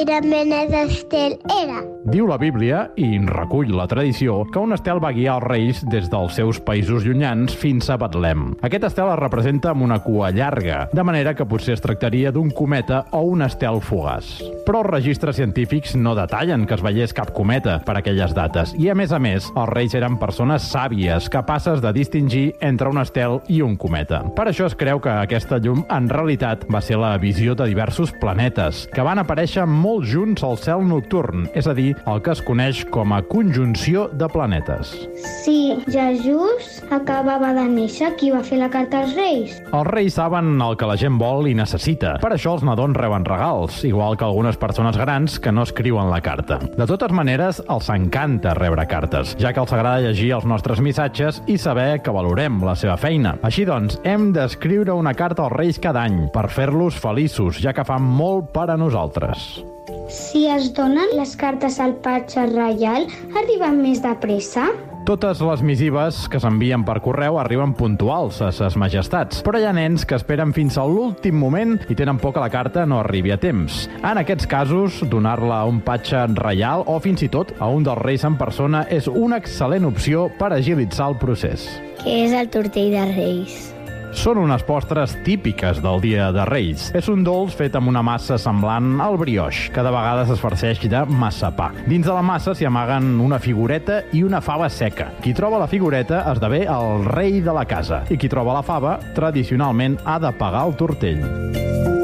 Quina 0.00 0.20
mena 0.24 0.62
d'estel 0.70 1.34
era? 1.52 1.82
Diu 2.10 2.24
la 2.24 2.38
Bíblia, 2.40 2.86
i 2.96 3.18
recull 3.28 3.68
la 3.76 3.84
tradició, 3.90 4.38
que 4.48 4.60
un 4.62 4.72
estel 4.72 4.96
va 5.02 5.12
guiar 5.12 5.34
els 5.36 5.44
reis 5.44 5.80
des 5.92 6.06
dels 6.08 6.32
seus 6.38 6.56
països 6.64 7.04
llunyans 7.04 7.52
fins 7.60 7.90
a 7.92 7.98
Betlem. 8.00 8.54
Aquest 8.64 8.86
estel 8.88 9.10
es 9.12 9.18
representa 9.20 9.74
amb 9.74 9.84
una 9.84 9.98
cua 10.00 10.30
llarga, 10.32 10.86
de 10.96 11.04
manera 11.04 11.34
que 11.36 11.44
potser 11.44 11.74
es 11.76 11.84
tractaria 11.84 12.32
d'un 12.32 12.48
cometa 12.56 13.02
o 13.12 13.20
un 13.28 13.44
estel 13.44 13.82
fugaç. 13.84 14.30
Però 14.64 14.80
els 14.80 14.88
registres 14.88 15.36
científics 15.36 15.92
no 15.96 16.14
detallen 16.16 16.64
que 16.64 16.78
es 16.78 16.84
veiés 16.84 17.12
cap 17.16 17.34
cometa 17.36 17.76
per 17.84 17.98
aquelles 18.00 18.32
dates, 18.36 18.72
i 18.80 18.88
a 18.88 18.96
més 18.96 19.12
a 19.12 19.20
més, 19.20 19.50
els 19.52 19.70
reis 19.74 19.94
eren 19.98 20.16
persones 20.22 20.70
sàvies, 20.72 21.28
capaces 21.28 21.84
de 21.84 21.92
distingir 21.92 22.46
entre 22.64 22.88
un 22.88 23.02
estel 23.04 23.42
i 23.52 23.60
un 23.60 23.76
cometa. 23.76 24.22
Per 24.36 24.48
això 24.48 24.70
es 24.70 24.78
creu 24.78 25.04
que 25.04 25.12
aquesta 25.12 25.60
llum 25.60 25.84
en 25.92 26.08
realitat 26.08 26.64
va 26.72 26.80
ser 26.80 26.96
la 27.02 27.12
visió 27.20 27.54
de 27.54 27.68
diversos 27.68 28.16
planetes, 28.24 28.86
que 28.94 29.04
van 29.04 29.20
aparèixer 29.20 29.68
molt 29.68 29.89
junts 30.06 30.44
al 30.46 30.56
cel 30.60 30.84
nocturn, 30.86 31.48
és 31.58 31.66
a 31.66 31.74
dir, 31.76 31.92
el 32.10 32.22
que 32.24 32.32
es 32.34 32.42
coneix 32.46 32.84
com 32.94 33.12
a 33.12 33.20
conjunció 33.26 34.06
de 34.14 34.28
planetes. 34.30 34.92
Si 35.42 35.74
Jesús 35.90 36.78
acabava 36.94 37.52
de 37.56 37.66
néixer, 37.70 38.12
qui 38.20 38.30
va 38.32 38.42
fer 38.46 38.60
la 38.60 38.70
carta 38.72 39.02
als 39.02 39.16
Reis? 39.18 39.56
Els 39.70 39.90
reis 39.90 40.16
saben 40.16 40.54
el 40.62 40.76
que 40.78 40.88
la 40.88 40.98
gent 41.00 41.18
vol 41.20 41.48
i 41.50 41.56
necessita. 41.58 42.16
Per 42.22 42.32
això 42.34 42.54
els 42.56 42.64
nadons 42.66 42.96
reben 42.96 43.26
regals, 43.26 43.82
igual 43.88 44.16
que 44.16 44.26
algunes 44.28 44.58
persones 44.60 44.98
grans 45.00 45.38
que 45.42 45.52
no 45.52 45.66
escriuen 45.66 46.10
la 46.10 46.22
carta. 46.24 46.60
De 46.76 46.86
totes 46.88 47.14
maneres, 47.16 47.62
els 47.68 47.90
encanta 47.92 48.54
rebre 48.58 48.86
cartes, 48.90 49.34
ja 49.40 49.54
que 49.54 49.62
els 49.62 49.74
agrada 49.74 50.04
llegir 50.04 50.32
els 50.36 50.46
nostres 50.48 50.80
missatges 50.84 51.42
i 51.50 51.58
saber 51.58 52.00
que 52.04 52.14
valorem 52.14 52.62
la 52.64 52.76
seva 52.78 52.96
feina. 53.00 53.36
Així 53.46 53.66
doncs, 53.68 54.00
hem 54.04 54.30
d'escriure 54.36 54.94
una 54.96 55.14
carta 55.16 55.46
als 55.46 55.56
reis 55.56 55.82
cada 55.82 56.04
any 56.06 56.26
per 56.34 56.48
fer-los 56.52 56.98
feliços, 57.00 57.60
ja 57.62 57.74
que 57.76 57.86
fan 57.86 58.04
molt 58.04 58.52
per 58.54 58.68
a 58.70 58.78
nosaltres. 58.80 59.60
Si 60.10 60.48
es 60.50 60.72
donen 60.74 61.12
les 61.14 61.36
cartes 61.38 61.78
al 61.78 61.92
patge 62.02 62.42
reial, 62.50 63.04
arriben 63.38 63.78
més 63.78 64.00
de 64.02 64.10
pressa? 64.18 64.64
Totes 65.06 65.38
les 65.42 65.62
missives 65.62 66.18
que 66.30 66.40
s'envien 66.42 66.82
per 66.86 66.96
correu 67.04 67.38
arriben 67.38 67.72
puntuals 67.78 68.40
a 68.42 68.50
ses 68.54 68.74
majestats, 68.78 69.40
però 69.46 69.62
hi 69.62 69.68
ha 69.70 69.72
nens 69.74 70.04
que 70.04 70.18
esperen 70.18 70.50
fins 70.54 70.76
a 70.78 70.84
l'últim 70.86 71.38
moment 71.38 71.78
i 71.86 71.96
tenen 71.98 72.18
por 72.18 72.34
que 72.34 72.42
la 72.42 72.50
carta 72.50 72.84
no 72.90 72.98
arribi 73.00 73.30
a 73.30 73.38
temps. 73.40 73.84
En 74.02 74.18
aquests 74.18 74.50
casos, 74.50 75.00
donar-la 75.10 75.62
a 75.62 75.70
un 75.70 75.80
patge 75.86 76.26
reial 76.34 76.84
o 76.90 76.98
fins 77.00 77.22
i 77.22 77.30
tot 77.30 77.54
a 77.58 77.70
un 77.70 77.86
dels 77.86 78.02
reis 78.02 78.26
en 78.26 78.38
persona 78.38 78.84
és 78.90 79.06
una 79.06 79.38
excel·lent 79.38 79.86
opció 79.88 80.28
per 80.42 80.52
agilitzar 80.52 81.12
el 81.14 81.20
procés. 81.22 81.70
Què 82.02 82.24
és 82.26 82.34
el 82.34 82.50
tortell 82.50 82.96
de 82.98 83.12
Reis? 83.14 83.60
Són 84.10 84.40
unes 84.42 84.64
postres 84.66 85.12
típiques 85.24 85.78
del 85.84 86.00
dia 86.02 86.30
de 86.34 86.42
Reis. 86.48 86.88
És 86.98 87.06
un 87.12 87.22
dolç 87.24 87.54
fet 87.58 87.76
amb 87.78 87.92
una 87.92 88.02
massa 88.02 88.38
semblant 88.42 88.98
al 89.02 89.16
brioix, 89.20 89.68
que 89.70 89.84
de 89.86 89.92
vegades 89.94 90.32
es 90.34 90.42
farceix 90.42 90.82
de 90.90 91.04
massapà. 91.06 91.70
Dins 91.86 92.06
de 92.06 92.12
la 92.16 92.24
massa 92.24 92.54
s'hi 92.56 92.66
amaguen 92.66 93.12
una 93.22 93.38
figureta 93.38 94.02
i 94.12 94.24
una 94.26 94.42
fava 94.42 94.68
seca. 94.68 95.12
Qui 95.22 95.34
troba 95.36 95.62
la 95.62 95.70
figureta 95.70 96.24
esdevé 96.32 96.64
el 96.66 97.06
rei 97.06 97.40
de 97.40 97.54
la 97.54 97.64
casa, 97.64 98.02
i 98.10 98.18
qui 98.18 98.28
troba 98.28 98.58
la 98.58 98.66
fava, 98.66 98.98
tradicionalment, 99.14 100.00
ha 100.04 100.18
de 100.18 100.34
pagar 100.42 100.66
el 100.66 100.78
tortell. 100.80 101.99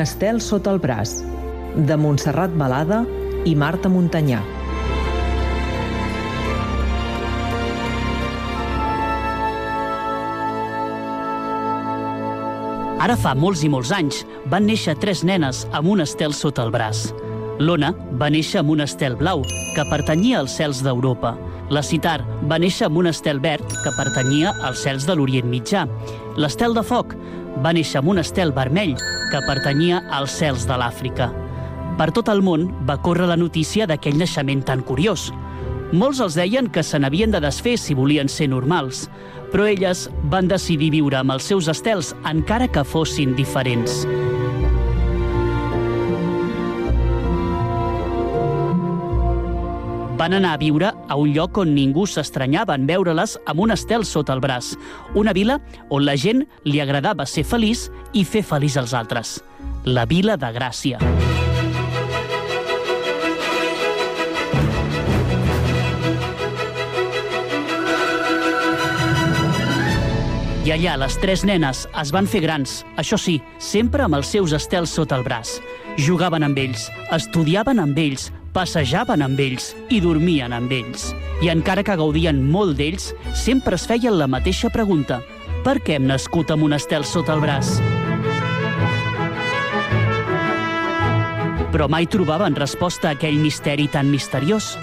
Estel 0.00 0.38
sota 0.40 0.70
el 0.72 0.78
braç, 0.80 1.10
de 1.76 1.96
Montserrat 2.00 2.54
Balada 2.56 3.02
i 3.44 3.52
Marta 3.52 3.90
Montanyà. 3.92 4.38
Ara 13.00 13.18
fa 13.20 13.34
molts 13.36 13.60
i 13.64 13.68
molts 13.72 13.92
anys 13.92 14.22
van 14.48 14.64
néixer 14.64 14.96
tres 15.04 15.20
nenes 15.20 15.66
amb 15.76 15.92
un 15.92 16.00
estel 16.06 16.32
sota 16.36 16.64
el 16.64 16.72
braç. 16.72 17.10
L'Ona 17.60 17.92
va 18.16 18.32
néixer 18.32 18.62
amb 18.62 18.72
un 18.72 18.80
estel 18.86 19.20
blau, 19.20 19.44
que 19.76 19.84
pertanyia 19.92 20.40
als 20.40 20.56
cels 20.56 20.80
d'Europa. 20.80 21.36
La 21.68 21.84
Citar 21.84 22.22
va 22.48 22.56
néixer 22.56 22.88
amb 22.88 23.04
un 23.04 23.12
estel 23.12 23.40
verd, 23.44 23.68
que 23.84 23.96
pertanyia 24.00 24.56
als 24.64 24.80
cels 24.88 25.04
de 25.04 25.16
l'Orient 25.16 25.52
Mitjà. 25.52 25.84
L'estel 26.40 26.72
de 26.72 26.88
foc 26.88 27.12
va 27.60 27.76
néixer 27.76 28.00
amb 28.00 28.14
un 28.14 28.24
estel 28.24 28.56
vermell, 28.56 28.96
que 29.30 29.40
pertanyia 29.46 30.02
als 30.10 30.34
cels 30.40 30.66
de 30.68 30.76
l'Àfrica. 30.80 31.30
Per 31.98 32.10
tot 32.16 32.30
el 32.32 32.42
món 32.42 32.68
va 32.88 32.98
córrer 33.04 33.28
la 33.30 33.38
notícia 33.38 33.86
d'aquell 33.86 34.18
naixement 34.18 34.64
tan 34.66 34.82
curiós. 34.86 35.30
Molts 35.92 36.20
els 36.24 36.36
deien 36.38 36.70
que 36.70 36.84
se 36.86 36.98
n'havien 36.98 37.32
de 37.34 37.40
desfer 37.42 37.76
si 37.78 37.96
volien 37.98 38.30
ser 38.30 38.48
normals, 38.50 39.08
però 39.50 39.66
elles 39.66 40.08
van 40.32 40.48
decidir 40.50 40.92
viure 40.94 41.18
amb 41.20 41.34
els 41.34 41.50
seus 41.50 41.68
estels 41.68 42.14
encara 42.30 42.70
que 42.70 42.86
fossin 42.86 43.34
diferents. 43.38 44.04
Van 50.20 50.34
anar 50.36 50.50
a 50.52 50.58
viure 50.60 50.90
a 51.08 51.16
un 51.16 51.30
lloc 51.32 51.56
on 51.62 51.70
ningú 51.72 52.02
s'estranyava 52.04 52.74
en 52.76 52.82
veure-les 52.84 53.38
amb 53.48 53.62
un 53.64 53.70
estel 53.72 54.02
sota 54.04 54.34
el 54.36 54.42
braç. 54.44 54.74
Una 55.16 55.32
vila 55.32 55.54
on 55.88 56.04
la 56.04 56.12
gent 56.20 56.42
li 56.68 56.76
agradava 56.82 57.24
ser 57.24 57.40
feliç 57.48 57.86
i 58.12 58.26
fer 58.28 58.42
feliç 58.44 58.76
als 58.76 58.92
altres. 58.92 59.38
La 59.88 60.04
vila 60.04 60.36
de 60.36 60.50
Gràcia. 60.52 61.00
I 70.68 70.74
allà 70.74 70.98
les 71.00 71.16
tres 71.22 71.46
nenes 71.48 71.86
es 72.02 72.12
van 72.12 72.28
fer 72.28 72.42
grans, 72.44 72.82
això 73.00 73.16
sí, 73.16 73.38
sempre 73.56 74.04
amb 74.04 74.20
els 74.20 74.28
seus 74.36 74.52
estels 74.52 74.92
sota 74.92 75.16
el 75.16 75.24
braç. 75.24 75.56
Jugaven 75.96 76.44
amb 76.44 76.60
ells, 76.60 76.90
estudiaven 77.08 77.80
amb 77.80 77.96
ells, 77.98 78.28
passejaven 78.54 79.22
amb 79.24 79.40
ells 79.40 79.72
i 79.90 80.00
dormien 80.02 80.52
amb 80.52 80.72
ells. 80.72 81.10
I 81.40 81.50
encara 81.52 81.84
que 81.86 81.96
gaudien 81.96 82.40
molt 82.52 82.76
d'ells, 82.78 83.10
sempre 83.34 83.78
es 83.78 83.86
feien 83.88 84.18
la 84.18 84.28
mateixa 84.28 84.70
pregunta. 84.70 85.20
Per 85.64 85.78
què 85.84 85.98
hem 85.98 86.06
nascut 86.08 86.50
amb 86.52 86.66
un 86.66 86.76
estel 86.76 87.04
sota 87.04 87.36
el 87.36 87.44
braç? 87.44 87.76
Però 91.70 91.86
mai 91.88 92.08
trobaven 92.10 92.56
resposta 92.58 93.10
a 93.10 93.14
aquell 93.18 93.38
misteri 93.38 93.86
tan 93.88 94.10
misteriós. 94.10 94.74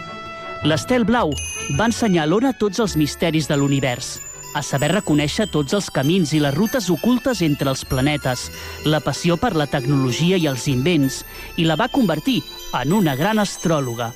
L'estel 0.64 1.04
blau 1.06 1.34
va 1.78 1.90
ensenyar 1.90 2.24
a 2.26 2.32
l'Ona 2.32 2.54
tots 2.58 2.80
els 2.80 2.96
misteris 2.98 3.50
de 3.50 3.58
l'univers, 3.60 4.18
a 4.58 4.64
saber 4.66 4.90
reconèixer 4.92 5.48
tots 5.54 5.76
els 5.78 5.90
camins 5.94 6.34
i 6.34 6.40
les 6.42 6.56
rutes 6.56 6.90
ocultes 6.90 7.44
entre 7.46 7.70
els 7.70 7.84
planetes, 7.86 8.48
la 8.86 9.02
passió 9.06 9.38
per 9.38 9.54
la 9.56 9.68
tecnologia 9.70 10.38
i 10.38 10.48
els 10.50 10.68
invents, 10.72 11.24
i 11.58 11.68
la 11.68 11.78
va 11.78 11.92
convertir 11.94 12.42
en 12.78 12.94
una 12.98 13.16
gran 13.16 13.40
astròloga. 13.40 14.12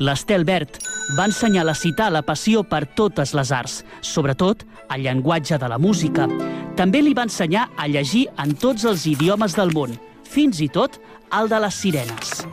L'estel 0.00 0.46
verd 0.48 0.78
va 1.16 1.26
ensenyar 1.28 1.66
a 1.68 1.74
citar 1.76 2.10
la 2.12 2.22
passió 2.24 2.62
per 2.64 2.86
totes 2.96 3.34
les 3.36 3.52
arts, 3.52 3.80
sobretot 4.00 4.64
el 4.90 5.04
llenguatge 5.04 5.58
de 5.60 5.68
la 5.68 5.78
música. 5.78 6.28
També 6.76 7.02
li 7.02 7.12
va 7.16 7.26
ensenyar 7.28 7.68
a 7.76 7.88
llegir 7.88 8.26
en 8.40 8.54
tots 8.56 8.86
els 8.88 9.04
idiomes 9.06 9.56
del 9.56 9.74
món, 9.76 9.96
fins 10.24 10.60
i 10.60 10.68
tot 10.68 11.00
el 11.36 11.48
de 11.52 11.60
les 11.60 11.74
sirenes. 11.82 12.44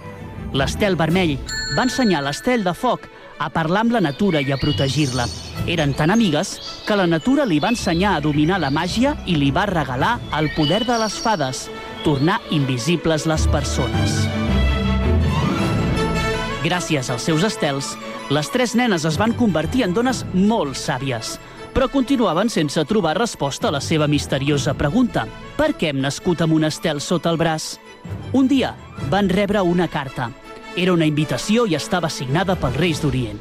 L'estel 0.55 0.95
vermell 0.99 1.37
va 1.75 1.85
ensenyar 1.87 2.23
l'estel 2.23 2.63
de 2.63 2.73
foc 2.75 3.07
a 3.39 3.49
parlar 3.49 3.85
amb 3.85 3.95
la 3.95 4.01
natura 4.01 4.41
i 4.41 4.51
a 4.51 4.57
protegir-la. 4.57 5.27
Eren 5.67 5.93
tan 5.93 6.11
amigues 6.11 6.57
que 6.87 6.95
la 6.95 7.07
natura 7.07 7.45
li 7.45 7.59
va 7.59 7.73
ensenyar 7.73 8.15
a 8.15 8.21
dominar 8.21 8.59
la 8.59 8.71
màgia 8.71 9.15
i 9.25 9.35
li 9.35 9.51
va 9.51 9.65
regalar 9.65 10.17
el 10.39 10.49
poder 10.55 10.85
de 10.85 10.97
les 11.01 11.19
fades, 11.19 11.67
tornar 12.03 12.39
invisibles 12.51 13.27
les 13.27 13.47
persones. 13.51 14.21
Gràcies 16.63 17.11
als 17.13 17.27
seus 17.27 17.43
estels, 17.47 17.93
les 18.29 18.49
tres 18.51 18.73
nenes 18.75 19.05
es 19.07 19.17
van 19.19 19.35
convertir 19.37 19.85
en 19.85 19.93
dones 19.93 20.25
molt 20.33 20.75
sàvies. 20.75 21.37
però 21.77 21.91
continuaven 21.93 22.49
sense 22.49 22.81
trobar 22.89 23.19
resposta 23.19 23.67
a 23.67 23.71
la 23.75 23.81
seva 23.85 24.07
misteriosa 24.09 24.73
pregunta. 24.73 25.27
Per 25.59 25.75
què 25.77 25.91
hem 25.91 25.99
nascut 26.01 26.41
amb 26.41 26.55
un 26.57 26.65
estel 26.65 26.97
sota 27.05 27.29
el 27.29 27.37
braç? 27.37 27.75
Un 28.33 28.47
dia 28.49 28.73
van 29.11 29.29
rebre 29.29 29.61
una 29.61 29.85
carta. 29.87 30.31
Era 30.77 30.93
una 30.93 31.07
invitació 31.09 31.63
i 31.65 31.73
estava 31.73 32.05
signada 32.13 32.53
pels 32.61 32.75
Reis 32.77 32.99
d'Orient. 33.01 33.39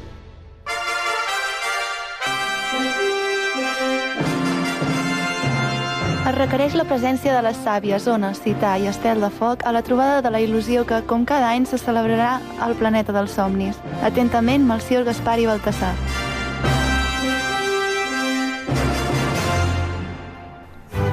Es 6.25 6.33
requereix 6.33 6.73
la 6.73 6.87
presència 6.89 7.35
de 7.37 7.43
les 7.45 7.61
sàvies, 7.61 8.09
ones, 8.09 8.41
citar 8.41 8.73
i 8.81 8.89
estel 8.89 9.21
de 9.21 9.29
foc 9.29 9.61
a 9.69 9.71
la 9.71 9.85
trobada 9.85 10.23
de 10.25 10.33
la 10.33 10.41
il·lusió 10.41 10.81
que, 10.89 11.03
com 11.05 11.29
cada 11.29 11.53
any, 11.53 11.69
se 11.69 11.77
celebrarà 11.77 12.39
al 12.57 12.73
planeta 12.81 13.13
dels 13.13 13.37
somnis. 13.37 13.77
Atentament, 14.01 14.65
Melcior, 14.65 15.05
Gaspar 15.05 15.37
i 15.37 15.45
Baltasar. 15.45 15.93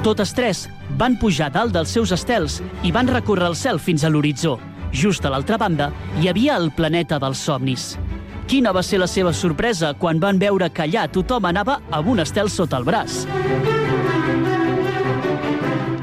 Totes 0.01 0.33
tres 0.33 0.67
van 0.97 1.21
pujar 1.21 1.53
dalt 1.53 1.73
dels 1.73 1.93
seus 1.93 2.11
estels 2.13 2.63
i 2.81 2.91
van 2.93 3.13
recórrer 3.13 3.53
el 3.53 3.55
cel 3.57 3.77
fins 3.77 4.03
a 4.03 4.09
l'horitzó. 4.09 4.57
Just 4.95 5.25
a 5.27 5.29
l'altra 5.33 5.57
banda 5.59 5.89
hi 6.21 6.29
havia 6.31 6.55
el 6.55 6.69
planeta 6.71 7.17
dels 7.19 7.41
somnis. 7.43 7.97
Quina 8.47 8.71
va 8.71 8.83
ser 8.85 9.01
la 9.01 9.09
seva 9.11 9.33
sorpresa 9.35 9.91
quan 9.99 10.21
van 10.23 10.39
veure 10.39 10.69
que 10.71 10.85
allà 10.85 11.03
tothom 11.11 11.49
anava 11.49 11.81
amb 11.91 12.13
un 12.13 12.23
estel 12.23 12.47
sota 12.53 12.79
el 12.79 12.87
braç? 12.87 13.25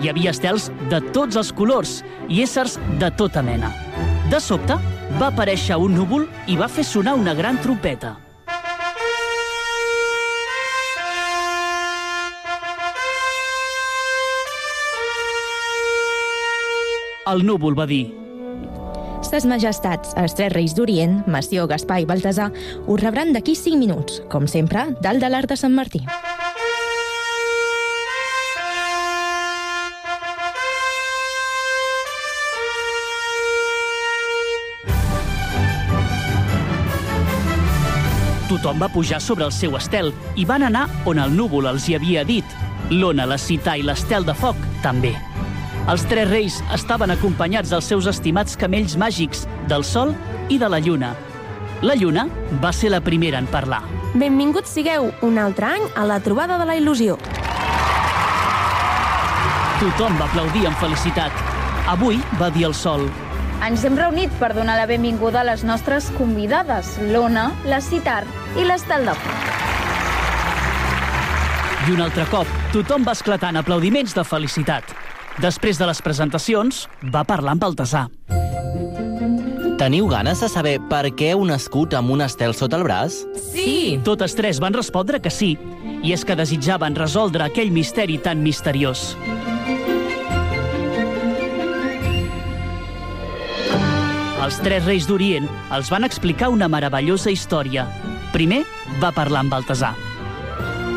Hi 0.02 0.10
havia 0.10 0.34
estels 0.34 0.68
de 0.92 1.00
tots 1.14 1.40
els 1.40 1.54
colors 1.56 2.02
i 2.28 2.42
éssers 2.44 2.76
de 3.00 3.08
tota 3.16 3.40
mena. 3.40 3.72
De 4.28 4.40
sobte, 4.42 4.76
va 5.16 5.30
aparèixer 5.30 5.78
un 5.80 5.96
núvol 5.96 6.28
i 6.52 6.58
va 6.60 6.68
fer 6.68 6.84
sonar 6.84 7.16
una 7.16 7.32
gran 7.38 7.62
trompeta. 7.64 8.18
El 17.32 17.46
núvol 17.46 17.78
va 17.78 17.86
dir 17.86 18.21
Ses 19.22 19.46
majestats, 19.48 20.12
els 20.20 20.34
tres 20.36 20.52
reis 20.52 20.74
d'Orient, 20.76 21.22
Mació, 21.30 21.64
Gaspar 21.70 22.02
i 22.02 22.06
Baltasar, 22.08 22.50
us 22.84 23.00
rebran 23.00 23.32
d'aquí 23.32 23.54
5 23.56 23.78
minuts, 23.80 24.20
com 24.28 24.48
sempre, 24.50 24.90
dalt 25.00 25.22
de 25.22 25.30
l'Arc 25.32 25.48
de 25.48 25.56
Sant 25.56 25.72
Martí. 25.72 26.02
Tothom 38.52 38.82
va 38.84 38.92
pujar 38.92 39.22
sobre 39.24 39.46
el 39.48 39.52
seu 39.56 39.78
estel 39.78 40.12
i 40.36 40.44
van 40.44 40.66
anar 40.68 40.84
on 41.08 41.22
el 41.22 41.32
núvol 41.32 41.70
els 41.72 41.88
hi 41.88 41.96
havia 41.96 42.22
dit. 42.28 42.44
L'ona, 42.92 43.24
la 43.24 43.40
cita 43.40 43.78
i 43.80 43.86
l'estel 43.86 44.28
de 44.28 44.36
foc, 44.36 44.58
també. 44.84 45.16
Els 45.90 46.04
tres 46.06 46.28
reis 46.30 46.60
estaven 46.74 47.10
acompanyats 47.10 47.72
dels 47.72 47.88
seus 47.90 48.06
estimats 48.06 48.54
camells 48.56 48.94
màgics, 49.00 49.46
del 49.68 49.82
sol 49.82 50.14
i 50.48 50.58
de 50.58 50.68
la 50.70 50.78
lluna. 50.78 51.14
La 51.82 51.96
lluna 51.98 52.28
va 52.62 52.70
ser 52.72 52.92
la 52.94 53.00
primera 53.02 53.40
en 53.42 53.48
parlar. 53.50 53.82
Benvinguts 54.14 54.70
sigueu 54.70 55.10
un 55.26 55.40
altre 55.42 55.72
any 55.72 55.88
a 55.98 56.06
la 56.06 56.20
trobada 56.22 56.60
de 56.60 56.68
la 56.68 56.78
il·lusió. 56.78 57.18
Tothom 59.82 60.14
va 60.20 60.30
aplaudir 60.30 60.68
amb 60.70 60.78
felicitat. 60.78 61.44
Avui, 61.90 62.22
va 62.38 62.52
dir 62.54 62.68
el 62.68 62.74
sol, 62.78 63.08
ens 63.62 63.84
hem 63.86 63.94
reunit 63.94 64.32
per 64.40 64.48
donar 64.56 64.74
la 64.74 64.88
benvinguda 64.90 65.38
a 65.42 65.46
les 65.46 65.60
nostres 65.62 66.08
convidades, 66.16 66.96
l'Ona, 67.12 67.52
la 67.70 67.78
Citar 67.80 68.24
i 68.58 68.64
Foc. 68.66 69.28
I 71.86 71.94
un 71.94 72.00
altre 72.02 72.26
cop, 72.30 72.50
tothom 72.72 73.06
va 73.06 73.14
esclatar 73.14 73.50
en 73.50 73.62
aplaudiments 73.62 74.14
de 74.14 74.24
felicitat. 74.24 74.84
Després 75.40 75.78
de 75.80 75.86
les 75.88 76.02
presentacions, 76.04 76.84
va 77.08 77.24
parlar 77.24 77.54
amb 77.54 77.62
Baltasar. 77.64 78.08
Teniu 79.80 80.06
ganes 80.06 80.42
de 80.44 80.48
saber 80.52 80.76
per 80.90 81.08
què 81.16 81.32
heu 81.32 81.40
nascut 81.48 81.96
amb 81.96 82.12
un 82.12 82.20
estel 82.22 82.52
sota 82.54 82.76
el 82.78 82.84
braç? 82.84 83.16
Sí! 83.48 83.96
Totes 84.04 84.36
tres 84.38 84.60
van 84.62 84.76
respondre 84.76 85.22
que 85.24 85.32
sí, 85.32 85.56
i 86.04 86.12
és 86.12 86.26
que 86.28 86.36
desitjaven 86.38 86.94
resoldre 86.98 87.48
aquell 87.48 87.72
misteri 87.72 88.20
tan 88.22 88.44
misteriós. 88.44 89.16
Els 94.42 94.58
tres 94.60 94.84
reis 94.84 95.08
d'Orient 95.08 95.48
els 95.72 95.90
van 95.90 96.04
explicar 96.04 96.52
una 96.52 96.68
meravellosa 96.68 97.32
història. 97.32 97.86
Primer 98.34 98.64
va 99.00 99.14
parlar 99.16 99.46
amb 99.46 99.54
Baltasar. 99.54 99.94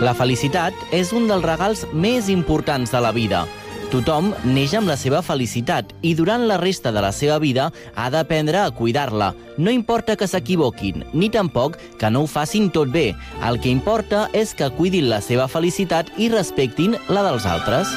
La 0.04 0.14
felicitat 0.18 0.76
és 0.92 1.14
un 1.16 1.30
dels 1.30 1.46
regals 1.46 1.86
més 1.94 2.28
importants 2.28 2.92
de 2.92 3.00
la 3.00 3.14
vida. 3.16 3.46
Tothom 3.92 4.32
neix 4.44 4.74
amb 4.76 4.90
la 4.90 4.96
seva 4.98 5.22
felicitat 5.24 5.92
i 6.02 6.16
durant 6.18 6.46
la 6.50 6.58
resta 6.58 6.92
de 6.92 7.04
la 7.04 7.12
seva 7.14 7.38
vida 7.40 7.68
ha 7.96 8.08
d'aprendre 8.10 8.64
a 8.64 8.72
cuidar-la. 8.74 9.34
No 9.58 9.72
importa 9.72 10.16
que 10.18 10.28
s'equivoquin, 10.28 11.06
ni 11.14 11.30
tampoc 11.30 11.78
que 12.00 12.10
no 12.10 12.24
ho 12.24 12.28
facin 12.28 12.72
tot 12.74 12.90
bé. 12.92 13.14
El 13.46 13.62
que 13.62 13.70
importa 13.70 14.28
és 14.34 14.56
que 14.58 14.72
cuidin 14.78 15.10
la 15.12 15.22
seva 15.22 15.48
felicitat 15.48 16.10
i 16.18 16.30
respectin 16.34 16.98
la 17.08 17.24
dels 17.30 17.46
altres. 17.46 17.94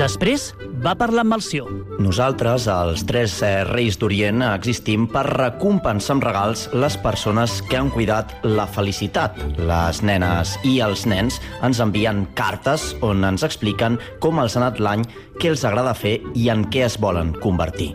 Després 0.00 0.52
va 0.80 0.94
parlar 0.96 1.24
amb 1.24 1.34
Melció. 1.34 1.66
Nosaltres, 2.00 2.66
els 2.72 3.04
tres 3.08 3.36
eh, 3.44 3.64
reis 3.68 3.98
d'Orient, 4.00 4.42
existim 4.48 5.06
per 5.10 5.26
recompensar 5.28 6.16
amb 6.16 6.24
regals 6.24 6.66
les 6.72 6.96
persones 7.02 7.58
que 7.68 7.78
han 7.80 7.92
cuidat 7.92 8.32
la 8.46 8.66
felicitat. 8.70 9.36
Les 9.58 10.00
nenes 10.06 10.56
i 10.64 10.78
els 10.84 11.04
nens 11.10 11.40
ens 11.66 11.82
envien 11.84 12.24
cartes 12.38 12.94
on 13.04 13.26
ens 13.28 13.44
expliquen 13.46 14.00
com 14.24 14.40
els 14.40 14.56
ha 14.56 14.64
anat 14.64 14.80
l'any, 14.80 15.04
què 15.40 15.52
els 15.52 15.66
agrada 15.68 15.96
fer 15.96 16.18
i 16.34 16.48
en 16.52 16.66
què 16.72 16.86
es 16.88 16.98
volen 17.00 17.34
convertir. 17.44 17.92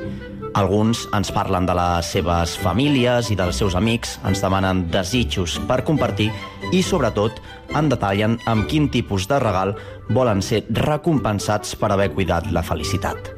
Alguns 0.56 1.02
ens 1.12 1.34
parlen 1.36 1.66
de 1.68 1.74
les 1.76 2.08
seves 2.16 2.54
famílies 2.64 3.28
i 3.34 3.36
dels 3.36 3.58
seus 3.60 3.76
amics, 3.76 4.14
ens 4.24 4.40
demanen 4.40 4.86
desitjos 4.88 5.58
per 5.68 5.82
compartir 5.84 6.30
i, 6.72 6.80
sobretot, 6.80 7.42
en 7.76 7.90
detallen 7.92 8.38
amb 8.48 8.64
quin 8.72 8.88
tipus 8.88 9.28
de 9.28 9.40
regal 9.44 9.74
volen 10.16 10.40
ser 10.40 10.64
recompensats 10.80 11.76
per 11.76 11.92
haver 11.92 12.14
cuidat 12.16 12.48
la 12.56 12.64
felicitat. 12.64 13.34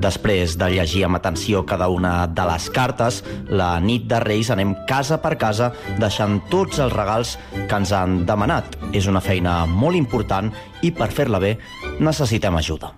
Després 0.00 0.54
de 0.60 0.70
llegir 0.70 1.02
amb 1.08 1.18
atenció 1.18 1.64
cada 1.66 1.90
una 1.90 2.28
de 2.30 2.46
les 2.52 2.70
cartes, 2.70 3.20
la 3.50 3.72
nit 3.82 4.06
de 4.06 4.22
Reis 4.22 4.52
anem 4.54 4.76
casa 4.86 5.18
per 5.18 5.34
casa 5.42 5.72
deixant 5.98 6.38
tots 6.54 6.78
els 6.78 6.94
regals 6.94 7.34
que 7.66 7.82
ens 7.82 7.90
han 7.90 8.20
demanat. 8.30 8.78
És 8.94 9.10
una 9.10 9.24
feina 9.24 9.64
molt 9.66 9.98
important 9.98 10.54
i 10.86 10.94
per 10.94 11.10
fer-la 11.10 11.42
bé 11.42 11.56
necessitem 11.98 12.62
ajuda. 12.62 12.94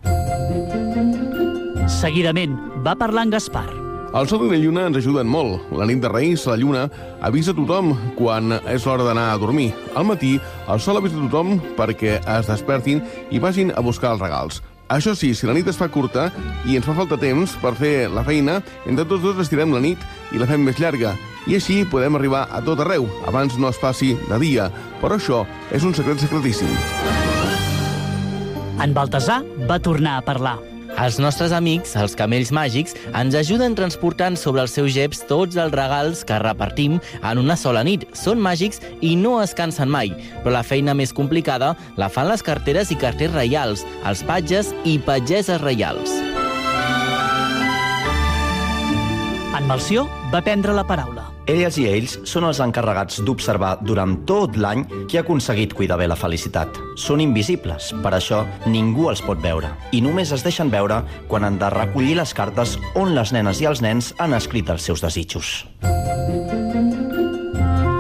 Seguidament 1.91 2.55
va 2.85 2.95
parlar 2.99 3.24
amb 3.26 3.35
Gaspar. 3.35 3.66
El 4.12 4.26
sol 4.28 4.45
i 4.45 4.51
la 4.51 4.59
lluna 4.61 4.83
ens 4.91 4.99
ajuden 5.01 5.28
molt. 5.30 5.70
La 5.72 5.87
nit 5.89 6.03
de 6.03 6.09
Reis, 6.12 6.45
la 6.47 6.59
lluna 6.61 6.83
avisa 7.24 7.55
tothom 7.57 7.95
quan 8.18 8.53
és 8.68 8.85
l'hora 8.85 9.07
d'anar 9.07 9.30
a 9.33 9.39
dormir. 9.41 9.70
Al 9.97 10.05
matí, 10.05 10.35
el 10.68 10.83
sol 10.85 11.01
avisa 11.01 11.16
tothom 11.16 11.57
perquè 11.78 12.18
es 12.20 12.51
despertin 12.51 13.01
i 13.30 13.41
vagin 13.41 13.72
a 13.72 13.80
buscar 13.80 14.12
els 14.12 14.22
regals. 14.22 14.61
Això 14.93 15.14
sí, 15.16 15.33
si 15.33 15.49
la 15.49 15.55
nit 15.57 15.68
es 15.70 15.78
fa 15.80 15.89
curta 15.89 16.26
i 16.68 16.76
ens 16.76 16.85
fa 16.85 16.95
falta 16.99 17.16
temps 17.16 17.55
per 17.62 17.72
fer 17.78 18.11
la 18.12 18.24
feina, 18.26 18.59
entre 18.85 19.07
tots 19.09 19.24
dos 19.24 19.41
estirem 19.41 19.72
la 19.72 19.80
nit 19.80 20.03
i 20.37 20.43
la 20.43 20.49
fem 20.51 20.61
més 20.66 20.78
llarga. 20.83 21.14
I 21.49 21.57
així 21.57 21.80
podem 21.89 22.18
arribar 22.18 22.45
a 22.53 22.61
tot 22.62 22.83
arreu, 22.85 23.09
abans 23.26 23.57
no 23.57 23.72
es 23.72 23.80
faci 23.80 24.12
de 24.28 24.39
dia. 24.43 24.68
Però 25.01 25.16
això 25.16 25.47
és 25.72 25.89
un 25.89 25.97
secret 25.97 26.20
secretíssim. 26.20 26.68
En 28.83 28.93
Baltasar 28.93 29.41
va 29.64 29.80
tornar 29.80 30.18
a 30.18 30.26
parlar. 30.26 30.59
Els 31.01 31.16
nostres 31.22 31.53
amics, 31.57 31.95
els 31.97 32.14
camells 32.18 32.53
màgics, 32.55 32.95
ens 33.16 33.34
ajuden 33.38 33.74
transportant 33.78 34.36
sobre 34.38 34.62
els 34.62 34.74
seus 34.76 34.93
geps 34.95 35.22
tots 35.28 35.57
els 35.57 35.72
regals 35.74 36.22
que 36.28 36.38
repartim 36.43 36.99
en 37.22 37.40
una 37.40 37.57
sola 37.57 37.82
nit. 37.86 38.05
Són 38.16 38.43
màgics 38.43 38.82
i 39.01 39.14
no 39.16 39.38
es 39.43 39.57
cansen 39.57 39.90
mai, 39.90 40.12
però 40.45 40.59
la 40.59 40.64
feina 40.66 40.95
més 40.95 41.14
complicada 41.16 41.72
la 41.97 42.11
fan 42.12 42.28
les 42.30 42.45
carteres 42.45 42.93
i 42.93 43.01
carters 43.01 43.34
reials, 43.34 43.86
els 44.05 44.22
patges 44.28 44.74
i 44.84 44.99
patgeses 45.03 45.61
reials. 45.64 46.12
En 49.53 49.68
Melció 49.68 50.09
va 50.32 50.45
prendre 50.45 50.74
la 50.76 50.86
paraula. 50.86 51.32
Elles 51.51 51.74
i 51.80 51.88
ells 51.90 52.12
són 52.28 52.45
els 52.47 52.61
encarregats 52.62 53.18
d'observar 53.26 53.72
durant 53.82 54.14
tot 54.28 54.55
l'any 54.55 54.84
qui 55.11 55.18
ha 55.18 55.24
aconseguit 55.24 55.74
cuidar 55.74 55.99
bé 55.99 56.07
la 56.07 56.18
felicitat. 56.18 56.78
Són 56.95 57.20
invisibles, 57.24 57.90
per 58.05 58.12
això 58.14 58.45
ningú 58.70 59.09
els 59.11 59.22
pot 59.26 59.43
veure. 59.43 59.72
I 59.90 60.03
només 60.07 60.30
es 60.30 60.45
deixen 60.47 60.70
veure 60.70 61.01
quan 61.28 61.45
han 61.45 61.59
de 61.59 61.70
recollir 61.74 62.14
les 62.20 62.34
cartes 62.34 62.76
on 62.95 63.16
les 63.16 63.34
nenes 63.34 63.61
i 63.61 63.66
els 63.66 63.82
nens 63.82 64.12
han 64.22 64.38
escrit 64.38 64.70
els 64.70 64.86
seus 64.86 65.03
desitjos. 65.03 65.66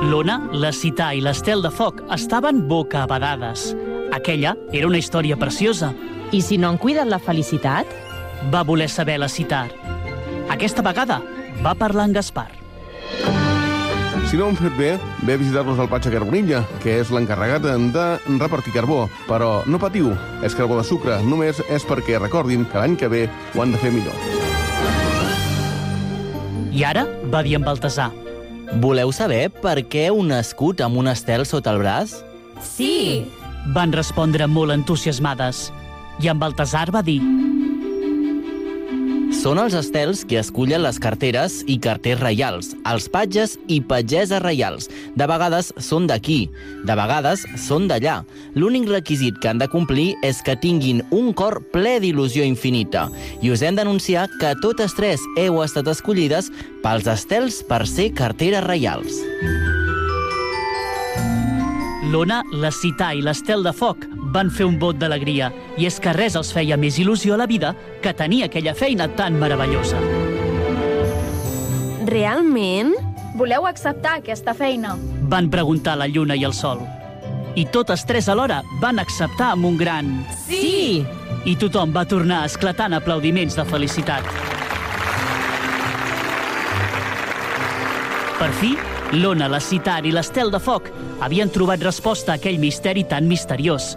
L'Ona, 0.06 0.38
la 0.52 0.70
Cità 0.76 1.10
i 1.16 1.22
l'Estel 1.24 1.66
de 1.66 1.74
Foc 1.74 2.04
estaven 2.14 2.68
boca 2.68 3.02
abadades. 3.02 3.72
Aquella 4.14 4.54
era 4.70 4.86
una 4.86 5.02
història 5.02 5.38
preciosa. 5.40 5.90
I 6.30 6.42
si 6.46 6.60
no 6.60 6.68
han 6.68 6.78
cuidat 6.78 7.10
la 7.10 7.18
felicitat? 7.18 7.90
Va 8.54 8.62
voler 8.62 8.90
saber 8.90 9.18
la 9.18 9.28
Citar. 9.28 9.66
Aquesta 10.52 10.82
vegada 10.84 11.22
va 11.64 11.74
parlar 11.74 12.10
en 12.10 12.20
Gaspar. 12.20 12.61
Si 14.32 14.38
no 14.38 14.46
ho 14.46 14.48
han 14.48 14.56
fet 14.56 14.72
bé, 14.78 14.90
ve 15.26 15.34
a 15.34 15.36
visitar-los 15.36 15.78
al 15.82 15.90
Patxa 15.92 16.08
Carbonilla, 16.08 16.62
que 16.80 16.94
és 17.02 17.10
l'encarregat 17.12 17.66
de 17.92 18.04
repartir 18.40 18.72
carbó. 18.72 19.02
Però 19.28 19.60
no 19.68 19.80
patiu, 19.82 20.14
és 20.40 20.56
carbó 20.56 20.78
de 20.78 20.86
sucre, 20.88 21.18
només 21.26 21.60
és 21.68 21.84
perquè 21.84 22.16
recordin 22.16 22.64
que 22.64 22.80
l'any 22.80 22.96
que 22.96 23.10
ve 23.12 23.26
ho 23.28 23.60
han 23.60 23.74
de 23.74 23.82
fer 23.82 23.92
millor. 23.92 24.16
I 26.72 26.86
ara 26.88 27.04
va 27.28 27.42
dir 27.44 27.58
en 27.58 27.66
Baltasar. 27.68 28.08
Voleu 28.80 29.12
saber 29.12 29.50
per 29.52 29.82
què 29.84 30.08
un 30.08 30.32
escut 30.32 30.80
amb 30.80 30.96
un 30.96 31.12
estel 31.12 31.44
sota 31.44 31.74
el 31.76 31.82
braç? 31.82 32.22
Sí! 32.64 33.28
Van 33.76 33.92
respondre 33.92 34.48
molt 34.48 34.72
entusiasmades. 34.72 35.68
I 36.24 36.32
en 36.32 36.40
Baltasar 36.40 36.88
va 36.94 37.04
dir... 37.04 37.20
Són 39.32 39.56
els 39.58 39.72
estels 39.74 40.22
que 40.28 40.36
escullen 40.38 40.82
les 40.84 40.98
carteres 41.02 41.62
i 41.70 41.78
carters 41.82 42.20
reials, 42.20 42.68
els 42.86 43.08
patges 43.10 43.56
i 43.72 43.80
pageses 43.80 44.42
reials. 44.44 44.90
De 45.16 45.26
vegades 45.26 45.72
són 45.82 46.06
d'aquí, 46.10 46.50
de 46.84 46.96
vegades 46.98 47.46
són 47.64 47.88
d'allà. 47.90 48.20
L'únic 48.54 48.90
requisit 48.92 49.40
que 49.40 49.50
han 49.50 49.62
de 49.62 49.70
complir 49.72 50.12
és 50.22 50.44
que 50.44 50.58
tinguin 50.60 51.02
un 51.10 51.32
cor 51.32 51.62
ple 51.72 51.96
d'il·lusió 52.04 52.44
infinita. 52.46 53.08
I 53.40 53.54
us 53.56 53.64
hem 53.64 53.80
d'anunciar 53.80 54.28
que 54.38 54.54
totes 54.62 54.94
tres 54.98 55.24
heu 55.40 55.62
estat 55.64 55.88
escollides 55.90 56.52
pels 56.84 57.08
estels 57.10 57.62
per 57.66 57.86
ser 57.88 58.12
carteres 58.18 58.68
reials. 58.68 59.16
L'Ona, 62.12 62.42
la 62.52 62.68
Cità 62.68 63.14
i 63.16 63.22
l'Estel 63.24 63.62
de 63.64 63.70
Foc 63.72 64.02
van 64.34 64.50
fer 64.52 64.66
un 64.68 64.74
vot 64.80 64.98
d'alegria 65.00 65.46
i 65.80 65.86
és 65.88 65.96
que 66.02 66.12
res 66.12 66.34
els 66.36 66.50
feia 66.52 66.76
més 66.76 66.98
il·lusió 67.00 67.32
a 67.32 67.38
la 67.40 67.46
vida 67.48 67.70
que 68.04 68.12
tenir 68.12 68.42
aquella 68.44 68.74
feina 68.76 69.06
tan 69.16 69.38
meravellosa. 69.40 70.00
Realment? 72.10 72.92
Voleu 73.40 73.64
acceptar 73.64 74.18
aquesta 74.20 74.52
feina? 74.52 74.98
Van 75.32 75.48
preguntar 75.48 75.96
la 75.96 76.10
Lluna 76.10 76.36
i 76.36 76.44
el 76.44 76.52
Sol. 76.52 76.84
I 77.56 77.64
totes 77.72 78.04
tres 78.04 78.28
alhora 78.28 78.60
van 78.84 79.00
acceptar 79.00 79.54
amb 79.56 79.72
un 79.72 79.80
gran... 79.80 80.12
Sí! 80.44 81.00
I 81.48 81.56
tothom 81.56 81.96
va 81.96 82.04
tornar 82.04 82.44
esclatant 82.44 82.92
aplaudiments 82.92 83.56
de 83.56 83.64
felicitat. 83.64 84.28
Per 88.36 88.52
fi, 88.60 88.76
l'Ona, 89.12 89.48
la 89.48 89.60
Citar 89.60 90.06
i 90.08 90.12
l'Estel 90.12 90.50
de 90.52 90.58
Foc 90.62 90.88
havien 91.20 91.50
trobat 91.52 91.82
resposta 91.84 92.32
a 92.32 92.38
aquell 92.40 92.58
misteri 92.60 93.04
tan 93.04 93.28
misteriós. 93.28 93.92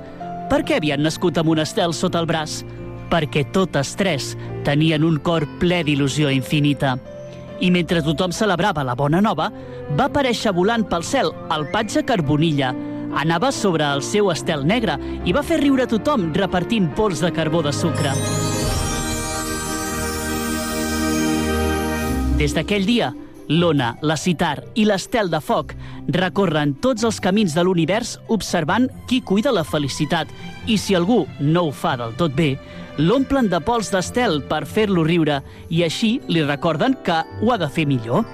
Per 0.52 0.62
què 0.68 0.78
havien 0.78 1.02
nascut 1.02 1.38
amb 1.40 1.54
un 1.54 1.62
estel 1.64 1.96
sota 1.96 2.20
el 2.20 2.28
braç? 2.28 2.60
Perquè 3.10 3.46
totes 3.56 3.94
tres 3.96 4.34
tenien 4.68 5.06
un 5.08 5.18
cor 5.24 5.46
ple 5.62 5.82
d'il·lusió 5.88 6.34
infinita. 6.36 6.98
I 7.64 7.72
mentre 7.72 8.04
tothom 8.04 8.36
celebrava 8.36 8.84
la 8.84 8.98
bona 9.00 9.22
nova, 9.24 9.50
va 9.96 10.10
aparèixer 10.10 10.52
volant 10.54 10.84
pel 10.90 11.06
cel 11.08 11.32
el 11.56 11.68
patge 11.72 12.04
Carbonilla. 12.04 12.74
Anava 13.16 13.54
sobre 13.56 13.88
el 13.88 14.04
seu 14.04 14.28
estel 14.34 14.66
negre 14.68 14.98
i 15.24 15.32
va 15.32 15.46
fer 15.46 15.62
riure 15.62 15.88
tothom 15.88 16.34
repartint 16.36 16.92
pols 16.98 17.24
de 17.24 17.32
carbó 17.32 17.64
de 17.64 17.72
sucre. 17.72 18.12
Des 22.36 22.52
d'aquell 22.52 22.84
dia, 22.84 23.14
l'Ona, 23.48 23.96
la 24.02 24.16
Citar 24.18 24.64
i 24.76 24.86
l'Estel 24.88 25.30
de 25.30 25.40
Foc 25.44 25.74
recorren 26.16 26.74
tots 26.82 27.06
els 27.06 27.20
camins 27.22 27.54
de 27.54 27.64
l'univers 27.66 28.16
observant 28.34 28.88
qui 29.10 29.22
cuida 29.22 29.54
la 29.54 29.66
felicitat. 29.66 30.30
I 30.68 30.78
si 30.82 30.96
algú 30.98 31.26
no 31.40 31.68
ho 31.68 31.72
fa 31.72 31.96
del 32.00 32.16
tot 32.18 32.34
bé, 32.36 32.56
l'omplen 32.98 33.50
de 33.52 33.60
pols 33.62 33.92
d'estel 33.94 34.42
per 34.50 34.66
fer-lo 34.66 35.06
riure. 35.06 35.42
I 35.70 35.86
així 35.86 36.18
li 36.28 36.44
recorden 36.46 36.98
que 37.06 37.22
ho 37.42 37.54
ha 37.54 37.60
de 37.62 37.70
fer 37.70 37.86
millor. 37.86 38.26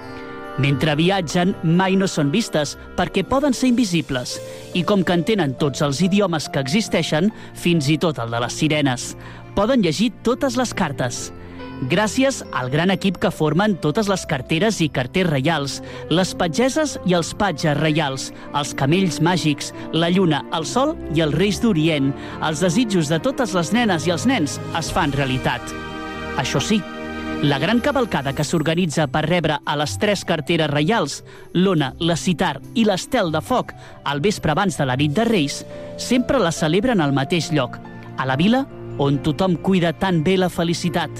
Mentre 0.60 0.94
viatgen, 0.96 1.54
mai 1.64 1.96
no 1.96 2.06
són 2.08 2.30
vistes 2.32 2.76
perquè 2.96 3.24
poden 3.24 3.56
ser 3.56 3.70
invisibles. 3.72 4.38
I 4.76 4.84
com 4.84 5.04
que 5.04 5.16
entenen 5.16 5.56
tots 5.60 5.80
els 5.84 6.02
idiomes 6.04 6.48
que 6.52 6.60
existeixen, 6.60 7.32
fins 7.54 7.88
i 7.88 7.98
tot 8.00 8.20
el 8.20 8.32
de 8.32 8.40
les 8.44 8.58
sirenes, 8.60 9.14
poden 9.56 9.84
llegir 9.84 10.12
totes 10.24 10.60
les 10.60 10.76
cartes– 10.76 11.28
gràcies 11.90 12.42
al 12.52 12.70
gran 12.70 12.90
equip 12.90 13.18
que 13.22 13.30
formen 13.34 13.74
totes 13.82 14.08
les 14.10 14.24
carteres 14.28 14.80
i 14.84 14.88
carters 14.92 15.30
reials, 15.30 15.80
les 16.10 16.34
patgeses 16.38 16.96
i 17.08 17.16
els 17.18 17.32
patges 17.38 17.76
reials, 17.78 18.30
els 18.54 18.74
camells 18.78 19.20
màgics, 19.24 19.72
la 19.92 20.10
lluna, 20.10 20.44
el 20.54 20.66
sol 20.68 20.94
i 21.16 21.22
els 21.24 21.34
reis 21.34 21.60
d'Orient. 21.62 22.12
Els 22.42 22.62
desitjos 22.62 23.10
de 23.12 23.20
totes 23.22 23.54
les 23.56 23.72
nenes 23.72 24.06
i 24.06 24.14
els 24.14 24.26
nens 24.26 24.58
es 24.78 24.90
fan 24.92 25.14
realitat. 25.16 25.62
Això 26.40 26.60
sí, 26.62 26.80
la 27.42 27.58
gran 27.58 27.80
cavalcada 27.80 28.32
que 28.32 28.44
s'organitza 28.46 29.08
per 29.10 29.24
rebre 29.26 29.58
a 29.66 29.74
les 29.76 29.96
tres 29.98 30.22
carteres 30.24 30.70
reials, 30.70 31.22
l'Ona, 31.54 31.92
la 31.98 32.16
Citar 32.16 32.60
i 32.78 32.86
l'Estel 32.86 33.32
de 33.34 33.40
Foc, 33.42 33.74
al 34.04 34.22
vespre 34.22 34.54
abans 34.54 34.78
de 34.78 34.86
la 34.86 34.96
nit 34.96 35.16
de 35.16 35.26
Reis, 35.26 35.64
sempre 35.98 36.38
la 36.38 36.54
celebren 36.54 37.02
al 37.02 37.12
mateix 37.12 37.50
lloc, 37.50 37.80
a 38.16 38.28
la 38.28 38.36
vila 38.38 38.66
on 38.98 39.18
tothom 39.24 39.56
cuida 39.56 39.92
tan 39.92 40.22
bé 40.22 40.36
la 40.36 40.50
felicitat, 40.52 41.10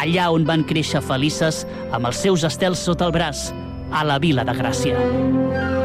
allà 0.00 0.30
on 0.34 0.46
van 0.48 0.66
créixer 0.66 1.02
felices 1.04 1.64
amb 1.92 2.10
els 2.10 2.24
seus 2.26 2.44
estels 2.48 2.82
sota 2.88 3.08
el 3.08 3.16
braç, 3.16 3.48
a 3.92 4.04
la 4.06 4.18
Vila 4.18 4.44
de 4.44 4.56
Gràcia. 4.58 5.83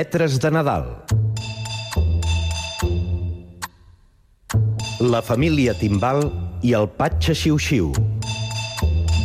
Lletres 0.00 0.40
de 0.40 0.50
Nadal. 0.50 0.84
La 4.98 5.20
família 5.20 5.74
Timbal 5.76 6.22
i 6.64 6.72
el 6.78 6.86
Patxa 6.96 7.34
Xiu-Xiu. 7.36 7.90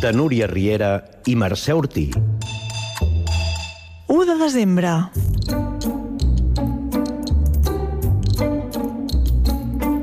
De 0.02 0.10
Núria 0.12 0.44
Riera 0.50 0.90
i 1.24 1.36
Mercè 1.40 1.72
Ortí. 1.72 2.10
1 4.12 4.26
de 4.28 4.36
desembre. 4.42 4.92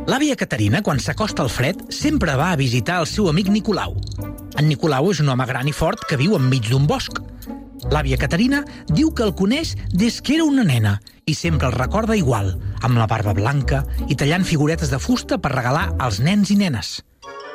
L'àvia 0.10 0.40
Caterina, 0.42 0.82
quan 0.82 0.98
s'acosta 0.98 1.46
al 1.46 1.54
fred, 1.54 1.86
sempre 1.94 2.34
va 2.34 2.50
a 2.50 2.58
visitar 2.58 2.98
el 3.04 3.12
seu 3.14 3.30
amic 3.30 3.54
Nicolau. 3.54 3.94
En 4.58 4.66
Nicolau 4.74 5.14
és 5.14 5.22
un 5.22 5.30
home 5.30 5.46
gran 5.54 5.70
i 5.70 5.76
fort 5.84 6.10
que 6.10 6.18
viu 6.18 6.34
enmig 6.42 6.74
d'un 6.74 6.90
bosc. 6.90 7.22
L'àvia 7.92 8.18
Caterina 8.20 8.64
diu 8.88 9.12
que 9.12 9.26
el 9.26 9.34
coneix 9.36 9.74
des 9.92 10.22
que 10.22 10.38
era 10.38 10.46
una 10.48 10.64
nena 10.64 11.00
i 11.26 11.36
sempre 11.36 11.68
el 11.68 11.76
recorda 11.76 12.16
igual, 12.20 12.54
amb 12.82 13.00
la 13.00 13.08
barba 13.08 13.34
blanca 13.34 13.84
i 14.08 14.16
tallant 14.16 14.46
figuretes 14.48 14.92
de 14.92 15.00
fusta 15.00 15.40
per 15.40 15.54
regalar 15.56 15.90
als 16.00 16.20
nens 16.24 16.52
i 16.52 16.60
nenes. 16.60 17.02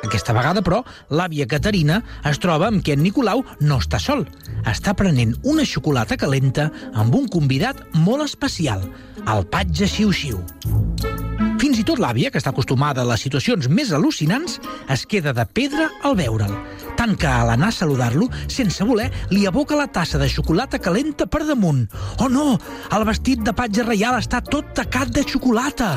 Aquesta 0.05 0.33
vegada, 0.33 0.63
però, 0.63 0.79
l'àvia 1.11 1.47
Caterina 1.49 1.99
es 2.29 2.39
troba 2.39 2.69
amb 2.69 2.83
que 2.85 2.95
en 2.95 3.03
Nicolau 3.03 3.43
no 3.59 3.81
està 3.83 3.99
sol. 3.99 4.23
Està 4.69 4.95
prenent 4.95 5.35
una 5.43 5.67
xocolata 5.67 6.17
calenta 6.17 6.69
amb 6.93 7.15
un 7.19 7.27
convidat 7.27 7.83
molt 7.99 8.23
especial, 8.29 8.87
el 9.27 9.45
patge 9.51 9.91
Xiu-Xiu. 9.91 11.48
Fins 11.59 11.75
i 11.81 11.83
tot 11.83 11.99
l'àvia, 11.99 12.29
que 12.31 12.39
està 12.39 12.53
acostumada 12.53 13.03
a 13.03 13.07
les 13.09 13.19
situacions 13.25 13.67
més 13.67 13.89
al·lucinants, 13.91 14.59
es 14.87 15.01
queda 15.09 15.33
de 15.35 15.43
pedra 15.43 15.89
al 16.07 16.15
veure'l. 16.15 16.53
Tant 16.95 17.17
que 17.19 17.27
a 17.27 17.41
l'anar 17.47 17.73
a 17.73 17.75
saludar-lo, 17.75 18.29
sense 18.47 18.85
voler, 18.87 19.09
li 19.33 19.43
aboca 19.47 19.75
la 19.75 19.89
tassa 19.91 20.21
de 20.21 20.29
xocolata 20.31 20.79
calenta 20.79 21.27
per 21.27 21.43
damunt. 21.47 21.85
Oh 22.23 22.29
no! 22.31 22.53
El 22.95 23.03
vestit 23.07 23.43
de 23.43 23.51
patge 23.55 23.83
reial 23.83 24.15
està 24.19 24.39
tot 24.39 24.71
tacat 24.77 25.11
de 25.11 25.25
xocolata! 25.27 25.91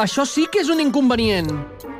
Això 0.00 0.24
sí 0.28 0.46
que 0.52 0.60
és 0.60 0.68
un 0.72 0.80
inconvenient. 0.80 1.48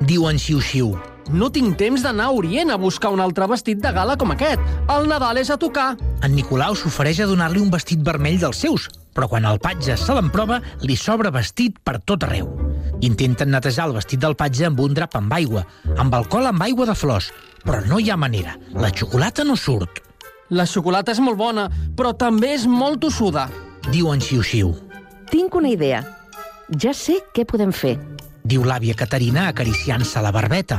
Diu 0.05 0.27
en 0.29 0.41
Xiu-Xiu. 0.41 0.91
No 1.37 1.49
tinc 1.53 1.77
temps 1.81 2.05
d'anar 2.05 2.29
a 2.31 2.37
Orient 2.37 2.71
a 2.73 2.79
buscar 2.81 3.11
un 3.13 3.21
altre 3.25 3.49
vestit 3.51 3.81
de 3.83 3.93
gala 3.93 4.17
com 4.21 4.33
aquest. 4.33 4.63
El 4.93 5.09
Nadal 5.11 5.41
és 5.41 5.51
a 5.53 5.59
tocar. 5.61 5.95
En 6.25 6.37
Nicolau 6.37 6.77
s'ofereix 6.77 7.25
a 7.25 7.29
donar-li 7.29 7.61
un 7.61 7.73
vestit 7.73 8.01
vermell 8.05 8.39
dels 8.41 8.63
seus, 8.65 8.89
però 9.17 9.29
quan 9.33 9.49
el 9.49 9.61
patge 9.61 9.97
se 10.01 10.17
l'emprova, 10.17 10.63
li 10.85 10.97
sobra 10.97 11.33
vestit 11.35 11.81
per 11.85 11.99
tot 12.05 12.29
arreu. 12.29 12.66
Intenten 13.05 13.51
netejar 13.53 13.87
el 13.91 13.95
vestit 13.97 14.21
del 14.23 14.37
patge 14.39 14.67
amb 14.69 14.81
un 14.81 14.95
drap 14.97 15.17
amb 15.19 15.33
aigua, 15.37 15.67
amb 15.97 16.15
alcohol 16.17 16.49
amb 16.49 16.63
aigua 16.65 16.87
de 16.89 16.95
flors, 16.97 17.31
però 17.65 17.83
no 17.85 17.99
hi 18.01 18.11
ha 18.11 18.17
manera. 18.17 18.57
La 18.73 18.91
xocolata 18.91 19.45
no 19.45 19.57
surt. 19.57 20.01
La 20.49 20.67
xocolata 20.67 21.13
és 21.13 21.21
molt 21.21 21.37
bona, 21.37 21.69
però 21.97 22.15
també 22.17 22.55
és 22.55 22.67
molt 22.71 23.03
tossuda. 23.03 23.49
Diu 23.91 24.13
en 24.13 24.23
Xiu-Xiu. 24.23 24.73
Tinc 25.31 25.55
una 25.59 25.73
idea. 25.75 26.03
Ja 26.83 26.95
sé 26.95 27.19
què 27.35 27.45
podem 27.47 27.73
fer. 27.75 27.97
Diu 28.47 28.63
l'àvia 28.63 28.95
Caterina 28.95 29.49
acariciant-se 29.51 30.23
la 30.23 30.31
barbeta. 30.35 30.79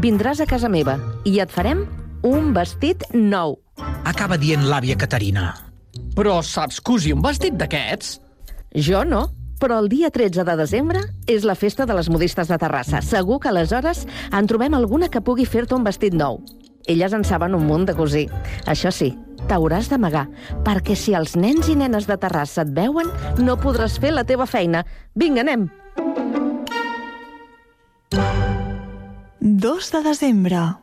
Vindràs 0.00 0.40
a 0.40 0.48
casa 0.48 0.70
meva 0.72 0.96
i 1.28 1.38
et 1.44 1.52
farem 1.52 1.84
un 2.24 2.52
vestit 2.56 3.04
nou. 3.12 3.58
Acaba 4.08 4.38
dient 4.40 4.64
l'àvia 4.68 4.96
Caterina. 4.96 5.52
Però 6.16 6.40
saps 6.44 6.80
cosir 6.80 7.12
un 7.16 7.22
vestit 7.24 7.56
d'aquests? 7.60 8.16
Jo 8.72 9.02
no, 9.04 9.26
però 9.62 9.78
el 9.78 9.86
dia 9.88 10.10
13 10.10 10.42
de 10.42 10.56
desembre 10.58 11.00
és 11.30 11.44
la 11.46 11.54
festa 11.54 11.86
de 11.86 11.94
les 11.94 12.08
modistes 12.10 12.48
de 12.50 12.58
Terrassa. 12.58 12.98
Segur 12.98 13.38
que 13.38 13.52
aleshores 13.52 14.02
en 14.34 14.48
trobem 14.50 14.74
alguna 14.74 15.06
que 15.06 15.22
pugui 15.22 15.46
fer-te 15.46 15.76
un 15.78 15.86
vestit 15.86 16.16
nou. 16.18 16.40
Elles 16.90 17.14
en 17.14 17.22
saben 17.22 17.54
un 17.54 17.68
munt 17.68 17.86
de 17.86 17.94
cosir. 17.94 18.24
Això 18.66 18.90
sí, 18.90 19.12
t'hauràs 19.46 19.86
d'amagar, 19.92 20.26
perquè 20.66 20.98
si 20.98 21.14
els 21.14 21.36
nens 21.38 21.70
i 21.70 21.78
nenes 21.78 22.10
de 22.10 22.18
Terrassa 22.18 22.66
et 22.66 22.74
veuen, 22.74 23.14
no 23.38 23.54
podràs 23.62 24.00
fer 24.02 24.10
la 24.10 24.26
teva 24.26 24.50
feina. 24.50 24.82
Vinga, 25.14 25.46
anem! 25.46 25.70
2 29.38 29.92
de 29.94 30.02
desembre. 30.10 30.81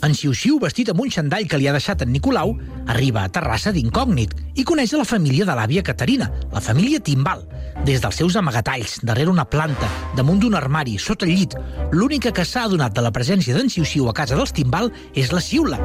En 0.00 0.14
Xiu-Xiu, 0.16 0.56
vestit 0.62 0.88
amb 0.88 1.02
un 1.04 1.10
xandall 1.12 1.44
que 1.44 1.58
li 1.60 1.66
ha 1.68 1.74
deixat 1.76 2.00
en 2.00 2.08
Nicolau, 2.14 2.54
arriba 2.88 3.26
a 3.26 3.28
Terrassa 3.32 3.68
d'incògnit 3.76 4.32
i 4.56 4.64
coneix 4.64 4.94
la 4.96 5.04
família 5.04 5.44
de 5.44 5.56
l'àvia 5.56 5.82
Caterina, 5.84 6.30
la 6.54 6.62
família 6.64 7.02
Timbal. 7.04 7.42
Des 7.84 8.00
dels 8.00 8.16
seus 8.16 8.38
amagatalls, 8.40 8.96
darrere 9.04 9.28
una 9.28 9.44
planta, 9.44 9.90
damunt 10.16 10.40
d'un 10.40 10.56
armari, 10.56 10.96
sota 10.96 11.28
el 11.28 11.34
llit, 11.36 11.56
l'única 11.92 12.32
que 12.32 12.46
s'ha 12.48 12.64
adonat 12.64 12.96
de 12.96 13.04
la 13.04 13.12
presència 13.12 13.56
d'en 13.56 13.68
Xiu-Xiu 13.68 14.08
a 14.08 14.16
casa 14.16 14.38
dels 14.40 14.54
Timbal 14.56 14.88
és 15.12 15.34
la 15.36 15.42
Xiula. 15.44 15.76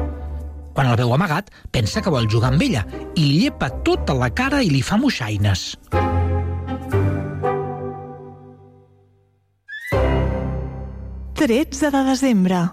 Quan 0.72 0.88
el 0.88 0.96
veu 0.96 1.12
amagat, 1.12 1.52
pensa 1.72 2.00
que 2.00 2.12
vol 2.12 2.28
jugar 2.28 2.54
amb 2.54 2.64
ella 2.64 2.86
i 3.16 3.20
li 3.20 3.44
llepa 3.44 3.68
tota 3.84 4.16
la 4.16 4.30
cara 4.32 4.62
i 4.64 4.72
li 4.72 4.80
fa 4.80 4.96
moixaines. 4.96 5.74
Tretze 11.36 11.92
de 11.92 12.04
desembre. 12.08 12.64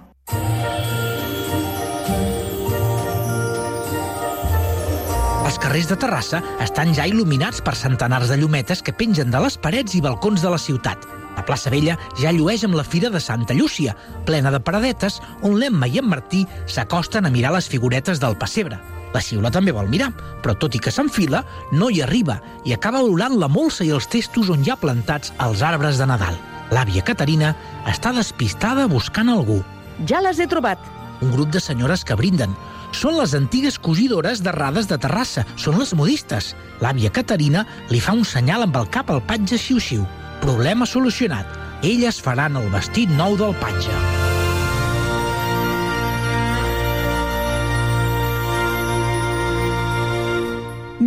Carrers 5.64 5.88
de 5.88 5.96
Terrassa 5.96 6.42
estan 6.60 6.92
ja 6.92 7.06
il·luminats 7.08 7.62
per 7.64 7.78
centenars 7.80 8.28
de 8.28 8.36
llumetes 8.36 8.82
que 8.84 8.92
pengen 8.92 9.30
de 9.32 9.40
les 9.40 9.56
parets 9.56 9.96
i 9.96 10.02
balcons 10.04 10.42
de 10.44 10.50
la 10.52 10.60
ciutat. 10.60 11.06
La 11.38 11.46
plaça 11.48 11.72
Vella 11.72 11.96
ja 12.20 12.34
llueix 12.36 12.66
amb 12.68 12.76
la 12.76 12.84
Fira 12.84 13.08
de 13.10 13.22
Santa 13.24 13.56
Llúcia, 13.56 13.94
plena 14.28 14.52
de 14.52 14.60
paradetes, 14.60 15.22
on 15.42 15.56
l'Emma 15.62 15.88
i 15.88 16.02
en 16.02 16.10
Martí 16.12 16.42
s'acosten 16.68 17.26
a 17.26 17.32
mirar 17.32 17.54
les 17.56 17.70
figuretes 17.72 18.20
del 18.20 18.36
pessebre. 18.36 18.82
La 19.14 19.22
Xiula 19.24 19.54
també 19.56 19.72
vol 19.72 19.88
mirar, 19.88 20.12
però 20.44 20.58
tot 20.60 20.76
i 20.76 20.82
que 20.84 20.92
s'enfila, 20.92 21.46
no 21.72 21.88
hi 21.90 22.04
arriba 22.04 22.42
i 22.68 22.76
acaba 22.76 23.00
olorant 23.06 23.40
la 23.40 23.48
molsa 23.48 23.88
i 23.88 23.94
els 23.96 24.10
testos 24.12 24.52
on 24.52 24.66
hi 24.66 24.74
ha 24.74 24.80
plantats 24.82 25.32
els 25.48 25.64
arbres 25.64 26.02
de 26.02 26.10
Nadal. 26.12 26.36
L'àvia 26.76 27.06
Caterina 27.08 27.56
està 27.88 28.12
despistada 28.12 28.90
buscant 28.92 29.32
algú. 29.32 29.62
Ja 30.10 30.20
les 30.20 30.44
he 30.44 30.50
trobat. 30.50 30.82
Un 31.24 31.32
grup 31.32 31.56
de 31.56 31.64
senyores 31.64 32.04
que 32.04 32.20
brinden. 32.20 32.52
Són 32.94 33.18
les 33.18 33.34
antigues 33.34 33.80
cosidores 33.82 34.44
de 34.46 34.54
Rades 34.54 34.88
de 34.88 34.98
Terrassa. 35.02 35.44
Són 35.58 35.80
les 35.82 35.94
modistes. 35.98 36.54
L'àvia 36.80 37.12
Caterina 37.12 37.66
li 37.90 38.00
fa 38.00 38.14
un 38.14 38.24
senyal 38.24 38.64
amb 38.68 38.78
el 38.80 38.88
cap 38.94 39.10
al 39.12 39.22
patge 39.26 39.58
xiu-xiu. 39.58 40.06
Problema 40.46 40.86
solucionat. 40.86 41.46
Elles 41.84 42.22
faran 42.22 42.56
el 42.60 42.70
vestit 42.72 43.10
nou 43.18 43.36
del 43.40 43.58
patge.– 43.60 43.92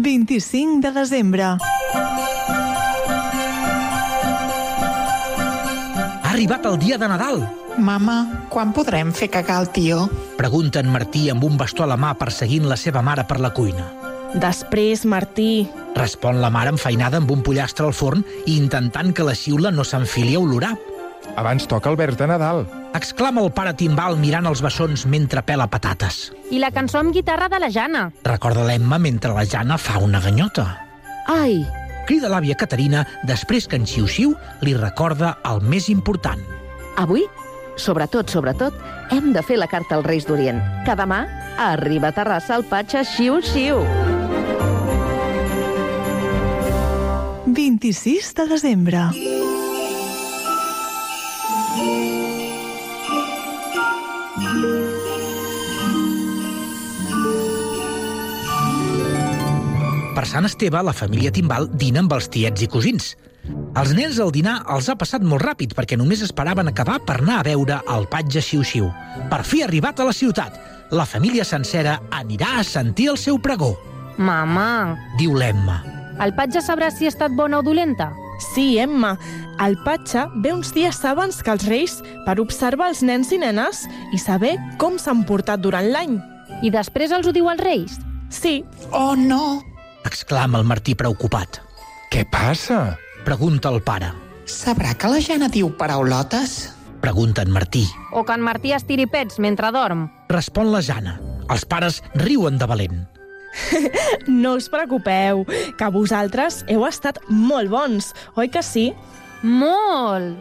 25 0.07 0.81
de 0.81 0.93
desembre. 0.93 1.43
Ha 6.23 6.31
arribat 6.31 6.67
el 6.67 6.79
dia 6.79 6.99
de 6.99 7.09
Nadal. 7.09 7.66
Mama, 7.79 8.47
quan 8.49 8.73
podrem 8.73 9.13
fer 9.13 9.29
cagar 9.33 9.61
el 9.63 9.71
tio? 9.71 10.07
Pregunta 10.39 10.81
en 10.81 10.89
Martí 10.93 11.29
amb 11.31 11.45
un 11.45 11.57
bastó 11.61 11.85
a 11.85 11.91
la 11.91 11.99
mà 12.01 12.15
perseguint 12.17 12.67
la 12.69 12.79
seva 12.81 13.03
mare 13.05 13.27
per 13.29 13.39
la 13.41 13.53
cuina. 13.53 13.87
Després, 14.37 15.05
Martí. 15.07 15.69
Respon 15.97 16.41
la 16.43 16.51
mare 16.53 16.73
enfeinada 16.75 17.21
amb 17.21 17.31
un 17.33 17.45
pollastre 17.45 17.87
al 17.87 17.95
forn 17.97 18.25
i 18.45 18.57
intentant 18.57 19.13
que 19.17 19.25
la 19.25 19.37
xiula 19.37 19.71
no 19.73 19.85
s'enfili 19.85 20.35
a 20.37 20.43
olorar. 20.43 20.75
Abans 21.37 21.67
toca 21.69 21.91
el 21.91 21.97
vers 21.97 22.17
de 22.17 22.27
Nadal. 22.29 22.65
Exclama 22.97 23.43
el 23.45 23.53
pare 23.53 23.75
Timbal 23.77 24.17
mirant 24.21 24.47
els 24.49 24.63
bessons 24.65 25.07
mentre 25.07 25.43
pela 25.45 25.67
patates. 25.69 26.31
I 26.51 26.61
la 26.63 26.71
cançó 26.73 27.01
amb 27.01 27.13
guitarra 27.13 27.49
de 27.53 27.61
la 27.61 27.71
Jana. 27.73 28.11
Recorda 28.25 28.65
l'Emma 28.65 28.99
mentre 28.99 29.35
la 29.37 29.45
Jana 29.45 29.77
fa 29.77 29.99
una 30.01 30.21
ganyota. 30.21 30.69
Ai! 31.29 31.65
Crida 32.07 32.31
l'àvia 32.31 32.55
Caterina 32.55 33.03
després 33.27 33.67
que 33.67 33.77
en 33.81 33.85
Xiu-Xiu 33.89 34.37
li 34.63 34.77
recorda 34.79 35.37
el 35.51 35.65
més 35.67 35.91
important. 35.91 36.41
Avui, 36.97 37.27
sobretot, 37.77 38.31
sobretot, 38.33 38.75
hem 39.15 39.33
de 39.33 39.43
fer 39.47 39.61
la 39.61 39.69
carta 39.71 39.97
als 39.97 40.07
Reis 40.07 40.27
d'Orient, 40.27 40.61
que 40.87 40.97
demà 40.99 41.25
arriba 41.61 42.11
a 42.11 42.17
Terrassa 42.17 42.57
el 42.59 42.67
patge 42.69 43.05
xiu-xiu. 43.05 43.85
26 47.57 48.35
de 48.37 48.45
desembre. 48.51 49.07
Per 60.17 60.25
Sant 60.25 60.49
Esteve, 60.49 60.81
la 60.81 60.93
família 60.97 61.33
Timbal 61.33 61.69
dina 61.77 62.01
amb 62.01 62.13
els 62.17 62.29
tiets 62.33 62.65
i 62.65 62.69
cosins. 62.73 63.13
Els 63.77 63.93
nens 63.95 64.19
al 64.23 64.33
dinar 64.33 64.63
els 64.73 64.89
ha 64.89 64.97
passat 64.97 65.23
molt 65.23 65.43
ràpid 65.45 65.75
perquè 65.77 65.99
només 66.01 66.23
esperaven 66.25 66.69
acabar 66.71 66.99
per 67.05 67.19
anar 67.21 67.41
a 67.41 67.47
veure 67.47 67.81
el 67.95 68.07
patge 68.11 68.41
xiu-xiu. 68.43 68.89
Per 69.31 69.43
fi 69.45 69.63
ha 69.63 69.67
arribat 69.69 70.01
a 70.01 70.07
la 70.09 70.15
ciutat. 70.17 70.57
La 70.91 71.05
família 71.07 71.45
sencera 71.45 71.99
anirà 72.11 72.57
a 72.61 72.65
sentir 72.65 73.09
el 73.13 73.19
seu 73.19 73.39
pregó. 73.43 73.75
Mama, 74.19 74.97
Diu 75.19 75.35
l'Emma. 75.37 75.83
el 76.25 76.33
patge 76.35 76.63
sabrà 76.65 76.91
si 76.91 77.05
ha 77.05 77.09
estat 77.13 77.33
bona 77.37 77.59
o 77.59 77.63
dolenta? 77.63 78.13
Sí, 78.55 78.79
Emma. 78.79 79.19
El 79.61 79.77
patge 79.85 80.27
ve 80.43 80.53
uns 80.53 80.73
dies 80.73 81.05
abans 81.05 81.43
que 81.43 81.51
els 81.51 81.67
reis 81.69 81.99
per 82.25 82.39
observar 82.41 82.89
els 82.89 83.03
nens 83.03 83.31
i 83.33 83.39
nenes 83.39 83.87
i 84.13 84.19
saber 84.19 84.57
com 84.79 84.99
s'han 84.99 85.25
portat 85.25 85.61
durant 85.61 85.87
l'any. 85.93 86.19
I 86.63 86.71
després 86.71 87.13
els 87.13 87.27
ho 87.27 87.33
diu 87.33 87.49
als 87.49 87.61
reis? 87.61 87.99
Sí. 88.31 88.65
Oh, 88.93 89.15
no! 89.17 89.63
Exclama 90.05 90.59
el 90.59 90.65
Martí 90.65 90.95
preocupat. 90.95 91.61
Què 92.13 92.25
passa? 92.31 92.97
Pregunta 93.27 93.73
el 93.75 93.81
pare. 93.83 94.13
Sabrà 94.47 94.93
que 94.95 95.09
la 95.11 95.19
Jana 95.19 95.49
diu 95.51 95.73
paraulotes? 95.75 96.53
Pregunta 97.03 97.43
en 97.43 97.51
Martí. 97.51 97.83
O 98.13 98.23
que 98.23 98.37
en 98.39 98.45
Martí 98.47 98.71
estiri 98.71 99.09
pets 99.11 99.41
mentre 99.43 99.73
dorm? 99.75 100.05
Respon 100.31 100.71
la 100.71 100.79
Jana. 100.79 101.17
Els 101.51 101.65
pares 101.67 102.05
riuen 102.15 102.55
de 102.59 102.69
valent. 102.71 103.01
No 104.29 104.53
us 104.55 104.69
preocupeu, 104.71 105.43
que 105.75 105.89
vosaltres 105.91 106.61
heu 106.71 106.85
estat 106.87 107.19
molt 107.27 107.73
bons, 107.73 108.13
oi 108.39 108.47
que 108.53 108.63
sí? 108.63 108.93
Molt! 109.43 110.39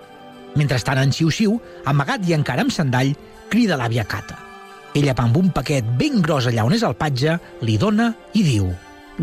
Mentrestant, 0.54 1.02
en 1.02 1.14
Xiu-Xiu, 1.16 1.56
amagat 1.90 2.28
i 2.30 2.36
encara 2.38 2.62
amb 2.68 2.74
sandall, 2.76 3.16
crida 3.50 3.80
l'àvia 3.80 4.06
Cata. 4.06 4.38
Ella 4.94 5.16
va 5.18 5.26
amb 5.26 5.40
un 5.42 5.50
paquet 5.56 5.88
ben 5.98 6.22
gros 6.22 6.46
allà 6.52 6.68
on 6.68 6.78
és 6.78 6.86
el 6.86 6.94
patge, 7.00 7.40
li 7.66 7.80
dona 7.82 8.12
i 8.38 8.46
diu 8.46 8.70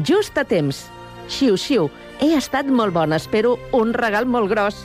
Just 0.03 0.35
a 0.41 0.45
temps. 0.49 0.89
Xiu-xiu, 1.31 1.87
he 2.31 2.39
estat 2.39 2.69
molt 2.71 2.95
bona, 2.95 3.19
espero 3.19 3.57
un 3.75 3.93
regal 3.95 4.27
molt 4.31 4.51
gros. 4.53 4.79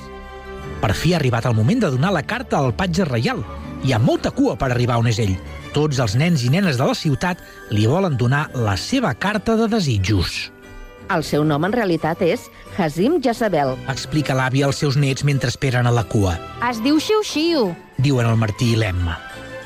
Per 0.81 0.93
fi 0.93 1.13
ha 1.13 1.19
arribat 1.21 1.45
el 1.45 1.55
moment 1.57 1.81
de 1.83 1.91
donar 1.93 2.11
la 2.13 2.25
carta 2.25 2.57
al 2.57 2.73
patge 2.73 3.05
reial. 3.05 3.43
Hi 3.85 3.93
ha 3.93 3.99
molta 4.01 4.31
cua 4.33 4.55
per 4.57 4.71
arribar 4.71 4.97
on 4.97 5.09
és 5.09 5.19
ell. 5.21 5.35
Tots 5.73 5.99
els 6.01 6.15
nens 6.17 6.43
i 6.45 6.49
nenes 6.49 6.79
de 6.79 6.85
la 6.89 6.97
ciutat 6.97 7.41
li 7.69 7.85
volen 7.85 8.17
donar 8.17 8.47
la 8.55 8.77
seva 8.77 9.13
carta 9.13 9.55
de 9.59 9.67
desitjos. 9.69 10.47
El 11.13 11.23
seu 11.23 11.45
nom 11.47 11.63
en 11.63 11.71
realitat 11.71 12.21
és 12.25 12.49
Hazim 12.75 13.21
Jezabel. 13.23 13.77
Explica 13.87 14.35
l'àvia 14.35 14.67
als 14.67 14.81
seus 14.81 14.97
nets 14.99 15.23
mentre 15.23 15.53
esperen 15.53 15.87
a 15.87 15.93
la 15.93 16.03
cua. 16.03 16.35
Es 16.67 16.81
diu 16.83 16.99
xiu-xiu. 16.99 17.71
Diuen 17.97 18.27
el 18.27 18.37
Martí 18.41 18.73
i 18.73 18.81
l'Emma. 18.81 19.15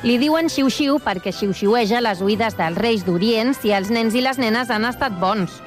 Li 0.06 0.16
diuen 0.18 0.48
xiu-xiu 0.50 1.00
perquè 1.02 1.32
xiu-xiueja 1.34 2.00
les 2.02 2.22
oïdes 2.22 2.56
dels 2.58 2.78
reis 2.78 3.04
d'Orient 3.06 3.52
si 3.58 3.74
els 3.74 3.90
nens 3.90 4.14
i 4.18 4.22
les 4.22 4.38
nenes 4.38 4.70
han 4.70 4.86
estat 4.86 5.18
bons. 5.22 5.60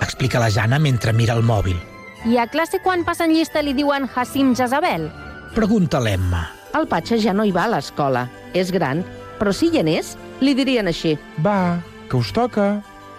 Explica 0.00 0.38
la 0.38 0.50
Jana 0.50 0.78
mentre 0.78 1.12
mira 1.12 1.34
el 1.34 1.42
mòbil. 1.42 1.78
I 2.26 2.38
a 2.38 2.46
classe 2.50 2.80
quan 2.82 3.04
passen 3.06 3.32
llista 3.34 3.62
li 3.62 3.74
diuen 3.76 4.08
Hassim 4.14 4.54
Jezabel? 4.58 5.08
Pregunta 5.54 6.00
l'Emma. 6.02 6.48
El 6.76 6.86
patge 6.90 7.18
ja 7.22 7.32
no 7.32 7.46
hi 7.46 7.52
va 7.54 7.64
a 7.66 7.72
l'escola. 7.72 8.26
És 8.54 8.72
gran, 8.74 9.04
però 9.38 9.52
si 9.54 9.70
hi 9.72 9.80
anés, 9.80 10.16
li 10.40 10.54
dirien 10.54 10.90
així. 10.90 11.16
Va, 11.44 11.78
que 12.10 12.18
us 12.18 12.32
toca. 12.34 12.78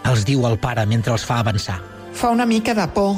Els 0.09 0.25
diu 0.27 0.45
el 0.47 0.57
pare 0.59 0.85
mentre 0.85 1.13
els 1.15 1.25
fa 1.25 1.39
avançar. 1.43 1.79
Fa 2.13 2.31
una 2.35 2.45
mica 2.45 2.75
de 2.75 2.87
por. 2.93 3.17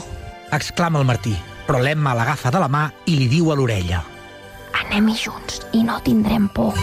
Exclama 0.51 0.99
el 0.99 1.07
Martí, 1.07 1.35
però 1.67 1.81
l'Emma 1.81 2.15
l'agafa 2.17 2.51
de 2.51 2.61
la 2.61 2.69
mà 2.71 2.87
i 3.07 3.17
li 3.17 3.27
diu 3.31 3.51
a 3.51 3.57
l'orella. 3.57 4.01
Anem-hi 4.81 5.15
junts 5.17 5.61
i 5.77 5.83
no 5.87 5.99
tindrem 6.03 6.47
por. 6.55 6.75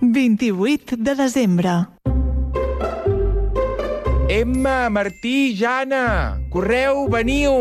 28 0.00 0.96
de 0.98 1.14
desembre. 1.14 1.74
Emma, 4.32 4.88
Martí, 4.88 5.54
Jana, 5.60 6.40
correu, 6.48 7.02
veniu! 7.12 7.52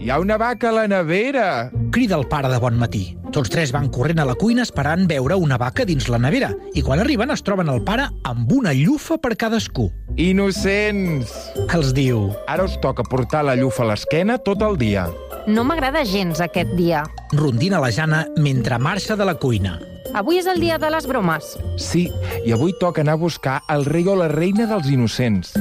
Hi 0.00 0.08
ha 0.08 0.16
una 0.16 0.38
vaca 0.40 0.70
a 0.70 0.72
la 0.72 0.86
nevera. 0.88 1.68
Crida 1.92 2.16
el 2.16 2.24
pare 2.24 2.48
de 2.48 2.56
bon 2.56 2.78
matí. 2.80 3.02
Tots 3.36 3.52
tres 3.52 3.68
van 3.76 3.90
corrent 3.92 4.22
a 4.22 4.24
la 4.24 4.32
cuina 4.40 4.64
esperant 4.64 5.04
veure 5.10 5.36
una 5.36 5.58
vaca 5.60 5.84
dins 5.84 6.08
la 6.08 6.16
nevera 6.16 6.48
i 6.72 6.80
quan 6.80 7.04
arriben 7.04 7.28
es 7.34 7.44
troben 7.44 7.68
el 7.68 7.84
pare 7.84 8.08
amb 8.24 8.48
una 8.56 8.72
llufa 8.72 9.20
per 9.20 9.34
cadascú. 9.36 9.90
Innocents! 10.16 11.36
Els 11.68 11.92
diu... 11.92 12.30
Ara 12.48 12.64
us 12.64 12.80
toca 12.80 13.04
portar 13.04 13.44
la 13.44 13.58
llufa 13.60 13.84
a 13.84 13.92
l'esquena 13.92 14.40
tot 14.40 14.64
el 14.64 14.80
dia. 14.80 15.04
No 15.52 15.68
m'agrada 15.68 16.08
gens 16.08 16.40
aquest 16.40 16.72
dia. 16.80 17.04
Rondina 17.36 17.76
la 17.76 17.92
Jana 17.92 18.24
mentre 18.40 18.80
marxa 18.80 19.20
de 19.20 19.28
la 19.28 19.36
cuina. 19.36 19.76
Avui 20.14 20.40
és 20.40 20.46
el 20.50 20.58
dia 20.60 20.78
de 20.78 20.90
les 20.90 21.06
bromes. 21.06 21.52
Sí, 21.78 22.08
i 22.44 22.52
avui 22.52 22.74
toca 22.80 23.04
anar 23.04 23.14
a 23.14 23.20
buscar 23.20 23.60
el 23.70 23.84
rei 23.86 24.08
o 24.10 24.16
la 24.18 24.28
reina 24.28 24.66
dels 24.66 24.88
innocents. 24.90 25.52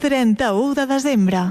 31 0.00 0.74
de 0.76 0.86
desembre. 0.86 1.42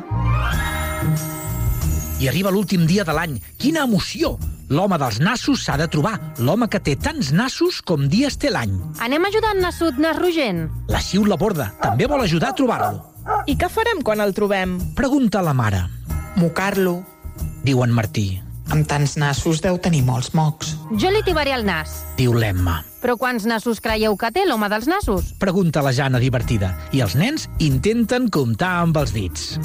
I 2.22 2.30
arriba 2.30 2.52
l'últim 2.54 2.88
dia 2.88 3.04
de 3.04 3.14
l'any. 3.14 3.38
Quina 3.60 3.86
emoció! 3.86 4.38
L'home 4.74 4.98
dels 4.98 5.20
nassos 5.22 5.66
s'ha 5.66 5.76
de 5.78 5.88
trobar. 5.92 6.16
L'home 6.40 6.70
que 6.72 6.80
té 6.82 6.96
tants 6.98 7.34
nassos 7.36 7.82
com 7.86 8.08
dies 8.10 8.38
té 8.42 8.50
l'any. 8.50 8.74
Anem 9.04 9.28
ajudant 9.30 9.60
Nassut, 9.62 10.00
Nas 10.02 10.18
Rogent? 10.18 10.70
La 10.90 11.02
Xiu 11.04 11.28
la 11.30 11.38
borda. 11.38 11.74
També 11.82 12.08
vol 12.10 12.24
ajudar 12.24 12.54
a 12.54 12.58
trobar-lo. 12.58 13.04
I 13.46 13.58
què 13.60 13.70
farem 13.70 14.02
quan 14.02 14.24
el 14.24 14.34
trobem? 14.34 14.80
Pregunta 14.96 15.44
la 15.44 15.54
mare. 15.54 15.84
Mocar-lo. 16.40 17.02
Diu 17.64 17.84
en 17.84 17.94
Martí. 17.94 18.28
Amb 18.74 18.88
tants 18.90 19.12
nassos 19.22 19.60
deu 19.62 19.76
tenir 19.78 20.02
molts 20.02 20.32
mocs. 20.34 20.72
Jo 20.98 21.12
li 21.14 21.22
tibaré 21.22 21.52
el 21.54 21.62
nas. 21.68 22.00
Diu 22.18 22.34
l'Emma. 22.34 22.80
Però 23.04 23.14
quants 23.22 23.46
nassos 23.46 23.78
creieu 23.84 24.16
que 24.18 24.32
té 24.34 24.48
l'home 24.50 24.66
dels 24.72 24.90
nassos? 24.90 25.30
Pregunta 25.38 25.84
la 25.86 25.94
Jana 25.94 26.18
divertida. 26.18 26.72
I 26.90 27.04
els 27.06 27.14
nens 27.20 27.46
intenten 27.62 28.32
comptar 28.34 28.72
amb 28.82 28.98
els 28.98 29.14
dits. 29.14 29.60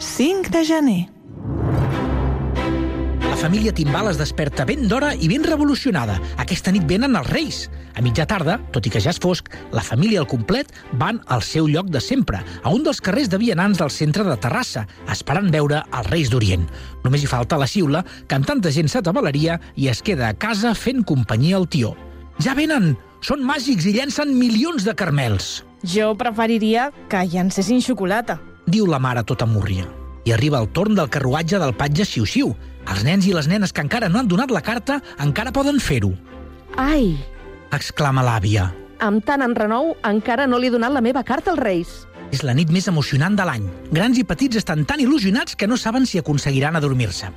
5 0.00 0.56
de 0.56 0.64
gener. 0.64 1.00
La 3.40 3.46
família 3.46 3.72
Timbal 3.72 4.10
es 4.10 4.18
desperta 4.20 4.66
ben 4.68 4.82
d'hora 4.84 5.14
i 5.16 5.24
ben 5.24 5.40
revolucionada. 5.48 6.18
Aquesta 6.42 6.68
nit 6.76 6.84
venen 6.84 7.16
els 7.16 7.28
Reis. 7.32 7.60
A 7.96 8.02
mitja 8.04 8.26
tarda, 8.28 8.58
tot 8.68 8.84
i 8.84 8.90
que 8.92 9.00
ja 9.00 9.14
és 9.14 9.18
fosc, 9.24 9.46
la 9.72 9.80
família 9.80 10.18
al 10.20 10.26
complet 10.28 10.68
van 11.00 11.22
al 11.24 11.40
seu 11.40 11.64
lloc 11.64 11.88
de 11.88 12.02
sempre, 12.04 12.42
a 12.44 12.68
un 12.68 12.84
dels 12.84 13.00
carrers 13.00 13.30
de 13.32 13.38
vianants 13.40 13.80
del 13.80 13.88
centre 13.88 14.26
de 14.28 14.34
Terrassa, 14.36 14.82
esperant 15.08 15.48
veure 15.48 15.78
els 15.88 16.10
Reis 16.10 16.28
d'Orient. 16.28 16.66
Només 17.00 17.24
hi 17.24 17.30
falta 17.30 17.56
la 17.56 17.68
Siula, 17.70 18.02
que 18.28 18.36
amb 18.36 18.44
tanta 18.44 18.68
gent 18.76 18.92
s'atabalaria 18.92 19.56
i 19.72 19.88
es 19.88 20.02
queda 20.04 20.28
a 20.28 20.36
casa 20.36 20.74
fent 20.76 21.00
companyia 21.08 21.56
al 21.56 21.64
tió. 21.64 21.94
Ja 22.44 22.52
venen! 22.52 22.92
Són 23.24 23.40
màgics 23.40 23.88
i 23.88 23.94
llencen 23.96 24.36
milions 24.36 24.84
de 24.84 24.92
carmels. 24.92 25.62
Jo 25.80 26.12
preferiria 26.12 26.90
que 27.08 27.24
llancessin 27.24 27.80
xocolata. 27.80 28.36
Diu 28.68 28.84
la 28.84 29.00
mare 29.00 29.24
tota 29.24 29.48
múrria. 29.48 29.88
I 30.24 30.32
arriba 30.32 30.58
el 30.60 30.68
torn 30.68 30.94
del 30.94 31.08
carruatge 31.08 31.58
del 31.58 31.74
patge 31.74 32.04
Xiu-Xiu. 32.04 32.52
Els 32.90 33.04
nens 33.04 33.26
i 33.26 33.32
les 33.36 33.48
nenes 33.48 33.72
que 33.72 33.80
encara 33.84 34.08
no 34.08 34.18
han 34.20 34.28
donat 34.28 34.50
la 34.50 34.62
carta 34.64 35.00
encara 35.18 35.52
poden 35.52 35.80
fer-ho. 35.80 36.12
Ai, 36.76 37.16
Exclama 37.72 38.22
l'àvia. 38.26 38.70
amb 39.00 39.24
tant 39.24 39.40
enrenou 39.40 39.94
encara 40.04 40.46
no 40.46 40.58
li 40.58 40.66
he 40.68 40.70
donat 40.70 40.92
la 40.92 41.00
meva 41.00 41.22
carta 41.24 41.52
als 41.52 41.60
Reis. 41.60 41.92
És 42.32 42.42
la 42.44 42.52
nit 42.54 42.68
més 42.70 42.86
emocionant 42.88 43.34
de 43.36 43.44
l'any. 43.46 43.64
Grans 43.90 44.18
i 44.18 44.24
petits 44.24 44.56
estan 44.60 44.84
tan 44.84 45.00
il·lusionats 45.00 45.56
que 45.56 45.66
no 45.66 45.76
saben 45.76 46.04
si 46.06 46.18
aconseguiran 46.18 46.76
adormir-se. 46.76 47.30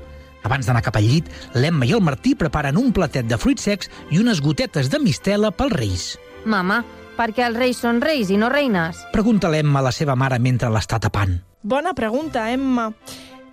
Abans 0.44 0.66
d'anar 0.68 0.82
cap 0.84 0.98
al 1.00 1.08
llit, 1.08 1.30
l'Emma 1.56 1.86
i 1.88 1.94
el 1.96 2.02
Martí 2.04 2.36
preparen 2.36 2.78
un 2.78 2.92
platet 2.92 3.26
de 3.30 3.38
fruits 3.38 3.64
secs 3.64 3.90
i 4.12 4.20
unes 4.20 4.42
gotetes 4.42 4.90
de 4.92 5.00
mistela 5.00 5.52
pels 5.52 5.72
Reis. 5.72 6.20
Mama, 6.46 6.84
per 7.16 7.32
què 7.32 7.46
els 7.48 7.56
reis 7.58 7.78
són 7.80 8.02
reis 8.02 8.30
i 8.30 8.38
no 8.38 8.50
reines? 8.50 9.00
Pregunta 9.14 9.48
l'Emma 9.50 9.80
a 9.80 9.84
la 9.88 9.92
seva 9.96 10.16
mare 10.20 10.40
mentre 10.40 10.70
l'està 10.70 11.00
tapant. 11.00 11.40
Bona 11.64 11.94
pregunta, 11.94 12.52
Emma. 12.52 12.92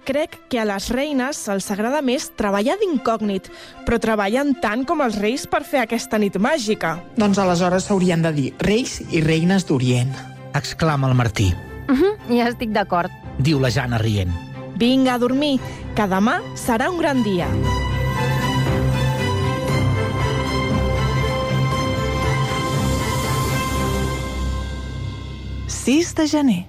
Crec 0.04 0.34
que 0.50 0.58
a 0.58 0.64
les 0.66 0.88
reines 0.90 1.38
els 1.52 1.68
agrada 1.70 2.00
més 2.02 2.24
treballar 2.34 2.74
d'incògnit, 2.80 3.46
però 3.86 4.00
treballen 4.02 4.56
tant 4.58 4.82
com 4.88 4.98
els 5.04 5.20
reis 5.22 5.44
per 5.46 5.60
fer 5.62 5.84
aquesta 5.84 6.18
nit 6.18 6.34
màgica. 6.42 6.96
Doncs 7.20 7.38
aleshores 7.38 7.86
s'haurien 7.86 8.24
de 8.26 8.32
dir 8.34 8.48
reis 8.66 8.98
i 9.14 9.22
reines 9.22 9.68
d'Orient. 9.68 10.10
Exclama 10.58 11.06
el 11.06 11.14
Martí. 11.14 11.52
Uh 11.86 11.94
-huh, 11.94 12.16
ja 12.34 12.48
estic 12.48 12.70
d'acord. 12.70 13.12
Diu 13.38 13.60
la 13.60 13.70
Jana 13.70 13.98
rient. 13.98 14.32
Vinga 14.74 15.14
a 15.14 15.18
dormir, 15.18 15.60
que 15.94 16.02
demà 16.02 16.42
serà 16.56 16.90
un 16.90 16.98
gran 16.98 17.22
dia. 17.22 17.46
Sis 25.68 26.14
de 26.14 26.26
gener. 26.26 26.66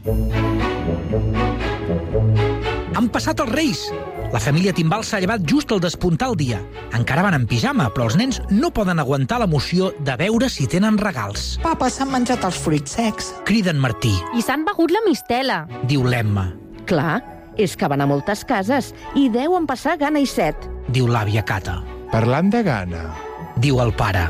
Han 2.96 3.08
passat 3.10 3.40
els 3.42 3.52
Reis! 3.52 3.86
La 4.32 4.40
família 4.40 4.72
Timbal 4.72 5.04
s'ha 5.04 5.20
llevat 5.20 5.44
just 5.48 5.72
al 5.76 5.82
despuntar 5.84 6.30
el 6.32 6.38
dia. 6.40 6.62
Encara 6.96 7.24
van 7.26 7.36
en 7.36 7.48
pijama, 7.50 7.90
però 7.92 8.06
els 8.08 8.16
nens 8.20 8.40
no 8.50 8.70
poden 8.72 9.02
aguantar 9.02 9.42
l'emoció 9.42 9.90
de 10.00 10.16
veure 10.20 10.48
si 10.50 10.70
tenen 10.72 11.00
regals. 11.02 11.58
Papa, 11.64 11.90
s'han 11.92 12.12
menjat 12.14 12.46
els 12.48 12.60
fruits 12.64 12.96
secs. 12.96 13.34
Crida 13.48 13.74
en 13.76 13.82
Martí. 13.84 14.14
I 14.38 14.44
s'han 14.46 14.64
begut 14.68 14.94
la 14.96 15.04
mistela. 15.08 15.66
Diu 15.90 16.06
l'Emma. 16.08 16.48
Clar, 16.88 17.20
és 17.60 17.76
que 17.76 17.90
van 17.92 18.04
a 18.04 18.08
moltes 18.08 18.46
cases 18.48 18.94
i 19.20 19.28
deuen 19.34 19.68
passar 19.68 19.98
gana 20.00 20.24
i 20.24 20.30
set. 20.30 20.56
Diu 20.88 21.12
l'àvia 21.12 21.44
Cata. 21.44 21.82
Parlant 22.12 22.52
de 22.52 22.64
gana. 22.64 23.10
Diu 23.60 23.84
el 23.84 23.92
pare. 24.00 24.30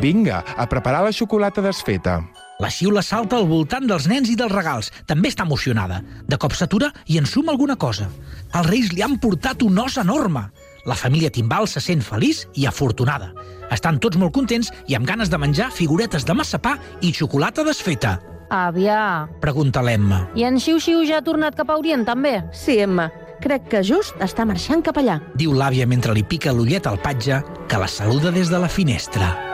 Vinga, 0.00 0.40
a 0.56 0.68
preparar 0.68 1.04
la 1.04 1.12
xocolata 1.12 1.62
desfeta. 1.64 2.22
La 2.60 2.70
xiula 2.70 3.02
salta 3.02 3.36
al 3.36 3.48
voltant 3.50 3.86
dels 3.88 4.06
nens 4.08 4.30
i 4.30 4.36
dels 4.38 4.52
regals. 4.52 4.90
També 5.10 5.28
està 5.32 5.42
emocionada. 5.44 6.02
De 6.28 6.38
cop 6.38 6.54
s'atura 6.54 6.92
i 7.10 7.18
ensuma 7.18 7.52
alguna 7.52 7.76
cosa. 7.76 8.06
Els 8.54 8.68
reis 8.68 8.92
li 8.94 9.02
han 9.02 9.18
portat 9.18 9.62
un 9.66 9.78
os 9.82 9.96
enorme. 9.98 10.44
La 10.86 10.94
família 10.94 11.30
Timbal 11.32 11.66
se 11.66 11.80
sent 11.80 12.02
feliç 12.04 12.44
i 12.54 12.66
afortunada. 12.68 13.32
Estan 13.72 13.98
tots 13.98 14.18
molt 14.20 14.34
contents 14.36 14.70
i 14.86 14.94
amb 14.94 15.08
ganes 15.08 15.30
de 15.32 15.38
menjar 15.40 15.70
figuretes 15.72 16.24
de 16.28 16.34
massapà 16.36 16.76
i 17.02 17.10
xocolata 17.12 17.64
desfeta. 17.64 18.18
Àvia, 18.50 19.26
Pregunta 19.40 19.82
l'Emma. 19.82 20.28
i 20.36 20.44
en 20.44 20.60
Xiu-Xiu 20.60 21.02
ja 21.08 21.18
ha 21.18 21.24
tornat 21.24 21.56
cap 21.56 21.70
a 21.70 21.78
Orient, 21.80 22.04
també? 22.06 22.44
Sí, 22.52 22.78
Emma, 22.78 23.08
crec 23.40 23.66
que 23.72 23.82
just 23.82 24.14
està 24.20 24.44
marxant 24.46 24.84
cap 24.84 24.96
allà. 25.00 25.18
Diu 25.34 25.52
l'àvia 25.56 25.86
mentre 25.88 26.12
li 26.14 26.22
pica 26.22 26.52
l'ullet 26.52 26.86
al 26.86 27.00
patge 27.00 27.42
que 27.66 27.78
la 27.80 27.88
saluda 27.88 28.30
des 28.30 28.50
de 28.52 28.58
la 28.60 28.68
finestra. 28.68 29.53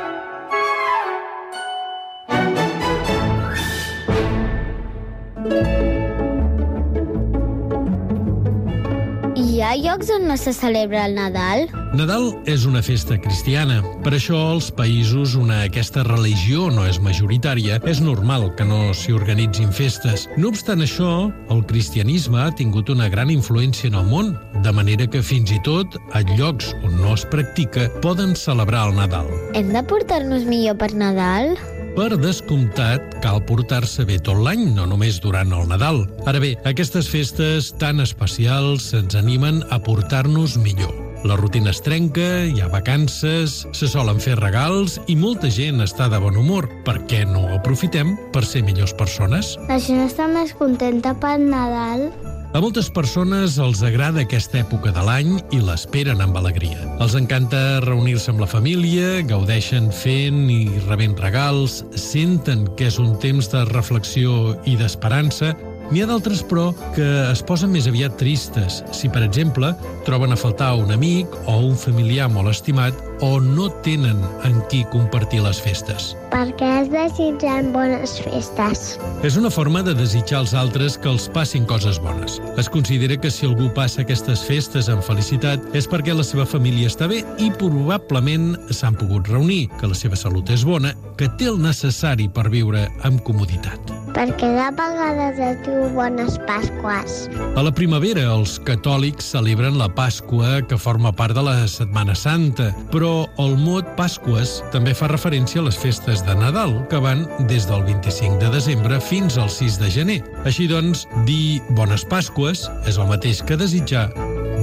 Ha 9.71 9.77
llocs 9.79 10.09
on 10.11 10.25
no 10.27 10.35
se 10.37 10.51
celebra 10.53 11.05
el 11.07 11.13
Nadal? 11.15 11.69
Nadal 11.91 12.29
és 12.47 12.63
una 12.71 12.85
festa 12.87 13.17
cristiana. 13.19 13.81
Per 14.05 14.13
això, 14.15 14.39
als 14.53 14.69
països 14.71 15.33
on 15.35 15.49
aquesta 15.51 16.05
religió 16.07 16.69
no 16.71 16.85
és 16.87 17.01
majoritària, 17.03 17.81
és 17.91 17.99
normal 18.05 18.47
que 18.55 18.67
no 18.69 18.93
s'hi 18.95 19.17
organitzin 19.17 19.73
festes. 19.75 20.29
No 20.39 20.53
obstant 20.55 20.85
això, 20.87 21.33
el 21.51 21.65
cristianisme 21.67 22.39
ha 22.45 22.55
tingut 22.55 22.93
una 22.95 23.11
gran 23.11 23.33
influència 23.35 23.91
en 23.91 23.99
el 23.99 24.07
món, 24.07 24.31
de 24.63 24.77
manera 24.77 25.09
que 25.11 25.25
fins 25.27 25.51
i 25.51 25.59
tot, 25.67 25.99
a 26.15 26.23
llocs 26.37 26.71
on 26.85 26.95
no 27.03 27.17
es 27.17 27.27
practica, 27.27 27.89
poden 28.07 28.39
celebrar 28.39 28.87
el 28.93 28.97
Nadal. 29.01 29.27
Hem 29.59 29.75
de 29.75 29.83
portar-nos 29.83 30.47
millor 30.47 30.79
per 30.79 30.93
Nadal? 30.95 31.57
Per 31.99 32.15
descomptat, 32.23 33.19
cal 33.19 33.43
portar-se 33.51 34.07
bé 34.07 34.21
tot 34.23 34.39
l'any, 34.39 34.69
no 34.79 34.87
només 34.87 35.19
durant 35.19 35.51
el 35.59 35.67
Nadal. 35.75 36.05
Ara 36.31 36.39
bé, 36.39 36.55
aquestes 36.71 37.11
festes 37.11 37.75
tan 37.83 37.99
especials 37.99 38.93
ens 38.95 39.19
animen 39.19 39.65
a 39.75 39.83
portar-nos 39.83 40.55
millor. 40.63 41.00
La 41.23 41.37
rutina 41.37 41.69
es 41.69 41.83
trenca, 41.85 42.47
hi 42.49 42.63
ha 42.65 42.69
vacances, 42.73 43.67
se 43.77 43.89
solen 43.93 44.23
fer 44.25 44.39
regals 44.39 44.97
i 45.13 45.19
molta 45.21 45.51
gent 45.53 45.85
està 45.85 46.09
de 46.09 46.17
bon 46.23 46.39
humor. 46.41 46.69
Per 46.87 46.97
què 47.11 47.27
no 47.29 47.45
aprofitem 47.59 48.15
per 48.33 48.41
ser 48.49 48.63
millors 48.65 48.97
persones? 48.97 49.53
La 49.69 49.77
gent 49.77 50.01
està 50.07 50.31
més 50.33 50.55
contenta 50.57 51.13
per 51.21 51.37
Nadal? 51.43 52.09
A 52.51 52.59
moltes 52.59 52.89
persones 52.91 53.61
els 53.63 53.79
agrada 53.87 54.25
aquesta 54.25 54.59
època 54.65 54.91
de 54.97 55.03
l'any 55.07 55.37
i 55.55 55.61
l'esperen 55.63 56.19
amb 56.25 56.41
alegria. 56.41 56.81
Els 57.05 57.15
encanta 57.15 57.79
reunir-se 57.85 58.33
amb 58.33 58.41
la 58.43 58.49
família, 58.51 59.21
gaudeixen 59.29 59.93
fent 59.95 60.49
i 60.51 60.65
rebent 60.89 61.15
regals, 61.21 61.85
senten 61.95 62.65
que 62.81 62.89
és 62.89 62.99
un 62.99 63.13
temps 63.23 63.53
de 63.53 63.63
reflexió 63.69 64.57
i 64.67 64.75
d'esperança. 64.81 65.53
N'hi 65.91 66.05
ha 66.05 66.07
d'altres, 66.07 66.45
però, 66.47 66.69
que 66.95 67.07
es 67.33 67.41
posen 67.43 67.73
més 67.75 67.89
aviat 67.91 68.15
tristes 68.21 68.79
si, 68.95 69.09
per 69.11 69.25
exemple, 69.27 69.73
troben 70.07 70.31
a 70.31 70.39
faltar 70.39 70.77
un 70.79 70.93
amic 70.95 71.33
o 71.51 71.57
un 71.67 71.75
familiar 71.75 72.29
molt 72.31 72.53
estimat 72.53 72.95
o 73.27 73.41
no 73.43 73.67
tenen 73.85 74.21
en 74.47 74.61
qui 74.71 74.85
compartir 74.93 75.43
les 75.43 75.59
festes. 75.61 76.13
Per 76.31 76.45
què 76.61 76.69
es 76.79 76.91
desitgen 76.93 77.73
bones 77.75 78.15
festes? 78.23 78.85
És 79.27 79.37
una 79.41 79.51
forma 79.51 79.83
de 79.83 79.97
desitjar 79.99 80.45
als 80.45 80.55
altres 80.55 80.95
que 80.97 81.11
els 81.11 81.27
passin 81.35 81.67
coses 81.67 81.99
bones. 82.01 82.39
Es 82.55 82.71
considera 82.71 83.19
que 83.19 83.33
si 83.35 83.51
algú 83.51 83.67
passa 83.75 84.05
aquestes 84.05 84.47
festes 84.47 84.89
amb 84.89 85.03
felicitat 85.03 85.75
és 85.75 85.91
perquè 85.91 86.15
la 86.15 86.27
seva 86.27 86.47
família 86.47 86.89
està 86.93 87.11
bé 87.11 87.25
i 87.43 87.51
probablement 87.59 88.55
s'han 88.71 88.95
pogut 88.95 89.27
reunir, 89.29 89.67
que 89.83 89.91
la 89.91 89.99
seva 89.99 90.15
salut 90.15 90.55
és 90.55 90.63
bona, 90.65 90.95
que 91.19 91.29
té 91.35 91.51
el 91.51 91.59
necessari 91.61 92.31
per 92.31 92.47
viure 92.55 92.87
amb 93.03 93.27
comoditat. 93.27 94.00
Perquè 94.15 94.49
de 94.57 94.69
vegades 94.79 95.39
es 95.45 95.59
diu 95.67 95.89
Bones 95.95 96.39
Pasques. 96.49 97.17
A 97.57 97.65
la 97.65 97.73
primavera, 97.75 98.25
els 98.35 98.57
catòlics 98.67 99.33
celebren 99.35 99.79
la 99.81 99.89
Pasqua, 99.93 100.61
que 100.69 100.79
forma 100.81 101.13
part 101.17 101.37
de 101.37 101.45
la 101.47 101.57
Setmana 101.71 102.17
Santa, 102.19 102.71
però 102.93 103.29
el 103.43 103.57
mot 103.61 103.95
Pasques 103.99 104.59
també 104.75 104.95
fa 104.97 105.11
referència 105.13 105.63
a 105.63 105.69
les 105.69 105.79
festes 105.79 106.25
de 106.27 106.37
Nadal, 106.39 106.77
que 106.91 107.03
van 107.03 107.27
des 107.51 107.69
del 107.71 107.85
25 107.89 108.41
de 108.43 108.53
desembre 108.55 109.01
fins 109.01 109.39
al 109.39 109.51
6 109.51 109.81
de 109.83 109.93
gener. 110.01 110.21
Així 110.45 110.69
doncs, 110.71 111.07
dir 111.29 111.61
Bones 111.79 112.07
Pasques 112.09 112.69
és 112.87 112.99
el 112.99 113.11
mateix 113.11 113.45
que 113.47 113.59
desitjar 113.61 114.09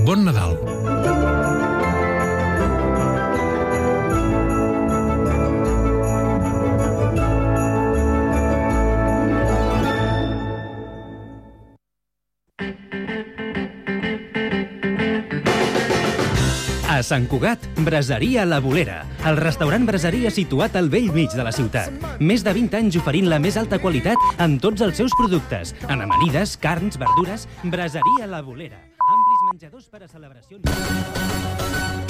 Bon 0.08 0.24
Nadal. 0.24 0.56
Sant 17.08 17.24
Cugat, 17.32 17.64
Braseria 17.86 18.43
La 18.43 18.58
Bolera, 18.60 18.97
el 19.30 19.38
restaurant 19.39 19.86
braseria 19.88 20.28
situat 20.28 20.76
al 20.76 20.89
vell 20.91 21.08
mig 21.16 21.32
de 21.32 21.45
la 21.45 21.53
ciutat. 21.55 21.93
Més 22.20 22.43
de 22.43 22.51
20 22.58 22.76
anys 22.82 22.97
oferint 22.99 23.30
la 23.32 23.39
més 23.39 23.55
alta 23.55 23.80
qualitat 23.80 24.43
en 24.43 24.58
tots 24.60 24.84
els 24.84 24.99
seus 24.99 25.16
productes, 25.16 25.72
en 25.88 26.03
amanides, 26.03 26.58
carns, 26.60 26.99
verdures, 26.99 27.47
Braseria 27.64 28.28
La 28.28 28.43
Bolera. 28.43 28.84
Amplis 29.08 29.47
menjadors 29.53 29.88
per 29.88 30.03
a 30.03 30.12
celebracions. 30.12 32.07